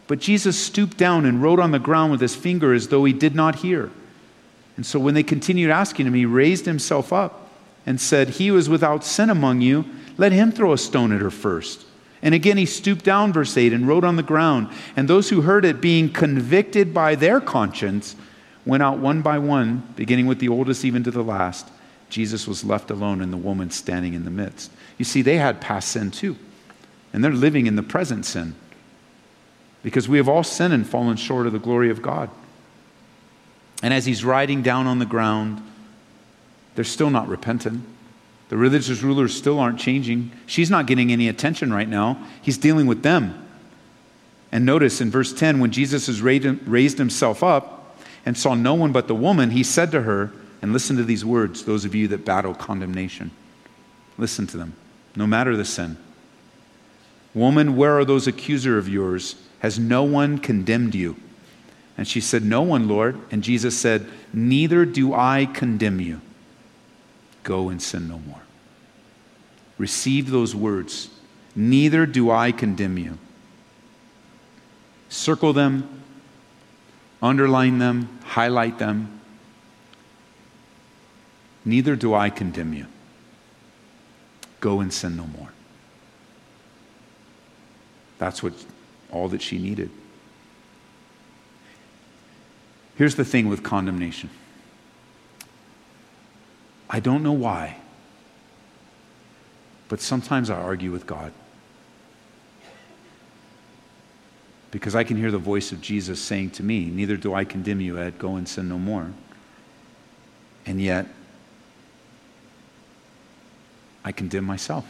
But 0.06 0.18
Jesus 0.18 0.58
stooped 0.58 0.96
down 0.96 1.26
and 1.26 1.42
wrote 1.42 1.60
on 1.60 1.72
the 1.72 1.78
ground 1.78 2.10
with 2.10 2.22
his 2.22 2.34
finger 2.34 2.72
as 2.72 2.88
though 2.88 3.04
he 3.04 3.12
did 3.12 3.34
not 3.34 3.56
hear. 3.56 3.90
And 4.78 4.86
so 4.86 4.98
when 4.98 5.12
they 5.12 5.22
continued 5.22 5.70
asking 5.70 6.06
him, 6.06 6.14
he 6.14 6.24
raised 6.24 6.64
himself 6.64 7.12
up 7.12 7.45
and 7.86 8.00
said, 8.00 8.30
He 8.30 8.50
was 8.50 8.68
without 8.68 9.04
sin 9.04 9.30
among 9.30 9.62
you, 9.62 9.84
let 10.18 10.32
him 10.32 10.52
throw 10.52 10.72
a 10.72 10.78
stone 10.78 11.12
at 11.12 11.20
her 11.20 11.30
first. 11.30 11.86
And 12.22 12.34
again, 12.34 12.56
he 12.56 12.66
stooped 12.66 13.04
down, 13.04 13.32
verse 13.32 13.56
8, 13.56 13.72
and 13.72 13.86
wrote 13.86 14.04
on 14.04 14.16
the 14.16 14.22
ground. 14.22 14.68
And 14.96 15.08
those 15.08 15.30
who 15.30 15.42
heard 15.42 15.64
it, 15.64 15.80
being 15.80 16.12
convicted 16.12 16.92
by 16.92 17.14
their 17.14 17.40
conscience, 17.40 18.16
went 18.64 18.82
out 18.82 18.98
one 18.98 19.22
by 19.22 19.38
one, 19.38 19.86
beginning 19.94 20.26
with 20.26 20.40
the 20.40 20.48
oldest 20.48 20.84
even 20.84 21.04
to 21.04 21.10
the 21.10 21.22
last. 21.22 21.68
Jesus 22.10 22.46
was 22.46 22.64
left 22.64 22.90
alone 22.90 23.20
and 23.20 23.32
the 23.32 23.36
woman 23.36 23.70
standing 23.70 24.14
in 24.14 24.24
the 24.24 24.30
midst. 24.30 24.72
You 24.98 25.04
see, 25.04 25.22
they 25.22 25.36
had 25.36 25.60
past 25.60 25.88
sin 25.88 26.10
too, 26.10 26.36
and 27.12 27.22
they're 27.22 27.32
living 27.32 27.66
in 27.66 27.76
the 27.76 27.82
present 27.82 28.24
sin 28.26 28.54
because 29.82 30.08
we 30.08 30.16
have 30.18 30.28
all 30.28 30.42
sinned 30.42 30.74
and 30.74 30.86
fallen 30.86 31.16
short 31.16 31.46
of 31.46 31.52
the 31.52 31.58
glory 31.58 31.90
of 31.90 32.02
God. 32.02 32.30
And 33.82 33.94
as 33.94 34.06
he's 34.06 34.24
riding 34.24 34.62
down 34.62 34.86
on 34.86 34.98
the 34.98 35.06
ground, 35.06 35.62
they're 36.76 36.84
still 36.84 37.10
not 37.10 37.26
repentant. 37.26 37.84
The 38.48 38.56
religious 38.56 39.02
rulers 39.02 39.36
still 39.36 39.58
aren't 39.58 39.80
changing. 39.80 40.30
She's 40.46 40.70
not 40.70 40.86
getting 40.86 41.10
any 41.10 41.28
attention 41.28 41.72
right 41.72 41.88
now. 41.88 42.24
He's 42.40 42.58
dealing 42.58 42.86
with 42.86 43.02
them. 43.02 43.42
And 44.52 44.64
notice 44.64 45.00
in 45.00 45.10
verse 45.10 45.32
10, 45.32 45.58
when 45.58 45.72
Jesus 45.72 46.06
has 46.06 46.22
raised 46.22 46.98
himself 46.98 47.42
up 47.42 47.98
and 48.24 48.38
saw 48.38 48.54
no 48.54 48.74
one 48.74 48.92
but 48.92 49.08
the 49.08 49.14
woman, 49.14 49.50
he 49.50 49.64
said 49.64 49.90
to 49.90 50.02
her, 50.02 50.32
and 50.62 50.72
listen 50.72 50.96
to 50.96 51.04
these 51.04 51.24
words, 51.24 51.64
those 51.64 51.84
of 51.84 51.94
you 51.94 52.08
that 52.08 52.24
battle 52.24 52.54
condemnation. 52.54 53.30
Listen 54.16 54.46
to 54.46 54.56
them, 54.56 54.74
no 55.14 55.26
matter 55.26 55.56
the 55.56 55.64
sin. 55.64 55.96
Woman, 57.34 57.76
where 57.76 57.98
are 57.98 58.04
those 58.04 58.26
accuser 58.26 58.78
of 58.78 58.88
yours? 58.88 59.36
Has 59.58 59.78
no 59.78 60.02
one 60.04 60.38
condemned 60.38 60.94
you? 60.94 61.16
And 61.98 62.08
she 62.08 62.20
said, 62.20 62.42
No 62.44 62.62
one, 62.62 62.88
Lord. 62.88 63.18
And 63.30 63.42
Jesus 63.42 63.76
said, 63.76 64.06
Neither 64.32 64.84
do 64.84 65.12
I 65.12 65.46
condemn 65.52 66.00
you. 66.00 66.20
Go 67.46 67.68
and 67.68 67.80
sin 67.80 68.08
no 68.08 68.18
more. 68.18 68.42
Receive 69.78 70.30
those 70.32 70.52
words. 70.52 71.10
Neither 71.54 72.04
do 72.04 72.28
I 72.28 72.50
condemn 72.50 72.98
you. 72.98 73.18
Circle 75.08 75.52
them, 75.52 76.02
underline 77.22 77.78
them, 77.78 78.18
highlight 78.24 78.80
them. 78.80 79.20
Neither 81.64 81.94
do 81.94 82.14
I 82.14 82.30
condemn 82.30 82.72
you. 82.72 82.86
Go 84.58 84.80
and 84.80 84.92
sin 84.92 85.16
no 85.16 85.28
more. 85.28 85.52
That's 88.18 88.42
what 88.42 88.54
all 89.12 89.28
that 89.28 89.40
she 89.40 89.58
needed. 89.58 89.90
Here's 92.96 93.14
the 93.14 93.24
thing 93.24 93.48
with 93.48 93.62
condemnation. 93.62 94.30
I 96.88 97.00
don't 97.00 97.22
know 97.22 97.32
why, 97.32 97.78
but 99.88 100.00
sometimes 100.00 100.50
I 100.50 100.56
argue 100.60 100.92
with 100.92 101.06
God. 101.06 101.32
Because 104.70 104.94
I 104.94 105.04
can 105.04 105.16
hear 105.16 105.30
the 105.30 105.38
voice 105.38 105.72
of 105.72 105.80
Jesus 105.80 106.20
saying 106.20 106.50
to 106.50 106.62
me, 106.62 106.86
Neither 106.86 107.16
do 107.16 107.34
I 107.34 107.44
condemn 107.44 107.80
you, 107.80 107.98
Ed, 107.98 108.18
go 108.18 108.36
and 108.36 108.48
sin 108.48 108.68
no 108.68 108.78
more. 108.78 109.10
And 110.66 110.80
yet, 110.80 111.06
I 114.04 114.12
condemn 114.12 114.44
myself 114.44 114.84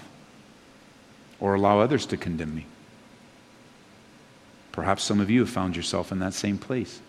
or 1.38 1.54
allow 1.54 1.80
others 1.80 2.06
to 2.06 2.16
condemn 2.16 2.54
me. 2.54 2.66
Perhaps 4.72 5.04
some 5.04 5.20
of 5.20 5.30
you 5.30 5.40
have 5.40 5.50
found 5.50 5.76
yourself 5.76 6.12
in 6.12 6.18
that 6.18 6.34
same 6.34 6.58
place. 6.58 7.00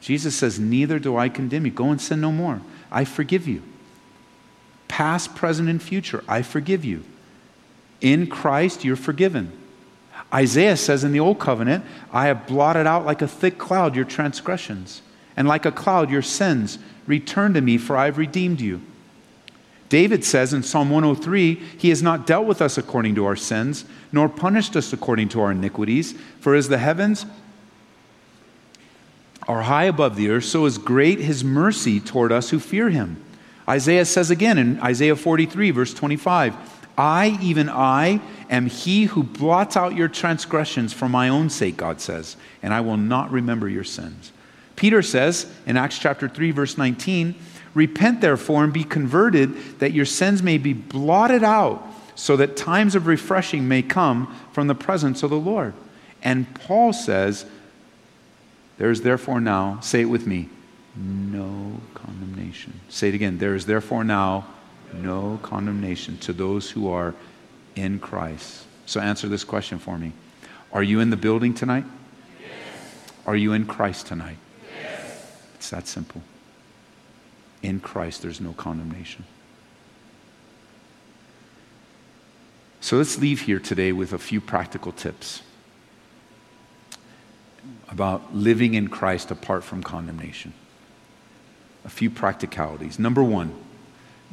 Jesus 0.00 0.36
says, 0.36 0.58
Neither 0.58 0.98
do 0.98 1.16
I 1.16 1.28
condemn 1.28 1.66
you. 1.66 1.72
Go 1.72 1.90
and 1.90 2.00
sin 2.00 2.20
no 2.20 2.30
more. 2.30 2.60
I 2.92 3.04
forgive 3.04 3.48
you 3.48 3.62
past, 4.90 5.36
present, 5.36 5.68
and 5.68 5.80
future. 5.80 6.24
I 6.28 6.42
forgive 6.42 6.84
you. 6.84 7.04
In 8.00 8.26
Christ, 8.26 8.84
you're 8.84 8.96
forgiven. 8.96 9.56
Isaiah 10.34 10.76
says 10.76 11.04
in 11.04 11.12
the 11.12 11.20
Old 11.20 11.38
Covenant, 11.38 11.84
I 12.12 12.26
have 12.26 12.48
blotted 12.48 12.86
out 12.86 13.06
like 13.06 13.22
a 13.22 13.28
thick 13.28 13.56
cloud 13.56 13.94
your 13.94 14.04
transgressions, 14.04 15.00
and 15.36 15.46
like 15.46 15.64
a 15.64 15.72
cloud 15.72 16.10
your 16.10 16.22
sins. 16.22 16.78
Return 17.06 17.54
to 17.54 17.60
me, 17.60 17.78
for 17.78 17.96
I 17.96 18.06
have 18.06 18.18
redeemed 18.18 18.60
you. 18.60 18.82
David 19.88 20.24
says 20.24 20.52
in 20.52 20.64
Psalm 20.64 20.90
103, 20.90 21.54
He 21.78 21.88
has 21.88 22.02
not 22.02 22.26
dealt 22.26 22.46
with 22.46 22.60
us 22.60 22.76
according 22.76 23.14
to 23.14 23.26
our 23.26 23.36
sins, 23.36 23.84
nor 24.10 24.28
punished 24.28 24.76
us 24.76 24.92
according 24.92 25.28
to 25.30 25.40
our 25.40 25.52
iniquities. 25.52 26.14
For 26.40 26.54
as 26.56 26.68
the 26.68 26.78
heavens 26.78 27.26
are 29.46 29.62
high 29.62 29.84
above 29.84 30.16
the 30.16 30.30
earth, 30.30 30.44
so 30.44 30.64
is 30.66 30.78
great 30.78 31.20
His 31.20 31.44
mercy 31.44 32.00
toward 32.00 32.32
us 32.32 32.50
who 32.50 32.58
fear 32.58 32.90
Him. 32.90 33.24
Isaiah 33.70 34.04
says 34.04 34.32
again 34.32 34.58
in 34.58 34.80
Isaiah 34.80 35.14
43, 35.14 35.70
verse 35.70 35.94
25, 35.94 36.56
I, 36.98 37.38
even 37.40 37.68
I, 37.68 38.20
am 38.50 38.66
he 38.66 39.04
who 39.04 39.22
blots 39.22 39.76
out 39.76 39.94
your 39.94 40.08
transgressions 40.08 40.92
for 40.92 41.08
my 41.08 41.28
own 41.28 41.50
sake, 41.50 41.76
God 41.76 42.00
says, 42.00 42.36
and 42.64 42.74
I 42.74 42.80
will 42.80 42.96
not 42.96 43.30
remember 43.30 43.68
your 43.68 43.84
sins. 43.84 44.32
Peter 44.74 45.02
says 45.02 45.46
in 45.66 45.76
Acts 45.76 46.00
chapter 46.00 46.28
3, 46.28 46.50
verse 46.50 46.76
19, 46.76 47.36
Repent 47.72 48.20
therefore 48.20 48.64
and 48.64 48.72
be 48.72 48.82
converted, 48.82 49.78
that 49.78 49.92
your 49.92 50.04
sins 50.04 50.42
may 50.42 50.58
be 50.58 50.72
blotted 50.72 51.44
out, 51.44 51.86
so 52.16 52.36
that 52.36 52.56
times 52.56 52.96
of 52.96 53.06
refreshing 53.06 53.68
may 53.68 53.82
come 53.82 54.36
from 54.52 54.66
the 54.66 54.74
presence 54.74 55.22
of 55.22 55.30
the 55.30 55.36
Lord. 55.36 55.74
And 56.24 56.52
Paul 56.54 56.92
says, 56.92 57.46
There 58.78 58.90
is 58.90 59.02
therefore 59.02 59.40
now, 59.40 59.78
say 59.78 60.00
it 60.00 60.06
with 60.06 60.26
me, 60.26 60.48
no 61.00 61.80
condemnation. 61.94 62.80
Say 62.88 63.08
it 63.08 63.14
again. 63.14 63.38
There 63.38 63.54
is 63.54 63.66
therefore 63.66 64.04
now 64.04 64.46
no 64.92 65.38
condemnation 65.42 66.18
to 66.18 66.32
those 66.32 66.70
who 66.70 66.90
are 66.90 67.14
in 67.76 67.98
Christ. 67.98 68.64
So 68.86 69.00
answer 69.00 69.28
this 69.28 69.44
question 69.44 69.78
for 69.78 69.96
me. 69.96 70.12
Are 70.72 70.82
you 70.82 71.00
in 71.00 71.10
the 71.10 71.16
building 71.16 71.54
tonight? 71.54 71.84
Yes. 72.40 72.50
Are 73.26 73.36
you 73.36 73.52
in 73.52 73.66
Christ 73.66 74.06
tonight? 74.06 74.36
Yes. 74.80 75.32
It's 75.54 75.70
that 75.70 75.86
simple. 75.86 76.22
In 77.62 77.80
Christ, 77.80 78.22
there's 78.22 78.40
no 78.40 78.52
condemnation. 78.52 79.24
So 82.80 82.96
let's 82.96 83.18
leave 83.18 83.42
here 83.42 83.60
today 83.60 83.92
with 83.92 84.12
a 84.12 84.18
few 84.18 84.40
practical 84.40 84.90
tips 84.92 85.42
about 87.90 88.34
living 88.34 88.74
in 88.74 88.88
Christ 88.88 89.30
apart 89.30 89.64
from 89.64 89.82
condemnation. 89.82 90.54
A 91.84 91.88
few 91.88 92.10
practicalities. 92.10 92.98
Number 92.98 93.22
one, 93.22 93.54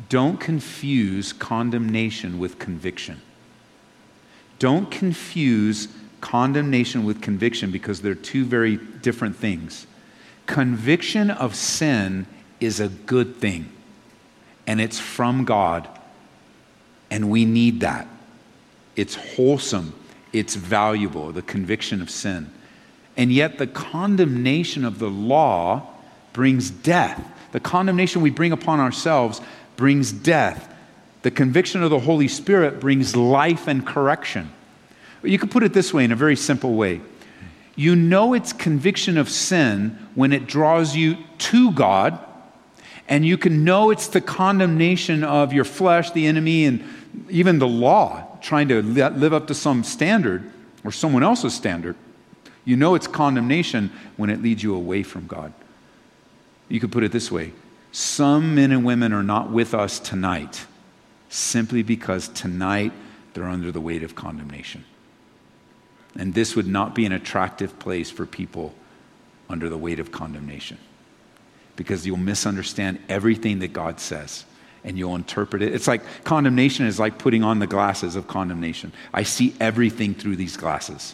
don't 0.10 0.40
confuse 0.40 1.34
condemnation 1.34 2.40
with 2.40 2.60
conviction. 2.60 3.22
Don't 4.60 4.90
confuse 4.92 5.88
condemnation 6.22 7.04
with 7.04 7.22
conviction 7.22 7.72
because 7.72 8.02
they're 8.02 8.16
two 8.16 8.44
very 8.44 8.78
different 8.78 9.36
things. 9.36 9.88
Conviction 10.46 11.30
of 11.30 11.56
sin 11.56 12.26
is 12.60 12.80
a 12.80 12.88
good 12.88 13.36
thing, 13.38 13.70
and 14.66 14.82
it's 14.82 15.00
from 15.00 15.46
God, 15.46 15.88
and 17.12 17.30
we 17.30 17.46
need 17.46 17.82
that. 17.82 18.08
It's 18.96 19.16
wholesome, 19.16 19.94
it's 20.34 20.56
valuable, 20.56 21.32
the 21.32 21.44
conviction 21.44 22.02
of 22.02 22.10
sin. 22.10 22.50
And 23.16 23.32
yet, 23.32 23.58
the 23.58 23.68
condemnation 23.68 24.86
of 24.86 25.00
the 25.00 25.10
law 25.10 25.88
brings 26.34 26.70
death. 26.70 27.32
The 27.58 27.62
condemnation 27.62 28.22
we 28.22 28.30
bring 28.30 28.52
upon 28.52 28.80
ourselves 28.80 29.42
brings 29.78 30.12
death. 30.12 30.72
The 31.24 31.32
conviction 31.32 31.82
of 31.82 31.90
the 31.90 31.98
Holy 31.98 32.28
Spirit 32.28 32.80
brings 32.80 33.16
life 33.16 33.68
and 33.68 33.84
correction. 33.84 34.52
You 35.24 35.40
could 35.40 35.50
put 35.50 35.64
it 35.64 35.74
this 35.74 35.92
way 35.92 36.04
in 36.04 36.12
a 36.12 36.16
very 36.16 36.36
simple 36.36 36.76
way. 36.76 37.02
You 37.76 37.96
know 37.96 38.36
it's 38.36 38.54
conviction 38.54 39.18
of 39.18 39.28
sin 39.28 39.98
when 40.14 40.34
it 40.34 40.46
draws 40.46 40.96
you 40.96 41.18
to 41.40 41.72
God, 41.72 42.20
and 43.08 43.26
you 43.26 43.40
can 43.40 43.64
know 43.64 43.90
it's 43.90 44.06
the 44.06 44.22
condemnation 44.22 45.24
of 45.24 45.52
your 45.52 45.66
flesh, 45.66 46.12
the 46.12 46.28
enemy, 46.28 46.66
and 46.66 46.84
even 47.28 47.58
the 47.58 47.68
law, 47.68 48.38
trying 48.40 48.68
to 48.68 48.84
live 48.84 49.34
up 49.34 49.48
to 49.48 49.56
some 49.56 49.84
standard 49.84 50.48
or 50.84 50.92
someone 50.92 51.24
else's 51.24 51.56
standard. 51.56 51.96
You 52.66 52.76
know 52.76 52.94
it's 52.94 53.08
condemnation 53.08 53.90
when 54.16 54.30
it 54.30 54.44
leads 54.44 54.62
you 54.62 54.76
away 54.76 55.02
from 55.02 55.26
God. 55.26 55.54
You 56.70 56.80
could 56.80 56.92
put 56.92 57.04
it 57.04 57.12
this 57.12 57.32
way 57.32 57.54
some 57.92 58.56
men 58.56 58.72
and 58.72 58.86
women 58.86 59.14
are 59.14 59.24
not 59.24 59.52
with 59.52 59.74
us 59.74 60.00
tonight 60.00 60.66
simply 61.30 61.84
because 61.84 62.28
tonight 62.30 62.94
they're 63.34 63.46
under 63.46 63.72
the 63.72 63.82
weight 63.82 64.04
of 64.04 64.16
condemnation. 64.16 64.86
And 66.16 66.34
this 66.34 66.56
would 66.56 66.68
not 66.68 66.96
be 66.96 67.06
an 67.06 67.12
attractive 67.12 67.78
place 67.80 68.10
for 68.10 68.26
people 68.26 68.74
under 69.50 69.70
the 69.70 69.78
weight 69.78 70.00
of 70.00 70.12
condemnation 70.12 70.78
because 71.76 72.06
you'll 72.06 72.18
misunderstand 72.18 73.00
everything 73.08 73.60
that 73.60 73.72
God 73.72 74.00
says 74.00 74.46
and 74.84 74.98
you'll 74.98 75.16
interpret 75.16 75.62
it. 75.62 75.76
It's 75.76 75.88
like 75.88 76.02
condemnation 76.24 76.86
is 76.86 77.00
like 77.00 77.18
putting 77.18 77.44
on 77.44 77.60
the 77.60 77.68
glasses 77.68 78.16
of 78.16 78.28
condemnation. 78.28 78.92
I 79.14 79.24
see 79.24 79.54
everything 79.60 80.14
through 80.14 80.38
these 80.38 80.58
glasses. 80.58 81.14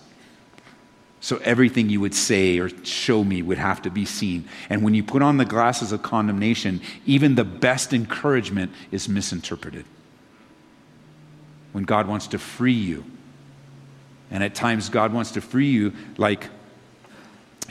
So 1.24 1.38
everything 1.38 1.88
you 1.88 2.01
would 2.01 2.13
say 2.13 2.59
or 2.59 2.67
show 2.84 3.24
me 3.24 3.41
would 3.41 3.57
have 3.57 3.82
to 3.84 3.89
be 3.89 4.03
seen. 4.03 4.43
And 4.69 4.84
when 4.84 4.93
you 4.93 5.05
put 5.05 5.21
on 5.21 5.38
the 5.38 5.45
glasses 5.45 5.93
of 5.93 6.03
condemnation, 6.03 6.82
even 7.05 7.36
the 7.36 7.45
best 7.45 7.93
encouragement 7.93 8.74
is 8.91 9.07
misinterpreted. 9.07 9.86
When 11.71 11.86
God 11.86 12.09
wants 12.09 12.28
to 12.28 12.38
free 12.38 12.74
you, 12.74 13.05
and 14.32 14.43
at 14.43 14.53
times, 14.53 14.89
God 14.89 15.13
wants 15.13 15.32
to 15.32 15.39
free 15.39 15.71
you, 15.71 15.93
like 16.17 16.49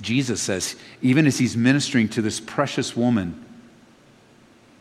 Jesus 0.00 0.40
says, 0.40 0.74
even 1.02 1.26
as 1.26 1.36
he's 1.36 1.54
ministering 1.54 2.08
to 2.08 2.22
this 2.22 2.40
precious 2.40 2.96
woman, 2.96 3.44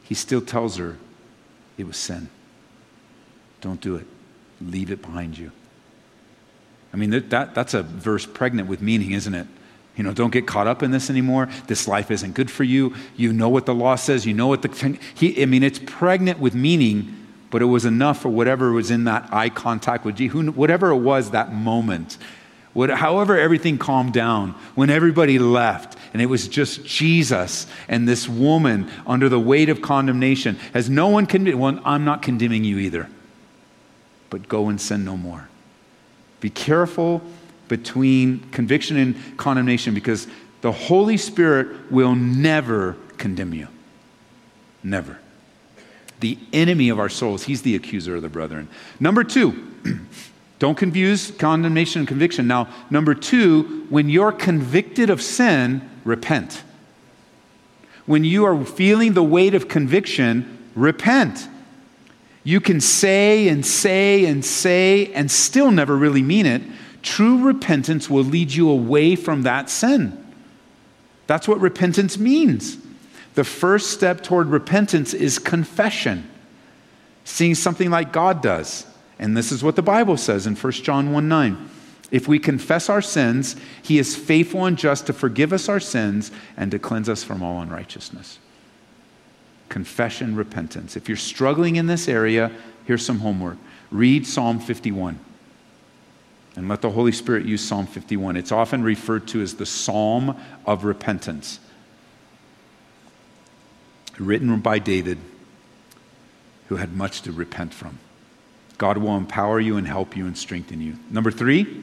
he 0.03 0.15
still 0.15 0.41
tells 0.41 0.78
her 0.78 0.95
it 1.78 1.86
was 1.86 1.97
sin. 1.97 2.30
Don't 3.59 3.82
do 3.82 3.97
it, 3.97 4.07
leave 4.61 4.91
it 4.91 5.01
behind 5.01 5.38
you. 5.38 5.51
I 6.93 6.97
mean, 6.97 7.09
that, 7.11 7.29
that, 7.29 7.55
that's 7.55 7.73
a 7.73 7.83
verse 7.83 8.25
pregnant 8.25 8.67
with 8.67 8.81
meaning, 8.81 9.11
isn't 9.11 9.33
it? 9.33 9.47
You 9.95 10.03
know, 10.03 10.13
don't 10.13 10.31
get 10.31 10.47
caught 10.47 10.67
up 10.67 10.83
in 10.83 10.91
this 10.91 11.09
anymore. 11.09 11.49
This 11.67 11.87
life 11.87 12.11
isn't 12.11 12.33
good 12.33 12.49
for 12.49 12.63
you. 12.63 12.95
You 13.15 13.33
know 13.33 13.49
what 13.49 13.65
the 13.65 13.73
law 13.73 13.95
says. 13.95 14.25
You 14.25 14.33
know 14.33 14.47
what 14.47 14.61
the. 14.61 14.99
He, 15.15 15.41
I 15.41 15.45
mean, 15.45 15.63
it's 15.63 15.79
pregnant 15.79 16.39
with 16.39 16.55
meaning 16.55 17.21
but 17.51 17.61
it 17.61 17.65
was 17.65 17.85
enough 17.85 18.21
for 18.21 18.29
whatever 18.29 18.71
was 18.71 18.89
in 18.89 19.03
that 19.03 19.31
eye 19.31 19.49
contact 19.49 20.05
with 20.05 20.15
Jesus, 20.15 20.55
whatever 20.55 20.89
it 20.89 20.97
was 20.97 21.31
that 21.31 21.53
moment. 21.53 22.17
What, 22.73 22.89
however, 22.89 23.37
everything 23.37 23.77
calmed 23.77 24.13
down 24.13 24.51
when 24.75 24.89
everybody 24.89 25.37
left, 25.37 25.97
and 26.13 26.21
it 26.21 26.27
was 26.27 26.47
just 26.47 26.85
Jesus 26.85 27.67
and 27.89 28.07
this 28.07 28.29
woman 28.29 28.89
under 29.05 29.27
the 29.27 29.39
weight 29.39 29.67
of 29.67 29.81
condemnation. 29.81 30.55
Has 30.73 30.89
no 30.89 31.09
one 31.09 31.25
condemned? 31.25 31.59
Well, 31.59 31.81
I'm 31.83 32.05
not 32.05 32.21
condemning 32.21 32.63
you 32.63 32.77
either, 32.79 33.09
but 34.29 34.47
go 34.47 34.69
and 34.69 34.79
sin 34.79 35.03
no 35.03 35.17
more. 35.17 35.49
Be 36.41 36.49
careful 36.49 37.21
between 37.69 38.39
conviction 38.51 38.97
and 38.97 39.37
condemnation 39.37 39.93
because 39.93 40.27
the 40.59 40.73
Holy 40.73 41.15
Spirit 41.15 41.89
will 41.89 42.15
never 42.15 42.97
condemn 43.17 43.53
you. 43.53 43.69
Never 44.83 45.19
the 46.21 46.37
enemy 46.53 46.89
of 46.89 46.99
our 46.99 47.09
souls. 47.09 47.43
He's 47.43 47.63
the 47.63 47.75
accuser 47.75 48.15
of 48.15 48.21
the 48.21 48.29
brethren. 48.29 48.69
Number 48.99 49.23
two, 49.23 49.67
don't 50.59 50.77
confuse 50.77 51.31
condemnation 51.31 51.99
and 51.99 52.07
conviction. 52.07 52.47
Now, 52.47 52.69
number 52.89 53.13
two, 53.13 53.85
when 53.89 54.07
you're 54.07 54.31
convicted 54.31 55.09
of 55.09 55.21
sin, 55.21 55.89
repent. 56.05 56.63
When 58.05 58.23
you 58.23 58.45
are 58.45 58.63
feeling 58.63 59.13
the 59.13 59.23
weight 59.23 59.53
of 59.53 59.67
conviction, 59.67 60.69
repent. 60.75 61.47
You 62.43 62.59
can 62.59 62.81
say 62.81 63.47
and 63.47 63.65
say 63.65 64.25
and 64.25 64.43
say 64.43 65.11
and 65.13 65.29
still 65.29 65.71
never 65.71 65.95
really 65.95 66.23
mean 66.23 66.45
it. 66.45 66.61
True 67.03 67.43
repentance 67.43 68.09
will 68.09 68.23
lead 68.23 68.51
you 68.51 68.69
away 68.69 69.15
from 69.15 69.43
that 69.43 69.69
sin. 69.69 70.17
That's 71.27 71.47
what 71.47 71.59
repentance 71.59 72.17
means. 72.17 72.77
The 73.35 73.43
first 73.43 73.91
step 73.91 74.21
toward 74.21 74.47
repentance 74.47 75.13
is 75.13 75.39
confession, 75.39 76.29
seeing 77.23 77.55
something 77.55 77.89
like 77.89 78.11
God 78.11 78.41
does. 78.41 78.85
And 79.17 79.37
this 79.37 79.51
is 79.51 79.63
what 79.63 79.75
the 79.75 79.81
Bible 79.81 80.17
says 80.17 80.47
in 80.47 80.55
1 80.55 80.71
John 80.73 81.11
1 81.11 81.27
9. 81.27 81.69
If 82.09 82.27
we 82.27 82.39
confess 82.39 82.89
our 82.89 83.01
sins, 83.01 83.55
he 83.81 83.97
is 83.97 84.17
faithful 84.17 84.65
and 84.65 84.77
just 84.77 85.05
to 85.07 85.13
forgive 85.13 85.53
us 85.53 85.69
our 85.69 85.79
sins 85.79 86.31
and 86.57 86.69
to 86.71 86.79
cleanse 86.79 87.07
us 87.07 87.23
from 87.23 87.41
all 87.41 87.61
unrighteousness. 87.61 88.37
Confession, 89.72 90.36
repentance. 90.36 90.97
If 90.97 91.07
you're 91.07 91.15
struggling 91.15 91.78
in 91.78 91.88
this 91.88 92.09
area, 92.09 92.51
here's 92.84 93.05
some 93.05 93.19
homework. 93.19 93.57
Read 93.89 94.28
Psalm 94.28 94.59
51 94.59 95.17
and 96.57 96.67
let 96.67 96.82
the 96.82 96.89
Holy 96.89 97.13
Spirit 97.13 97.45
use 97.45 97.63
Psalm 97.63 97.88
51. 97.88 98.36
It's 98.36 98.51
often 98.51 98.84
referred 98.84 99.30
to 99.30 99.41
as 99.41 99.55
the 99.55 99.65
Psalm 99.65 100.36
of 100.65 100.84
Repentance 100.84 101.61
written 104.19 104.59
by 104.59 104.78
David, 104.78 105.17
who 106.67 106.76
had 106.76 106.91
much 106.93 107.22
to 107.22 107.32
repent 107.32 107.74
from. 107.74 107.97
God 108.78 108.97
will 108.97 109.15
empower 109.15 109.61
you 109.61 109.78
and 109.78 109.88
help 109.88 110.17
you 110.17 110.28
and 110.28 110.38
strengthen 110.38 110.82
you. 110.82 110.97
Number 111.09 111.32
three, 111.32 111.82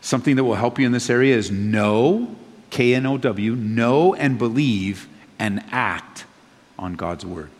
something 0.00 0.34
that 0.34 0.42
will 0.42 0.56
help 0.56 0.80
you 0.80 0.86
in 0.86 0.90
this 0.90 1.08
area 1.08 1.36
is 1.36 1.52
know, 1.52 2.34
K 2.70 2.92
N 2.92 3.06
O 3.06 3.18
W, 3.18 3.54
know 3.54 4.14
and 4.14 4.36
believe 4.36 5.06
and 5.42 5.60
act 5.72 6.24
on 6.78 6.94
God's 6.94 7.26
word. 7.26 7.50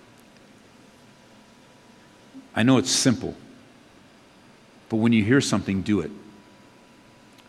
I 2.55 2.62
know 2.62 2.78
it's 2.78 2.93
simple, 2.93 3.35
but 4.89 4.99
when 4.99 5.12
you 5.12 5.24
hear 5.24 5.41
something, 5.41 5.83
do 5.83 5.99
it. 5.99 6.12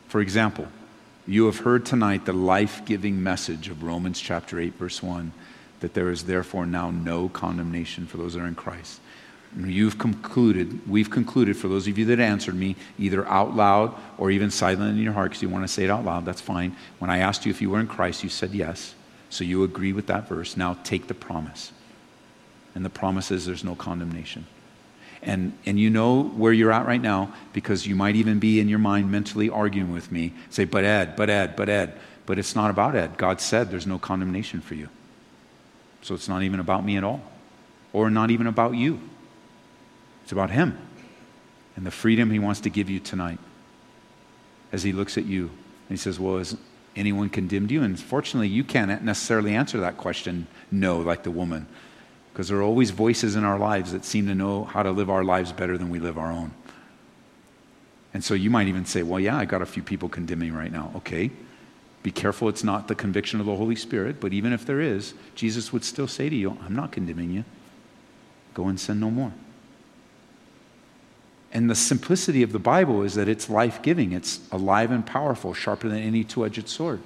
For 0.08 0.22
example, 0.22 0.68
you 1.28 1.46
have 1.46 1.60
heard 1.60 1.86
tonight 1.86 2.26
the 2.26 2.34
life 2.34 2.84
giving 2.84 3.22
message 3.22 3.70
of 3.70 3.84
Romans 3.84 4.20
chapter 4.20 4.60
8, 4.60 4.74
verse 4.74 5.04
1 5.04 5.32
that 5.82 5.94
there 5.94 6.10
is 6.10 6.24
therefore 6.24 6.66
now 6.66 6.90
no 6.90 7.30
condemnation 7.30 8.08
for 8.08 8.18
those 8.18 8.34
that 8.34 8.40
are 8.40 8.48
in 8.48 8.56
Christ. 8.56 9.02
You've 9.56 10.00
concluded, 10.00 10.90
we've 10.90 11.12
concluded 11.12 11.58
for 11.58 11.68
those 11.68 11.88
of 11.88 12.00
you 12.00 12.06
that 12.06 12.20
answered 12.20 12.56
me, 12.56 12.76
either 12.98 13.28
out 13.28 13.56
loud 13.56 13.94
or 14.18 14.32
even 14.32 14.50
silent 14.50 14.98
in 14.98 15.04
your 15.04 15.14
heart 15.14 15.30
because 15.30 15.44
you 15.44 15.50
want 15.50 15.64
to 15.64 15.68
say 15.68 15.84
it 15.84 15.92
out 15.92 16.06
loud, 16.06 16.26
that's 16.26 16.42
fine. 16.42 16.76
When 16.98 17.12
I 17.12 17.20
asked 17.20 17.46
you 17.46 17.52
if 17.52 17.62
you 17.62 17.70
were 17.70 17.80
in 17.80 17.88
Christ, 17.88 18.24
you 18.24 18.30
said 18.30 18.52
yes. 18.52 18.96
So 19.34 19.44
you 19.44 19.64
agree 19.64 19.94
with 19.94 20.06
that 20.08 20.28
verse. 20.28 20.56
Now 20.56 20.78
take 20.84 21.08
the 21.08 21.16
promise. 21.16 21.72
And 22.76 22.86
the 22.86 22.90
promise 22.90 23.32
is 23.32 23.48
there's 23.48 23.64
no 23.64 23.74
condemnation. 23.74 24.46
And, 25.24 25.58
and 25.66 25.80
you 25.80 25.90
know 25.90 26.24
where 26.24 26.54
you're 26.54 26.72
at 26.72 26.86
right 26.86 27.02
now 27.02 27.34
because 27.52 27.88
you 27.88 27.96
might 27.96 28.16
even 28.16 28.38
be 28.38 28.60
in 28.60 28.70
your 28.70 28.78
mind 28.78 29.12
mentally 29.12 29.50
arguing 29.50 29.92
with 29.92 30.12
me. 30.12 30.34
Say, 30.52 30.66
but 30.66 30.84
Ed, 30.84 31.16
but 31.16 31.32
Ed, 31.32 31.56
but 31.56 31.68
Ed. 31.68 31.98
But 32.28 32.38
it's 32.38 32.56
not 32.56 32.70
about 32.70 32.96
Ed. 32.96 33.18
God 33.18 33.42
said 33.42 33.72
there's 33.72 33.88
no 33.88 33.98
condemnation 33.98 34.62
for 34.62 34.76
you. 34.76 34.90
So 36.04 36.14
it's 36.14 36.30
not 36.30 36.44
even 36.44 36.60
about 36.60 36.86
me 36.86 36.98
at 36.98 37.04
all, 37.04 37.22
or 37.92 38.12
not 38.12 38.30
even 38.30 38.46
about 38.46 38.76
you. 38.76 39.00
It's 40.22 40.32
about 40.32 40.52
Him 40.52 40.78
and 41.76 41.88
the 41.88 41.92
freedom 41.92 42.30
He 42.30 42.40
wants 42.40 42.60
to 42.62 42.70
give 42.70 42.88
you 42.88 43.00
tonight 43.00 43.40
as 44.72 44.84
He 44.84 44.92
looks 44.92 45.18
at 45.18 45.26
you. 45.26 45.46
And 45.46 45.90
He 45.90 45.98
says, 45.98 46.20
Well, 46.20 46.38
anyone 46.96 47.30
condemned 47.30 47.72
you? 47.72 47.84
And 47.84 48.00
fortunately, 48.00 48.48
you 48.48 48.64
can't 48.64 49.04
necessarily 49.04 49.56
answer 49.56 49.80
that 49.80 49.98
question 49.98 50.48
no, 50.72 51.00
like 51.00 51.24
the 51.24 51.32
woman. 51.32 51.68
because 52.34 52.48
there 52.48 52.58
are 52.58 52.64
always 52.64 52.90
voices 52.90 53.36
in 53.36 53.44
our 53.44 53.60
lives 53.60 53.92
that 53.92 54.04
seem 54.04 54.26
to 54.26 54.34
know 54.34 54.64
how 54.64 54.82
to 54.82 54.90
live 54.90 55.10
our 55.10 55.24
lives 55.24 55.52
better 55.52 55.78
than 55.78 55.90
we 55.90 56.00
live 56.00 56.18
our 56.18 56.32
own. 56.32 56.52
And 58.12 58.24
so 58.24 58.34
you 58.34 58.50
might 58.50 58.68
even 58.68 58.86
say, 58.86 59.04
well, 59.04 59.20
yeah, 59.20 59.38
I 59.38 59.46
got 59.46 59.62
a 59.62 59.68
few 59.68 59.84
people 59.84 60.10
condemning 60.10 60.52
me 60.52 60.58
right 60.58 60.72
now. 60.72 60.92
Okay. 60.96 61.30
Be 62.02 62.12
careful 62.12 62.50
it's 62.50 62.64
not 62.64 62.88
the 62.88 62.96
conviction 62.96 63.40
of 63.40 63.46
the 63.46 63.56
Holy 63.56 63.76
Spirit, 63.76 64.20
but 64.20 64.34
even 64.34 64.52
if 64.52 64.66
there 64.66 64.82
is, 64.82 65.14
Jesus 65.36 65.72
would 65.72 65.84
still 65.86 66.08
say 66.08 66.28
to 66.28 66.36
you, 66.36 66.58
I'm 66.66 66.76
not 66.76 66.92
condemning 66.92 67.32
you. 67.32 67.46
Go 68.54 68.68
and 68.68 68.80
sin 68.80 69.00
no 69.00 69.10
more. 69.10 69.32
And 71.54 71.70
the 71.70 71.76
simplicity 71.76 72.42
of 72.42 72.52
the 72.52 72.60
Bible 72.60 73.04
is 73.04 73.14
that 73.14 73.30
it's 73.30 73.48
life 73.48 73.82
giving, 73.84 74.12
it's 74.12 74.40
alive 74.52 74.90
and 74.90 75.06
powerful, 75.06 75.54
sharper 75.54 75.88
than 75.88 76.00
any 76.00 76.24
two 76.24 76.46
edged 76.46 76.68
sword. 76.68 77.00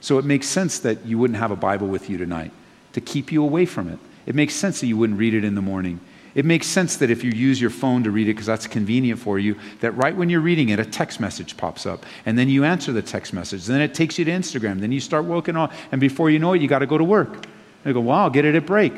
So 0.00 0.18
it 0.18 0.24
makes 0.24 0.48
sense 0.48 0.80
that 0.80 1.06
you 1.06 1.16
wouldn't 1.16 1.38
have 1.38 1.52
a 1.52 1.56
Bible 1.56 1.86
with 1.86 2.10
you 2.10 2.18
tonight 2.18 2.50
to 2.92 3.00
keep 3.00 3.30
you 3.30 3.44
away 3.44 3.64
from 3.64 3.88
it. 3.88 4.00
It 4.26 4.34
makes 4.34 4.54
sense 4.54 4.80
that 4.80 4.88
you 4.88 4.96
wouldn't 4.96 5.18
read 5.18 5.32
it 5.32 5.44
in 5.44 5.54
the 5.54 5.62
morning. 5.62 6.00
It 6.34 6.44
makes 6.44 6.66
sense 6.66 6.96
that 6.96 7.10
if 7.10 7.22
you 7.22 7.30
use 7.30 7.60
your 7.60 7.70
phone 7.70 8.02
to 8.04 8.10
read 8.10 8.26
it 8.26 8.32
because 8.32 8.46
that's 8.46 8.66
convenient 8.66 9.20
for 9.20 9.38
you, 9.38 9.56
that 9.80 9.92
right 9.92 10.16
when 10.16 10.28
you're 10.28 10.40
reading 10.40 10.70
it, 10.70 10.80
a 10.80 10.84
text 10.84 11.20
message 11.20 11.56
pops 11.56 11.86
up. 11.86 12.04
And 12.26 12.36
then 12.36 12.48
you 12.48 12.64
answer 12.64 12.90
the 12.90 13.02
text 13.02 13.32
message. 13.32 13.66
Then 13.66 13.80
it 13.80 13.94
takes 13.94 14.18
you 14.18 14.24
to 14.24 14.30
Instagram. 14.30 14.80
Then 14.80 14.90
you 14.92 15.00
start 15.00 15.24
working 15.24 15.56
on, 15.56 15.72
and 15.92 16.00
before 16.00 16.30
you 16.30 16.38
know 16.38 16.54
it, 16.54 16.62
you 16.62 16.68
got 16.68 16.80
to 16.80 16.86
go 16.86 16.98
to 16.98 17.04
work. 17.04 17.32
And 17.32 17.86
you 17.86 17.92
go, 17.92 18.00
wow, 18.00 18.24
I'll 18.24 18.30
get 18.30 18.44
it 18.44 18.54
at 18.54 18.66
break. 18.66 18.94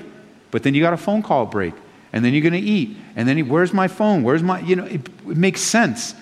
But 0.51 0.63
then 0.63 0.75
you 0.75 0.81
got 0.81 0.93
a 0.93 0.99
phone 0.99 1.23
call 1.23 1.45
break. 1.45 1.75
And 2.15 2.25
then 2.25 2.33
you're 2.33 2.43
going 2.43 2.53
to 2.53 2.61
eat. 2.61 2.97
And 3.17 3.29
then, 3.29 3.49
where's 3.49 3.73
my 3.73 3.89
phone? 3.89 4.23
Where's 4.23 4.43
my, 4.43 4.61
you 4.61 4.77
know, 4.77 4.85
it, 4.85 5.01
it 5.29 5.37
makes 5.37 5.61
sense 5.61 6.15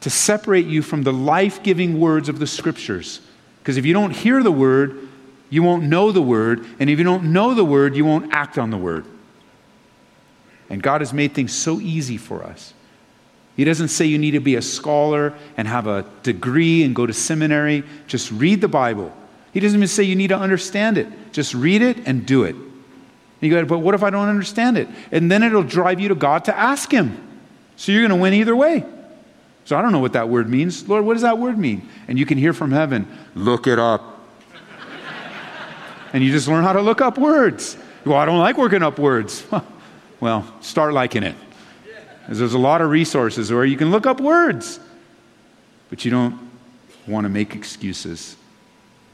to 0.00 0.10
separate 0.10 0.66
you 0.66 0.82
from 0.82 1.04
the 1.04 1.12
life 1.12 1.62
giving 1.62 2.00
words 2.00 2.28
of 2.28 2.40
the 2.40 2.46
scriptures. 2.46 3.20
Because 3.60 3.76
if 3.76 3.86
you 3.86 3.92
don't 3.92 4.10
hear 4.10 4.42
the 4.42 4.50
word, 4.50 5.08
you 5.48 5.62
won't 5.62 5.84
know 5.84 6.10
the 6.10 6.20
word. 6.20 6.66
And 6.80 6.90
if 6.90 6.98
you 6.98 7.04
don't 7.04 7.32
know 7.32 7.54
the 7.54 7.64
word, 7.64 7.94
you 7.94 8.04
won't 8.04 8.34
act 8.34 8.58
on 8.58 8.70
the 8.70 8.76
word. 8.76 9.06
And 10.68 10.82
God 10.82 11.02
has 11.02 11.12
made 11.12 11.34
things 11.34 11.52
so 11.52 11.80
easy 11.80 12.16
for 12.16 12.42
us. 12.42 12.74
He 13.56 13.62
doesn't 13.62 13.88
say 13.88 14.06
you 14.06 14.18
need 14.18 14.32
to 14.32 14.40
be 14.40 14.56
a 14.56 14.62
scholar 14.62 15.34
and 15.56 15.68
have 15.68 15.86
a 15.86 16.04
degree 16.24 16.82
and 16.82 16.96
go 16.96 17.06
to 17.06 17.12
seminary. 17.12 17.84
Just 18.08 18.32
read 18.32 18.60
the 18.60 18.66
Bible. 18.66 19.12
He 19.52 19.60
doesn't 19.60 19.78
even 19.78 19.86
say 19.86 20.02
you 20.02 20.16
need 20.16 20.28
to 20.28 20.38
understand 20.38 20.98
it. 20.98 21.06
Just 21.32 21.54
read 21.54 21.80
it 21.80 21.98
and 22.06 22.26
do 22.26 22.42
it. 22.42 22.56
You 23.42 23.50
go, 23.50 23.64
but 23.64 23.80
what 23.80 23.94
if 23.94 24.02
I 24.02 24.10
don't 24.10 24.28
understand 24.28 24.78
it? 24.78 24.88
And 25.10 25.30
then 25.30 25.42
it'll 25.42 25.64
drive 25.64 25.98
you 26.00 26.08
to 26.08 26.14
God 26.14 26.44
to 26.46 26.56
ask 26.56 26.90
Him. 26.90 27.20
So 27.76 27.90
you're 27.90 28.02
going 28.02 28.16
to 28.16 28.22
win 28.22 28.34
either 28.34 28.54
way. 28.54 28.84
So 29.64 29.76
I 29.76 29.82
don't 29.82 29.92
know 29.92 29.98
what 29.98 30.12
that 30.14 30.28
word 30.28 30.48
means. 30.48 30.88
Lord, 30.88 31.04
what 31.04 31.14
does 31.14 31.22
that 31.22 31.38
word 31.38 31.58
mean? 31.58 31.88
And 32.06 32.18
you 32.18 32.24
can 32.24 32.38
hear 32.38 32.52
from 32.52 32.70
heaven, 32.70 33.06
look 33.34 33.66
it 33.66 33.78
up. 33.78 34.20
and 36.12 36.22
you 36.22 36.30
just 36.30 36.46
learn 36.46 36.62
how 36.62 36.72
to 36.72 36.80
look 36.80 37.00
up 37.00 37.18
words. 37.18 37.76
Well, 38.04 38.16
I 38.16 38.24
don't 38.24 38.38
like 38.38 38.56
working 38.56 38.82
up 38.82 38.98
words. 38.98 39.44
Well, 40.22 40.46
start 40.60 40.94
liking 40.94 41.24
it. 41.24 41.34
Because 42.20 42.38
there's 42.38 42.54
a 42.54 42.58
lot 42.58 42.80
of 42.80 42.90
resources 42.90 43.50
where 43.50 43.64
you 43.64 43.76
can 43.76 43.90
look 43.90 44.06
up 44.06 44.20
words, 44.20 44.78
but 45.90 46.04
you 46.04 46.12
don't 46.12 46.38
want 47.08 47.24
to 47.24 47.28
make 47.28 47.56
excuses 47.56 48.36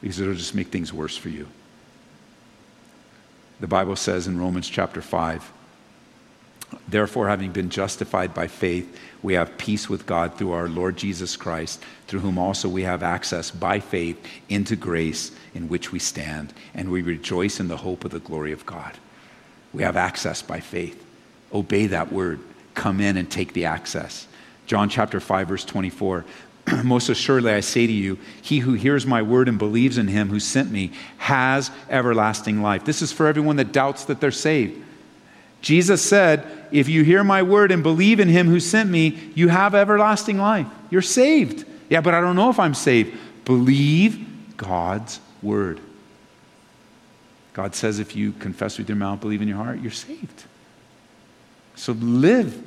because 0.03 0.21
it'll 0.21 0.35
just 0.35 0.55
make 0.55 0.69
things 0.69 0.93
worse 0.93 1.17
for 1.17 1.31
you. 1.31 1.49
The 3.61 3.67
Bible 3.67 3.97
says 3.97 4.27
in 4.27 4.41
Romans 4.41 4.69
chapter 4.69 5.03
5 5.03 5.53
Therefore, 6.87 7.29
having 7.29 7.53
been 7.53 7.71
justified 7.71 8.35
by 8.35 8.47
faith, 8.47 8.99
we 9.23 9.35
have 9.35 9.57
peace 9.59 9.89
with 9.89 10.07
God 10.07 10.35
through 10.37 10.53
our 10.53 10.69
Lord 10.69 10.97
Jesus 10.97 11.37
Christ, 11.37 11.83
through 12.07 12.21
whom 12.21 12.39
also 12.39 12.69
we 12.69 12.83
have 12.83 13.03
access 13.03 13.51
by 13.51 13.81
faith 13.81 14.23
into 14.49 14.77
grace 14.77 15.33
in 15.55 15.69
which 15.69 15.93
we 15.93 15.99
stand, 15.99 16.53
and 16.75 16.91
we 16.91 17.03
rejoice 17.03 17.59
in 17.59 17.69
the 17.69 17.79
hope 17.79 18.05
of 18.05 18.11
the 18.11 18.21
glory 18.21 18.53
of 18.53 18.67
God. 18.67 18.93
We 19.73 19.83
have 19.83 19.97
access 19.97 20.43
by 20.43 20.61
faith. 20.61 21.05
Obey 21.53 21.87
that 21.87 22.13
word. 22.13 22.41
Come 22.75 23.01
in 23.01 23.17
and 23.17 23.31
take 23.31 23.55
the 23.55 23.65
access. 23.65 24.27
John 24.67 24.89
chapter 24.89 25.21
5, 25.21 25.49
verse 25.49 25.65
24. 25.65 26.25
Most 26.85 27.09
assuredly, 27.09 27.53
I 27.53 27.61
say 27.61 27.87
to 27.87 27.93
you, 27.93 28.19
he 28.43 28.59
who 28.59 28.75
hears 28.75 29.07
my 29.07 29.23
word 29.23 29.49
and 29.49 29.59
believes 29.59 29.99
in 29.99 30.09
him 30.09 30.29
who 30.29 30.41
sent 30.41 30.71
me 30.71 30.93
has 31.19 31.71
everlasting 31.89 32.63
life. 32.63 32.85
This 32.85 33.03
is 33.03 33.13
for 33.13 33.27
everyone 33.27 33.57
that 33.57 33.73
doubts 33.73 34.05
that 34.07 34.21
they're 34.21 34.31
saved. 34.31 34.85
Jesus 35.61 36.03
said, 36.03 36.47
If 36.71 36.89
you 36.89 37.03
hear 37.05 37.25
my 37.25 37.43
word 37.43 37.73
and 37.73 37.83
believe 37.83 38.21
in 38.21 38.29
him 38.29 38.47
who 38.47 38.61
sent 38.61 38.91
me, 38.91 39.19
you 39.35 39.49
have 39.49 39.75
everlasting 39.75 40.39
life. 40.39 40.67
You're 40.91 41.03
saved. 41.03 41.65
Yeah, 41.89 42.01
but 42.01 42.15
I 42.15 42.21
don't 42.21 42.37
know 42.37 42.51
if 42.51 42.59
I'm 42.59 42.75
saved. 42.75 43.17
Believe 43.45 44.57
God's 44.57 45.21
word. 45.43 45.81
God 47.55 47.75
says 47.75 47.99
if 47.99 48.15
you 48.15 48.33
confess 48.33 48.79
with 48.79 48.89
your 48.89 48.97
mouth, 48.97 49.21
believe 49.21 49.43
in 49.43 49.49
your 49.49 49.57
heart, 49.57 49.81
you're 49.81 49.91
saved. 49.91 50.45
So 51.75 51.93
live 51.93 52.63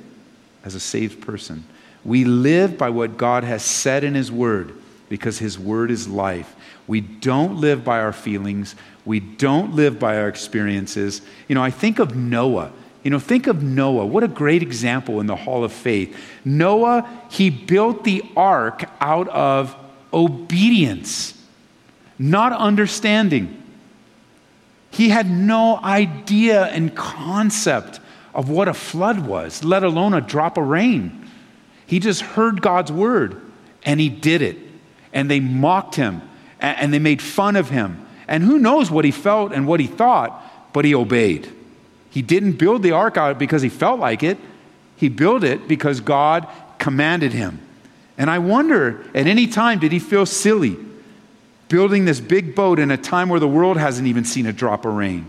as 0.65 0.75
a 0.75 0.79
saved 0.79 1.21
person. 1.21 1.63
We 2.03 2.23
live 2.23 2.77
by 2.77 2.89
what 2.89 3.17
God 3.17 3.43
has 3.43 3.63
said 3.63 4.03
in 4.03 4.15
His 4.15 4.31
Word 4.31 4.73
because 5.09 5.39
His 5.39 5.59
Word 5.59 5.91
is 5.91 6.07
life. 6.07 6.55
We 6.87 7.01
don't 7.01 7.57
live 7.57 7.83
by 7.83 7.99
our 7.99 8.13
feelings. 8.13 8.75
We 9.05 9.19
don't 9.19 9.75
live 9.75 9.99
by 9.99 10.17
our 10.17 10.27
experiences. 10.27 11.21
You 11.47 11.55
know, 11.55 11.63
I 11.63 11.69
think 11.69 11.99
of 11.99 12.15
Noah. 12.15 12.71
You 13.03 13.11
know, 13.11 13.19
think 13.19 13.47
of 13.47 13.63
Noah. 13.63 14.05
What 14.05 14.23
a 14.23 14.27
great 14.27 14.61
example 14.61 15.19
in 15.19 15.27
the 15.27 15.35
Hall 15.35 15.63
of 15.63 15.71
Faith. 15.71 16.17
Noah, 16.45 17.09
he 17.29 17.49
built 17.49 18.03
the 18.03 18.23
ark 18.35 18.83
out 18.99 19.27
of 19.29 19.75
obedience, 20.13 21.33
not 22.19 22.53
understanding. 22.53 23.61
He 24.91 25.09
had 25.09 25.31
no 25.31 25.79
idea 25.83 26.65
and 26.65 26.95
concept 26.95 27.99
of 28.33 28.49
what 28.49 28.67
a 28.67 28.73
flood 28.73 29.19
was, 29.25 29.63
let 29.63 29.83
alone 29.83 30.13
a 30.13 30.21
drop 30.21 30.57
of 30.57 30.67
rain. 30.67 31.20
He 31.91 31.99
just 31.99 32.21
heard 32.21 32.61
God's 32.61 32.91
word 32.91 33.39
and 33.83 33.99
he 33.99 34.07
did 34.07 34.41
it. 34.41 34.57
And 35.11 35.29
they 35.29 35.41
mocked 35.41 35.95
him 35.95 36.21
and 36.61 36.93
they 36.93 36.99
made 36.99 37.21
fun 37.21 37.57
of 37.57 37.69
him. 37.69 38.07
And 38.29 38.43
who 38.43 38.57
knows 38.57 38.89
what 38.89 39.03
he 39.03 39.11
felt 39.11 39.51
and 39.51 39.67
what 39.67 39.81
he 39.81 39.87
thought, 39.87 40.71
but 40.71 40.85
he 40.85 40.95
obeyed. 40.95 41.51
He 42.09 42.21
didn't 42.21 42.53
build 42.53 42.81
the 42.81 42.93
ark 42.93 43.17
out 43.17 43.37
because 43.37 43.61
he 43.61 43.67
felt 43.67 43.99
like 43.99 44.23
it, 44.23 44.37
he 44.95 45.09
built 45.09 45.43
it 45.43 45.67
because 45.67 45.99
God 45.99 46.47
commanded 46.77 47.33
him. 47.33 47.59
And 48.17 48.29
I 48.29 48.39
wonder, 48.39 49.05
at 49.13 49.27
any 49.27 49.47
time, 49.47 49.79
did 49.79 49.91
he 49.91 49.99
feel 49.99 50.25
silly? 50.25 50.77
building 51.71 52.03
this 52.03 52.19
big 52.19 52.53
boat 52.53 52.79
in 52.79 52.91
a 52.91 52.97
time 52.97 53.29
where 53.29 53.39
the 53.39 53.47
world 53.47 53.77
hasn't 53.77 54.05
even 54.05 54.25
seen 54.25 54.45
a 54.45 54.51
drop 54.51 54.85
of 54.85 54.93
rain. 54.93 55.25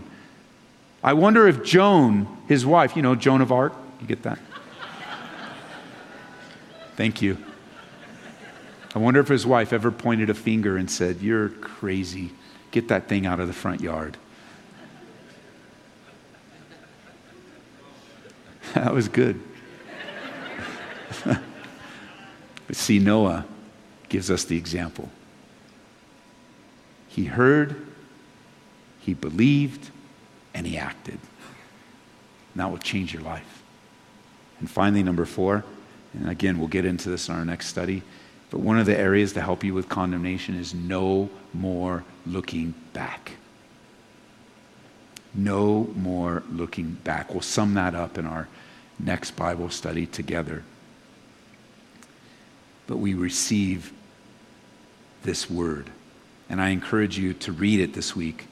I 1.01 1.13
wonder 1.13 1.47
if 1.47 1.63
Joan, 1.63 2.27
his 2.49 2.65
wife, 2.65 2.97
you 2.97 3.01
know, 3.01 3.15
Joan 3.15 3.39
of 3.39 3.51
Arc, 3.51 3.73
you 4.01 4.07
get 4.07 4.23
that? 4.23 4.39
Thank 6.95 7.21
you. 7.21 7.37
I 8.95 8.99
wonder 8.99 9.19
if 9.19 9.27
his 9.27 9.45
wife 9.45 9.73
ever 9.73 9.91
pointed 9.91 10.29
a 10.29 10.33
finger 10.33 10.77
and 10.77 10.89
said, 10.89 11.21
You're 11.21 11.49
crazy. 11.49 12.31
Get 12.71 12.87
that 12.89 13.07
thing 13.07 13.25
out 13.25 13.39
of 13.39 13.47
the 13.47 13.53
front 13.53 13.81
yard. 13.81 14.17
that 18.73 18.93
was 18.93 19.07
good. 19.07 19.39
but 21.23 21.39
see, 22.71 22.99
Noah 22.99 23.45
gives 24.09 24.29
us 24.29 24.43
the 24.43 24.57
example. 24.57 25.09
He 27.07 27.25
heard, 27.25 27.75
he 28.99 29.13
believed, 29.13 29.89
and 30.53 30.65
he 30.65 30.77
acted. 30.77 31.19
And 32.53 32.61
that 32.61 32.69
will 32.69 32.77
change 32.77 33.13
your 33.13 33.23
life. 33.23 33.63
And 34.59 34.69
finally, 34.69 35.03
number 35.03 35.25
four, 35.25 35.63
and 36.13 36.29
again, 36.29 36.59
we'll 36.59 36.67
get 36.67 36.85
into 36.85 37.09
this 37.09 37.27
in 37.27 37.35
our 37.35 37.45
next 37.45 37.67
study, 37.67 38.03
but 38.51 38.59
one 38.59 38.77
of 38.77 38.85
the 38.85 38.97
areas 38.97 39.33
to 39.33 39.41
help 39.41 39.63
you 39.63 39.73
with 39.73 39.89
condemnation 39.89 40.55
is 40.55 40.73
no 40.73 41.29
more 41.53 42.03
looking 42.25 42.75
back. 42.93 43.31
No 45.33 45.89
more 45.95 46.43
looking 46.51 46.91
back. 47.03 47.31
We'll 47.33 47.41
sum 47.41 47.73
that 47.73 47.95
up 47.95 48.19
in 48.19 48.27
our 48.27 48.47
next 48.99 49.31
Bible 49.31 49.71
study 49.71 50.05
together. 50.05 50.63
But 52.85 52.97
we 52.97 53.15
receive 53.15 53.91
this 55.23 55.49
word. 55.49 55.89
And 56.47 56.61
I 56.61 56.69
encourage 56.69 57.17
you 57.17 57.33
to 57.33 57.51
read 57.51 57.79
it 57.79 57.95
this 57.95 58.15
week, 58.15 58.45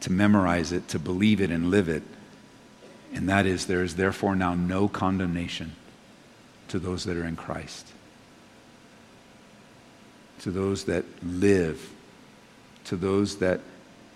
to 0.00 0.12
memorize 0.12 0.72
it, 0.72 0.88
to 0.88 0.98
believe 0.98 1.40
it 1.40 1.50
and 1.50 1.70
live 1.70 1.88
it. 1.88 2.02
And 3.14 3.26
that 3.30 3.46
is, 3.46 3.66
there 3.66 3.82
is 3.82 3.96
therefore 3.96 4.36
now 4.36 4.54
no 4.54 4.88
condemnation 4.88 5.74
to 6.68 6.78
those 6.78 7.04
that 7.04 7.16
are 7.16 7.24
in 7.24 7.36
Christ, 7.36 7.86
to 10.40 10.50
those 10.50 10.84
that 10.84 11.04
live, 11.22 11.90
to 12.84 12.96
those 12.96 13.38
that 13.38 13.60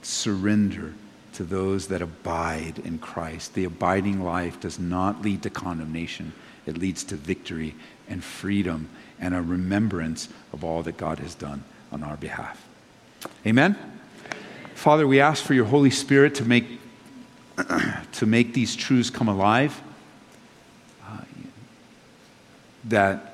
surrender, 0.03 0.95
to 1.35 1.45
those 1.45 1.89
that 1.89 2.03
abide 2.03 2.79
in 2.85 2.99
Christ. 2.99 3.55
The 3.55 3.65
abiding 3.65 4.23
life 4.23 4.61
does 4.61 4.79
not 4.79 5.23
lead 5.23 5.43
to 5.43 5.51
condemnation, 5.51 6.33
it 6.67 6.79
leads 6.79 7.05
to 7.05 7.17
victory 7.17 7.75
and 8.09 8.23
freedom 8.23 8.89
and 9.19 9.35
a 9.35 9.43
remembrance 9.43 10.29
of 10.53 10.65
all 10.65 10.83
that 10.83 10.97
God 10.97 11.19
has 11.21 11.35
done 11.35 11.65
on 11.91 12.03
our 12.03 12.17
behalf. 12.17 12.67
Amen? 13.47 13.77
Father, 14.75 15.07
we 15.07 15.21
ask 15.21 15.45
for 15.45 15.55
your 15.55 15.65
Holy 15.65 15.91
Spirit 15.91 16.35
to 16.37 16.45
make, 16.45 16.67
to 18.13 18.27
make 18.27 18.53
these 18.53 18.75
truths 18.75 19.11
come 19.11 19.29
alive. 19.29 19.81
That 22.85 23.33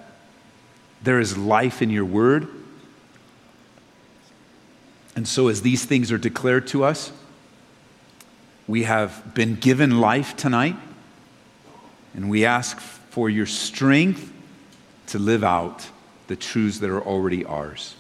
there 1.03 1.21
is 1.21 1.37
life 1.37 1.81
in 1.83 1.91
your 1.91 2.05
word. 2.05 2.49
And 5.17 5.27
so, 5.27 5.49
as 5.49 5.63
these 5.63 5.85
things 5.85 6.13
are 6.13 6.19
declared 6.19 6.67
to 6.69 6.85
us, 6.85 7.13
we 8.67 8.83
have 8.85 9.35
been 9.35 9.55
given 9.57 10.01
life 10.01 10.37
tonight, 10.37 10.77
and 12.15 12.29
we 12.29 12.45
ask 12.45 12.79
for 12.79 13.31
your 13.31 13.47
strength 13.47 14.33
to 15.09 15.19
live 15.19 15.43
out 15.43 15.89
the 16.27 16.37
truths 16.37 16.79
that 16.81 16.91
are 16.91 17.03
already 17.03 17.45
ours. 17.45 17.97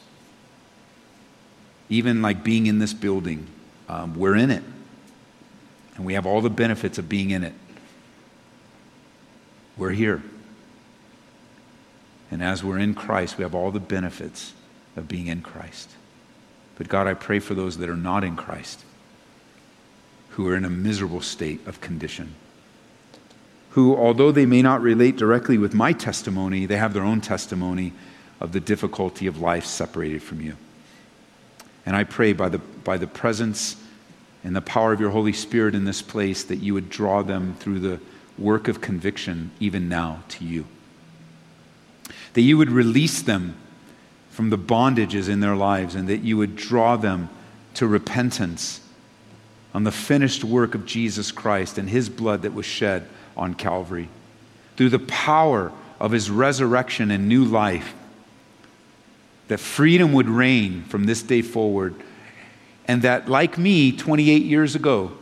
Even 1.88 2.20
like 2.20 2.44
being 2.44 2.66
in 2.66 2.78
this 2.78 2.92
building, 2.92 3.46
um, 3.88 4.14
we're 4.14 4.36
in 4.36 4.50
it, 4.50 4.62
and 5.96 6.04
we 6.04 6.12
have 6.12 6.26
all 6.26 6.42
the 6.42 6.50
benefits 6.50 6.98
of 6.98 7.08
being 7.08 7.30
in 7.30 7.42
it. 7.42 7.54
We're 9.78 9.90
here. 9.90 10.22
And 12.30 12.42
as 12.42 12.62
we're 12.62 12.78
in 12.78 12.94
Christ, 12.94 13.38
we 13.38 13.42
have 13.42 13.54
all 13.54 13.70
the 13.70 13.80
benefits 13.80 14.52
of 14.96 15.08
being 15.08 15.28
in 15.28 15.40
Christ. 15.40 15.90
But 16.76 16.88
God, 16.88 17.06
I 17.06 17.14
pray 17.14 17.38
for 17.38 17.54
those 17.54 17.78
that 17.78 17.88
are 17.88 17.96
not 17.96 18.24
in 18.24 18.36
Christ, 18.36 18.84
who 20.30 20.46
are 20.48 20.56
in 20.56 20.64
a 20.64 20.70
miserable 20.70 21.22
state 21.22 21.66
of 21.66 21.80
condition, 21.80 22.34
who, 23.70 23.96
although 23.96 24.30
they 24.30 24.46
may 24.46 24.62
not 24.62 24.82
relate 24.82 25.16
directly 25.16 25.58
with 25.58 25.74
my 25.74 25.92
testimony, 25.92 26.66
they 26.66 26.76
have 26.76 26.94
their 26.94 27.02
own 27.02 27.20
testimony 27.20 27.92
of 28.40 28.52
the 28.52 28.60
difficulty 28.60 29.26
of 29.26 29.40
life 29.40 29.64
separated 29.64 30.22
from 30.22 30.40
you. 30.40 30.56
And 31.84 31.96
I 31.96 32.04
pray 32.04 32.32
by 32.32 32.50
the, 32.50 32.58
by 32.58 32.98
the 32.98 33.06
presence 33.06 33.76
and 34.44 34.54
the 34.54 34.60
power 34.60 34.92
of 34.92 35.00
your 35.00 35.10
Holy 35.10 35.32
Spirit 35.32 35.74
in 35.74 35.84
this 35.84 36.02
place 36.02 36.44
that 36.44 36.56
you 36.56 36.74
would 36.74 36.90
draw 36.90 37.22
them 37.22 37.54
through 37.58 37.80
the 37.80 38.00
work 38.36 38.68
of 38.68 38.80
conviction 38.80 39.50
even 39.58 39.88
now 39.88 40.22
to 40.28 40.44
you 40.44 40.66
that 42.34 42.42
you 42.42 42.56
would 42.58 42.70
release 42.70 43.22
them 43.22 43.56
from 44.30 44.50
the 44.50 44.58
bondages 44.58 45.28
in 45.28 45.40
their 45.40 45.56
lives 45.56 45.94
and 45.94 46.08
that 46.08 46.18
you 46.18 46.36
would 46.36 46.54
draw 46.54 46.96
them 46.96 47.28
to 47.74 47.86
repentance 47.86 48.80
on 49.74 49.84
the 49.84 49.92
finished 49.92 50.44
work 50.44 50.74
of 50.74 50.86
Jesus 50.86 51.32
Christ 51.32 51.78
and 51.78 51.88
his 51.88 52.08
blood 52.08 52.42
that 52.42 52.54
was 52.54 52.66
shed 52.66 53.08
on 53.36 53.54
Calvary. 53.54 54.08
Through 54.76 54.90
the 54.90 54.98
power 55.00 55.72
of 56.00 56.12
his 56.12 56.30
resurrection 56.30 57.10
and 57.10 57.28
new 57.28 57.44
life, 57.44 57.94
that 59.48 59.58
freedom 59.58 60.12
would 60.12 60.28
reign 60.28 60.84
from 60.84 61.04
this 61.04 61.22
day 61.22 61.42
forward, 61.42 61.94
and 62.86 63.02
that, 63.02 63.28
like 63.28 63.58
me 63.58 63.92
28 63.92 64.42
years 64.42 64.74
ago, 64.74 65.12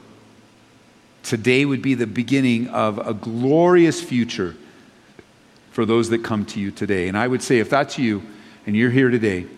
today 1.22 1.64
would 1.64 1.82
be 1.82 1.95
the 1.95 2.07
beginning 2.07 2.68
of 2.68 2.99
a 2.99 3.14
glorious 3.14 4.01
future 4.03 4.57
for 5.77 5.85
those 5.85 6.09
that 6.09 6.24
come 6.24 6.47
to 6.47 6.59
you 6.59 6.70
today. 6.70 7.07
And 7.07 7.18
I 7.18 7.29
would 7.29 7.43
say, 7.43 7.59
if 7.59 7.68
that's 7.68 7.99
you 7.99 8.22
and 8.64 8.74
you're 8.74 8.89
here 8.89 9.11
today, 9.11 9.41
and 9.41 9.49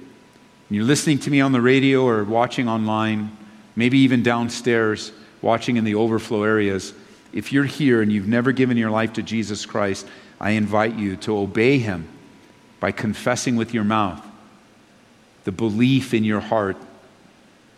you're 0.68 0.84
listening 0.84 1.20
to 1.20 1.30
me 1.30 1.40
on 1.40 1.52
the 1.52 1.60
radio 1.60 2.04
or 2.04 2.24
watching 2.24 2.68
online, 2.68 3.30
maybe 3.76 3.98
even 3.98 4.24
downstairs, 4.24 5.12
watching 5.42 5.76
in 5.76 5.84
the 5.84 5.94
overflow 5.94 6.42
areas, 6.42 6.92
if 7.32 7.52
you're 7.52 7.62
here 7.62 8.02
and 8.02 8.10
you've 8.10 8.26
never 8.26 8.50
given 8.50 8.76
your 8.76 8.90
life 8.90 9.12
to 9.12 9.22
Jesus 9.22 9.64
Christ, 9.64 10.08
I 10.40 10.50
invite 10.50 10.96
you 10.96 11.14
to 11.18 11.38
obey 11.38 11.78
him 11.78 12.08
by 12.80 12.90
confessing 12.90 13.54
with 13.54 13.72
your 13.72 13.84
mouth 13.84 14.20
the 15.44 15.52
belief 15.52 16.14
in 16.14 16.24
your 16.24 16.40
heart 16.40 16.78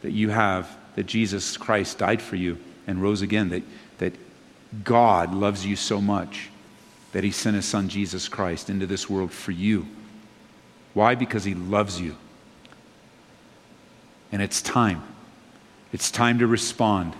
that 0.00 0.12
you 0.12 0.30
have 0.30 0.74
that 0.94 1.04
Jesus 1.04 1.58
Christ 1.58 1.98
died 1.98 2.22
for 2.22 2.36
you 2.36 2.56
and 2.86 3.02
rose 3.02 3.20
again, 3.20 3.50
that, 3.50 3.64
that 3.98 4.14
God 4.82 5.34
loves 5.34 5.66
you 5.66 5.76
so 5.76 6.00
much 6.00 6.48
that 7.12 7.24
he 7.24 7.30
sent 7.30 7.56
his 7.56 7.64
son 7.64 7.88
Jesus 7.88 8.28
Christ 8.28 8.70
into 8.70 8.86
this 8.86 9.10
world 9.10 9.32
for 9.32 9.50
you. 9.52 9.86
Why? 10.94 11.14
Because 11.14 11.44
he 11.44 11.54
loves 11.54 12.00
you. 12.00 12.16
And 14.32 14.40
it's 14.40 14.62
time. 14.62 15.02
It's 15.92 16.10
time 16.10 16.38
to 16.38 16.46
respond. 16.46 17.14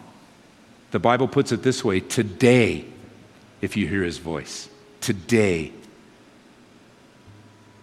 The 0.92 1.00
Bible 1.00 1.28
puts 1.28 1.52
it 1.52 1.62
this 1.62 1.84
way 1.84 2.00
today, 2.00 2.84
if 3.60 3.76
you 3.76 3.86
hear 3.86 4.02
his 4.02 4.18
voice. 4.18 4.68
Today. 5.00 5.72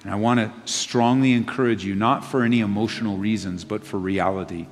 And 0.04 0.14
I 0.14 0.16
want 0.16 0.40
to 0.40 0.72
strongly 0.72 1.34
encourage 1.34 1.84
you, 1.84 1.94
not 1.96 2.24
for 2.24 2.44
any 2.44 2.62
emotional 2.62 3.18
reasons, 3.18 3.66
but 3.66 3.84
for 3.84 3.98
reality. 3.98 4.68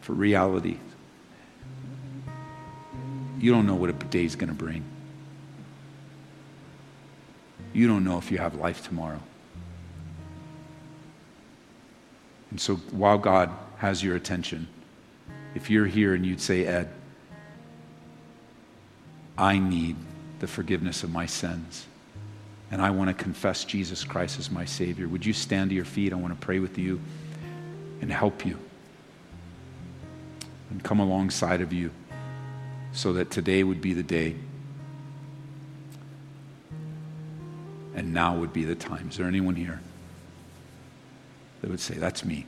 For 0.00 0.14
reality. 0.14 0.78
You 3.38 3.52
don't 3.52 3.66
know 3.66 3.74
what 3.74 3.90
a 3.90 3.92
day 3.92 4.24
is 4.24 4.34
going 4.34 4.48
to 4.48 4.54
bring 4.54 4.82
you 7.76 7.86
don't 7.86 8.04
know 8.04 8.16
if 8.16 8.30
you 8.30 8.38
have 8.38 8.54
life 8.54 8.82
tomorrow. 8.82 9.20
And 12.50 12.58
so 12.58 12.76
while 12.76 13.18
God 13.18 13.50
has 13.76 14.02
your 14.02 14.16
attention, 14.16 14.66
if 15.54 15.68
you're 15.68 15.84
here 15.84 16.14
and 16.14 16.24
you'd 16.24 16.40
say, 16.40 16.64
Ed, 16.64 16.88
I 19.36 19.58
need 19.58 19.96
the 20.38 20.46
forgiveness 20.46 21.02
of 21.02 21.10
my 21.10 21.26
sins, 21.26 21.86
and 22.70 22.80
I 22.80 22.90
want 22.90 23.08
to 23.08 23.14
confess 23.14 23.64
Jesus 23.64 24.04
Christ 24.04 24.38
as 24.38 24.50
my 24.50 24.64
Savior, 24.64 25.06
would 25.06 25.26
you 25.26 25.34
stand 25.34 25.68
to 25.68 25.76
your 25.76 25.84
feet? 25.84 26.14
I 26.14 26.16
want 26.16 26.38
to 26.38 26.44
pray 26.44 26.60
with 26.60 26.78
you 26.78 26.98
and 28.00 28.10
help 28.10 28.46
you 28.46 28.58
and 30.70 30.82
come 30.82 30.98
alongside 30.98 31.60
of 31.60 31.74
you 31.74 31.90
so 32.92 33.12
that 33.12 33.30
today 33.30 33.62
would 33.62 33.82
be 33.82 33.92
the 33.92 34.02
day 34.02 34.34
and 37.96 38.12
now 38.12 38.36
would 38.36 38.52
be 38.52 38.62
the 38.62 38.74
time. 38.74 39.08
Is 39.08 39.16
there 39.16 39.26
anyone 39.26 39.56
here 39.56 39.80
that 41.62 41.70
would 41.70 41.80
say, 41.80 41.94
That's 41.94 42.24
me? 42.24 42.46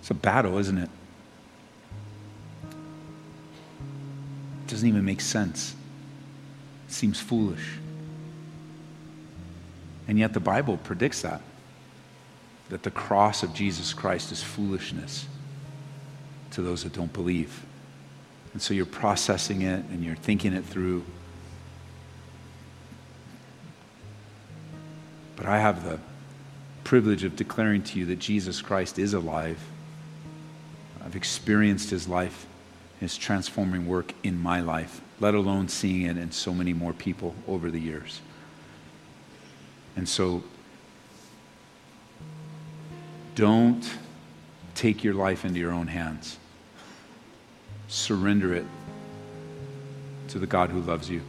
It's 0.00 0.10
a 0.10 0.14
battle, 0.14 0.56
isn't 0.56 0.78
it? 0.78 0.88
Doesn't 4.78 4.88
even 4.88 5.04
make 5.04 5.20
sense. 5.20 5.74
It 6.86 6.92
seems 6.92 7.18
foolish. 7.18 7.78
And 10.06 10.16
yet 10.16 10.34
the 10.34 10.40
Bible 10.40 10.76
predicts 10.76 11.22
that 11.22 11.40
that 12.68 12.84
the 12.84 12.90
cross 12.92 13.42
of 13.42 13.52
Jesus 13.52 13.92
Christ 13.92 14.30
is 14.30 14.40
foolishness 14.40 15.26
to 16.52 16.62
those 16.62 16.84
that 16.84 16.92
don't 16.92 17.12
believe. 17.12 17.64
And 18.52 18.62
so 18.62 18.72
you're 18.72 18.86
processing 18.86 19.62
it 19.62 19.84
and 19.86 20.04
you're 20.04 20.14
thinking 20.14 20.52
it 20.52 20.64
through. 20.64 21.02
But 25.34 25.46
I 25.46 25.58
have 25.58 25.82
the 25.82 25.98
privilege 26.84 27.24
of 27.24 27.34
declaring 27.34 27.82
to 27.82 27.98
you 27.98 28.06
that 28.06 28.20
Jesus 28.20 28.62
Christ 28.62 28.96
is 29.00 29.12
alive. 29.12 29.58
I've 31.04 31.16
experienced 31.16 31.90
his 31.90 32.06
life 32.06 32.46
his 33.00 33.16
transforming 33.16 33.86
work 33.86 34.12
in 34.22 34.40
my 34.40 34.60
life, 34.60 35.00
let 35.20 35.34
alone 35.34 35.68
seeing 35.68 36.02
it 36.02 36.16
in 36.16 36.32
so 36.32 36.52
many 36.52 36.72
more 36.72 36.92
people 36.92 37.34
over 37.46 37.70
the 37.70 37.80
years. 37.80 38.20
And 39.96 40.08
so, 40.08 40.42
don't 43.34 43.88
take 44.74 45.04
your 45.04 45.14
life 45.14 45.44
into 45.44 45.60
your 45.60 45.72
own 45.72 45.86
hands. 45.86 46.38
Surrender 47.88 48.54
it 48.54 48.66
to 50.28 50.38
the 50.38 50.46
God 50.46 50.70
who 50.70 50.80
loves 50.80 51.08
you. 51.08 51.22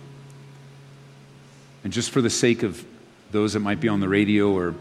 And 1.83 1.93
just 1.93 2.11
for 2.11 2.21
the 2.21 2.29
sake 2.29 2.63
of 2.63 2.85
those 3.31 3.53
that 3.53 3.59
might 3.59 3.79
be 3.79 3.87
on 3.87 3.99
the 3.99 4.09
radio 4.09 4.51
or 4.51 4.75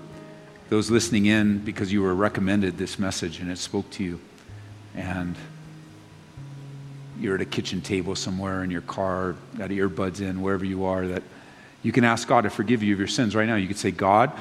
those 0.69 0.91
listening 0.91 1.27
in 1.27 1.59
because 1.59 1.93
you 1.93 2.03
were 2.03 2.15
recommended 2.15 2.77
this 2.77 2.99
message 2.99 3.41
and 3.41 3.51
it 3.51 3.59
spoke 3.59 3.89
to 3.91 4.05
you, 4.05 4.21
and 4.95 5.37
you're 7.21 7.35
at 7.35 7.41
a 7.41 7.47
kitchen 7.47 7.81
table 7.81 8.15
somewhere 8.15 8.63
in 8.65 8.71
your 8.71 8.81
car, 8.83 9.35
got 9.57 9.71
earbuds 9.71 10.21
in, 10.21 10.41
wherever 10.41 10.65
you 10.65 10.85
are, 10.85 11.07
that 11.07 11.23
you 11.83 11.93
can 11.93 12.05
ask 12.05 12.27
God 12.29 12.43
to 12.43 12.51
forgive 12.51 12.83
you 12.83 12.93
of 12.93 12.99
your 12.99 13.09
sins 13.09 13.35
right 13.35 13.47
now. 13.47 13.57
You 13.57 13.69
could 13.69 13.79
say, 13.79 13.91
God, 13.91 14.33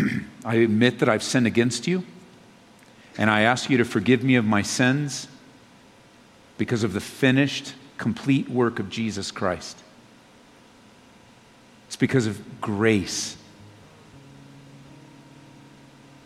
I 0.44 0.56
admit 0.56 1.00
that 1.00 1.08
I've 1.08 1.22
sinned 1.22 1.46
against 1.46 1.86
you, 1.86 2.04
and 3.18 3.30
I 3.30 3.42
ask 3.42 3.70
you 3.70 3.78
to 3.78 3.84
forgive 3.84 4.22
me 4.22 4.36
of 4.36 4.44
my 4.44 4.62
sins 4.62 5.28
because 6.58 6.84
of 6.84 6.92
the 6.92 7.00
finished, 7.00 7.74
complete 7.98 8.48
work 8.48 8.78
of 8.78 8.90
Jesus 8.90 9.30
Christ. 9.30 9.78
It's 11.86 11.96
because 11.96 12.26
of 12.26 12.60
grace 12.60 13.36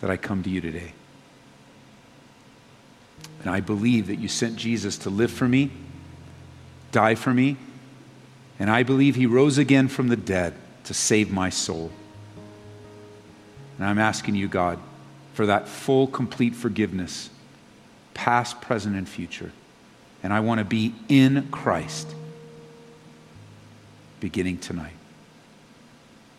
that 0.00 0.10
I 0.10 0.16
come 0.16 0.42
to 0.42 0.50
you 0.50 0.60
today. 0.60 0.92
And 3.40 3.50
I 3.50 3.60
believe 3.60 4.06
that 4.08 4.16
you 4.16 4.28
sent 4.28 4.56
Jesus 4.56 4.98
to 4.98 5.10
live 5.10 5.30
for 5.30 5.48
me, 5.48 5.70
die 6.92 7.14
for 7.14 7.32
me, 7.32 7.56
and 8.58 8.70
I 8.70 8.82
believe 8.82 9.16
he 9.16 9.26
rose 9.26 9.58
again 9.58 9.88
from 9.88 10.08
the 10.08 10.16
dead 10.16 10.54
to 10.84 10.94
save 10.94 11.30
my 11.30 11.50
soul. 11.50 11.90
And 13.76 13.86
I'm 13.86 13.98
asking 13.98 14.34
you, 14.34 14.48
God, 14.48 14.78
for 15.34 15.46
that 15.46 15.68
full, 15.68 16.06
complete 16.06 16.54
forgiveness, 16.54 17.30
past, 18.14 18.60
present, 18.60 18.96
and 18.96 19.08
future. 19.08 19.52
And 20.22 20.32
I 20.32 20.40
want 20.40 20.58
to 20.58 20.64
be 20.64 20.94
in 21.08 21.48
Christ 21.50 22.12
beginning 24.18 24.58
tonight. 24.58 24.94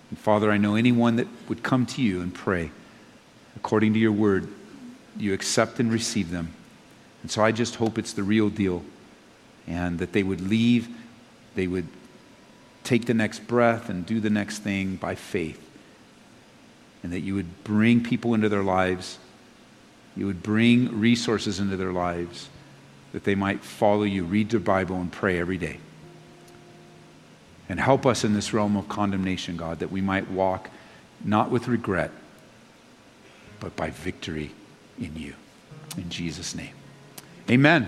And 0.10 0.20
Father, 0.20 0.52
I 0.52 0.58
know 0.58 0.76
anyone 0.76 1.16
that 1.16 1.28
would 1.47 1.64
come 1.64 1.86
to 1.86 2.02
you 2.02 2.22
and 2.22 2.34
pray 2.34 2.72
according 3.56 3.93
to 3.93 4.00
your 4.00 4.12
word, 4.12 4.47
you 5.18 5.34
accept 5.34 5.80
and 5.80 5.91
receive 5.91 6.32
them. 6.32 6.54
And 7.22 7.30
so 7.30 7.43
I 7.43 7.52
just 7.52 7.76
hope 7.76 7.97
it's 7.97 8.14
the 8.14 8.24
real 8.24 8.50
deal 8.50 8.84
and 9.70 9.99
that 9.99 10.11
they 10.11 10.24
would 10.24 10.41
leave, 10.41 10.89
they 11.55 11.67
would 11.67 11.88
take 12.84 13.05
the 13.05 13.13
next 13.13 13.47
breath 13.47 13.88
and 13.88 14.05
do 14.05 14.20
the 14.20 14.30
next 14.30 14.59
thing 14.59 14.95
by 14.95 15.15
faith. 15.15 15.63
And 17.03 17.13
that 17.13 17.22
you 17.22 17.36
would 17.36 17.63
bring 17.63 18.03
people 18.03 18.34
into 18.34 18.49
their 18.49 18.63
lives, 18.63 19.20
you 20.17 20.26
would 20.26 20.43
bring 20.43 20.99
resources 20.99 21.59
into 21.59 21.78
their 21.78 21.93
lives, 21.93 22.49
that 23.13 23.24
they 23.24 23.36
might 23.36 23.63
follow 23.63 24.03
you, 24.03 24.24
read 24.24 24.49
the 24.49 24.59
Bible, 24.59 24.97
and 24.97 25.11
pray 25.11 25.39
every 25.39 25.57
day. 25.57 25.80
And 27.70 27.80
help 27.80 28.05
us 28.05 28.24
in 28.24 28.34
this 28.34 28.51
realm 28.51 28.76
of 28.76 28.89
condemnation, 28.89 29.55
God, 29.55 29.80
that 29.80 29.91
we 29.91 30.01
might 30.01 30.30
walk 30.32 30.70
not 31.24 31.51
with 31.51 31.67
regret, 31.67 32.11
but 33.59 33.76
by 33.76 33.91
victory 33.91 34.51
in 34.99 35.15
you. 35.15 35.36
In 35.95 36.09
Jesus' 36.09 36.55
name. 36.55 36.74
Amen. 37.49 37.88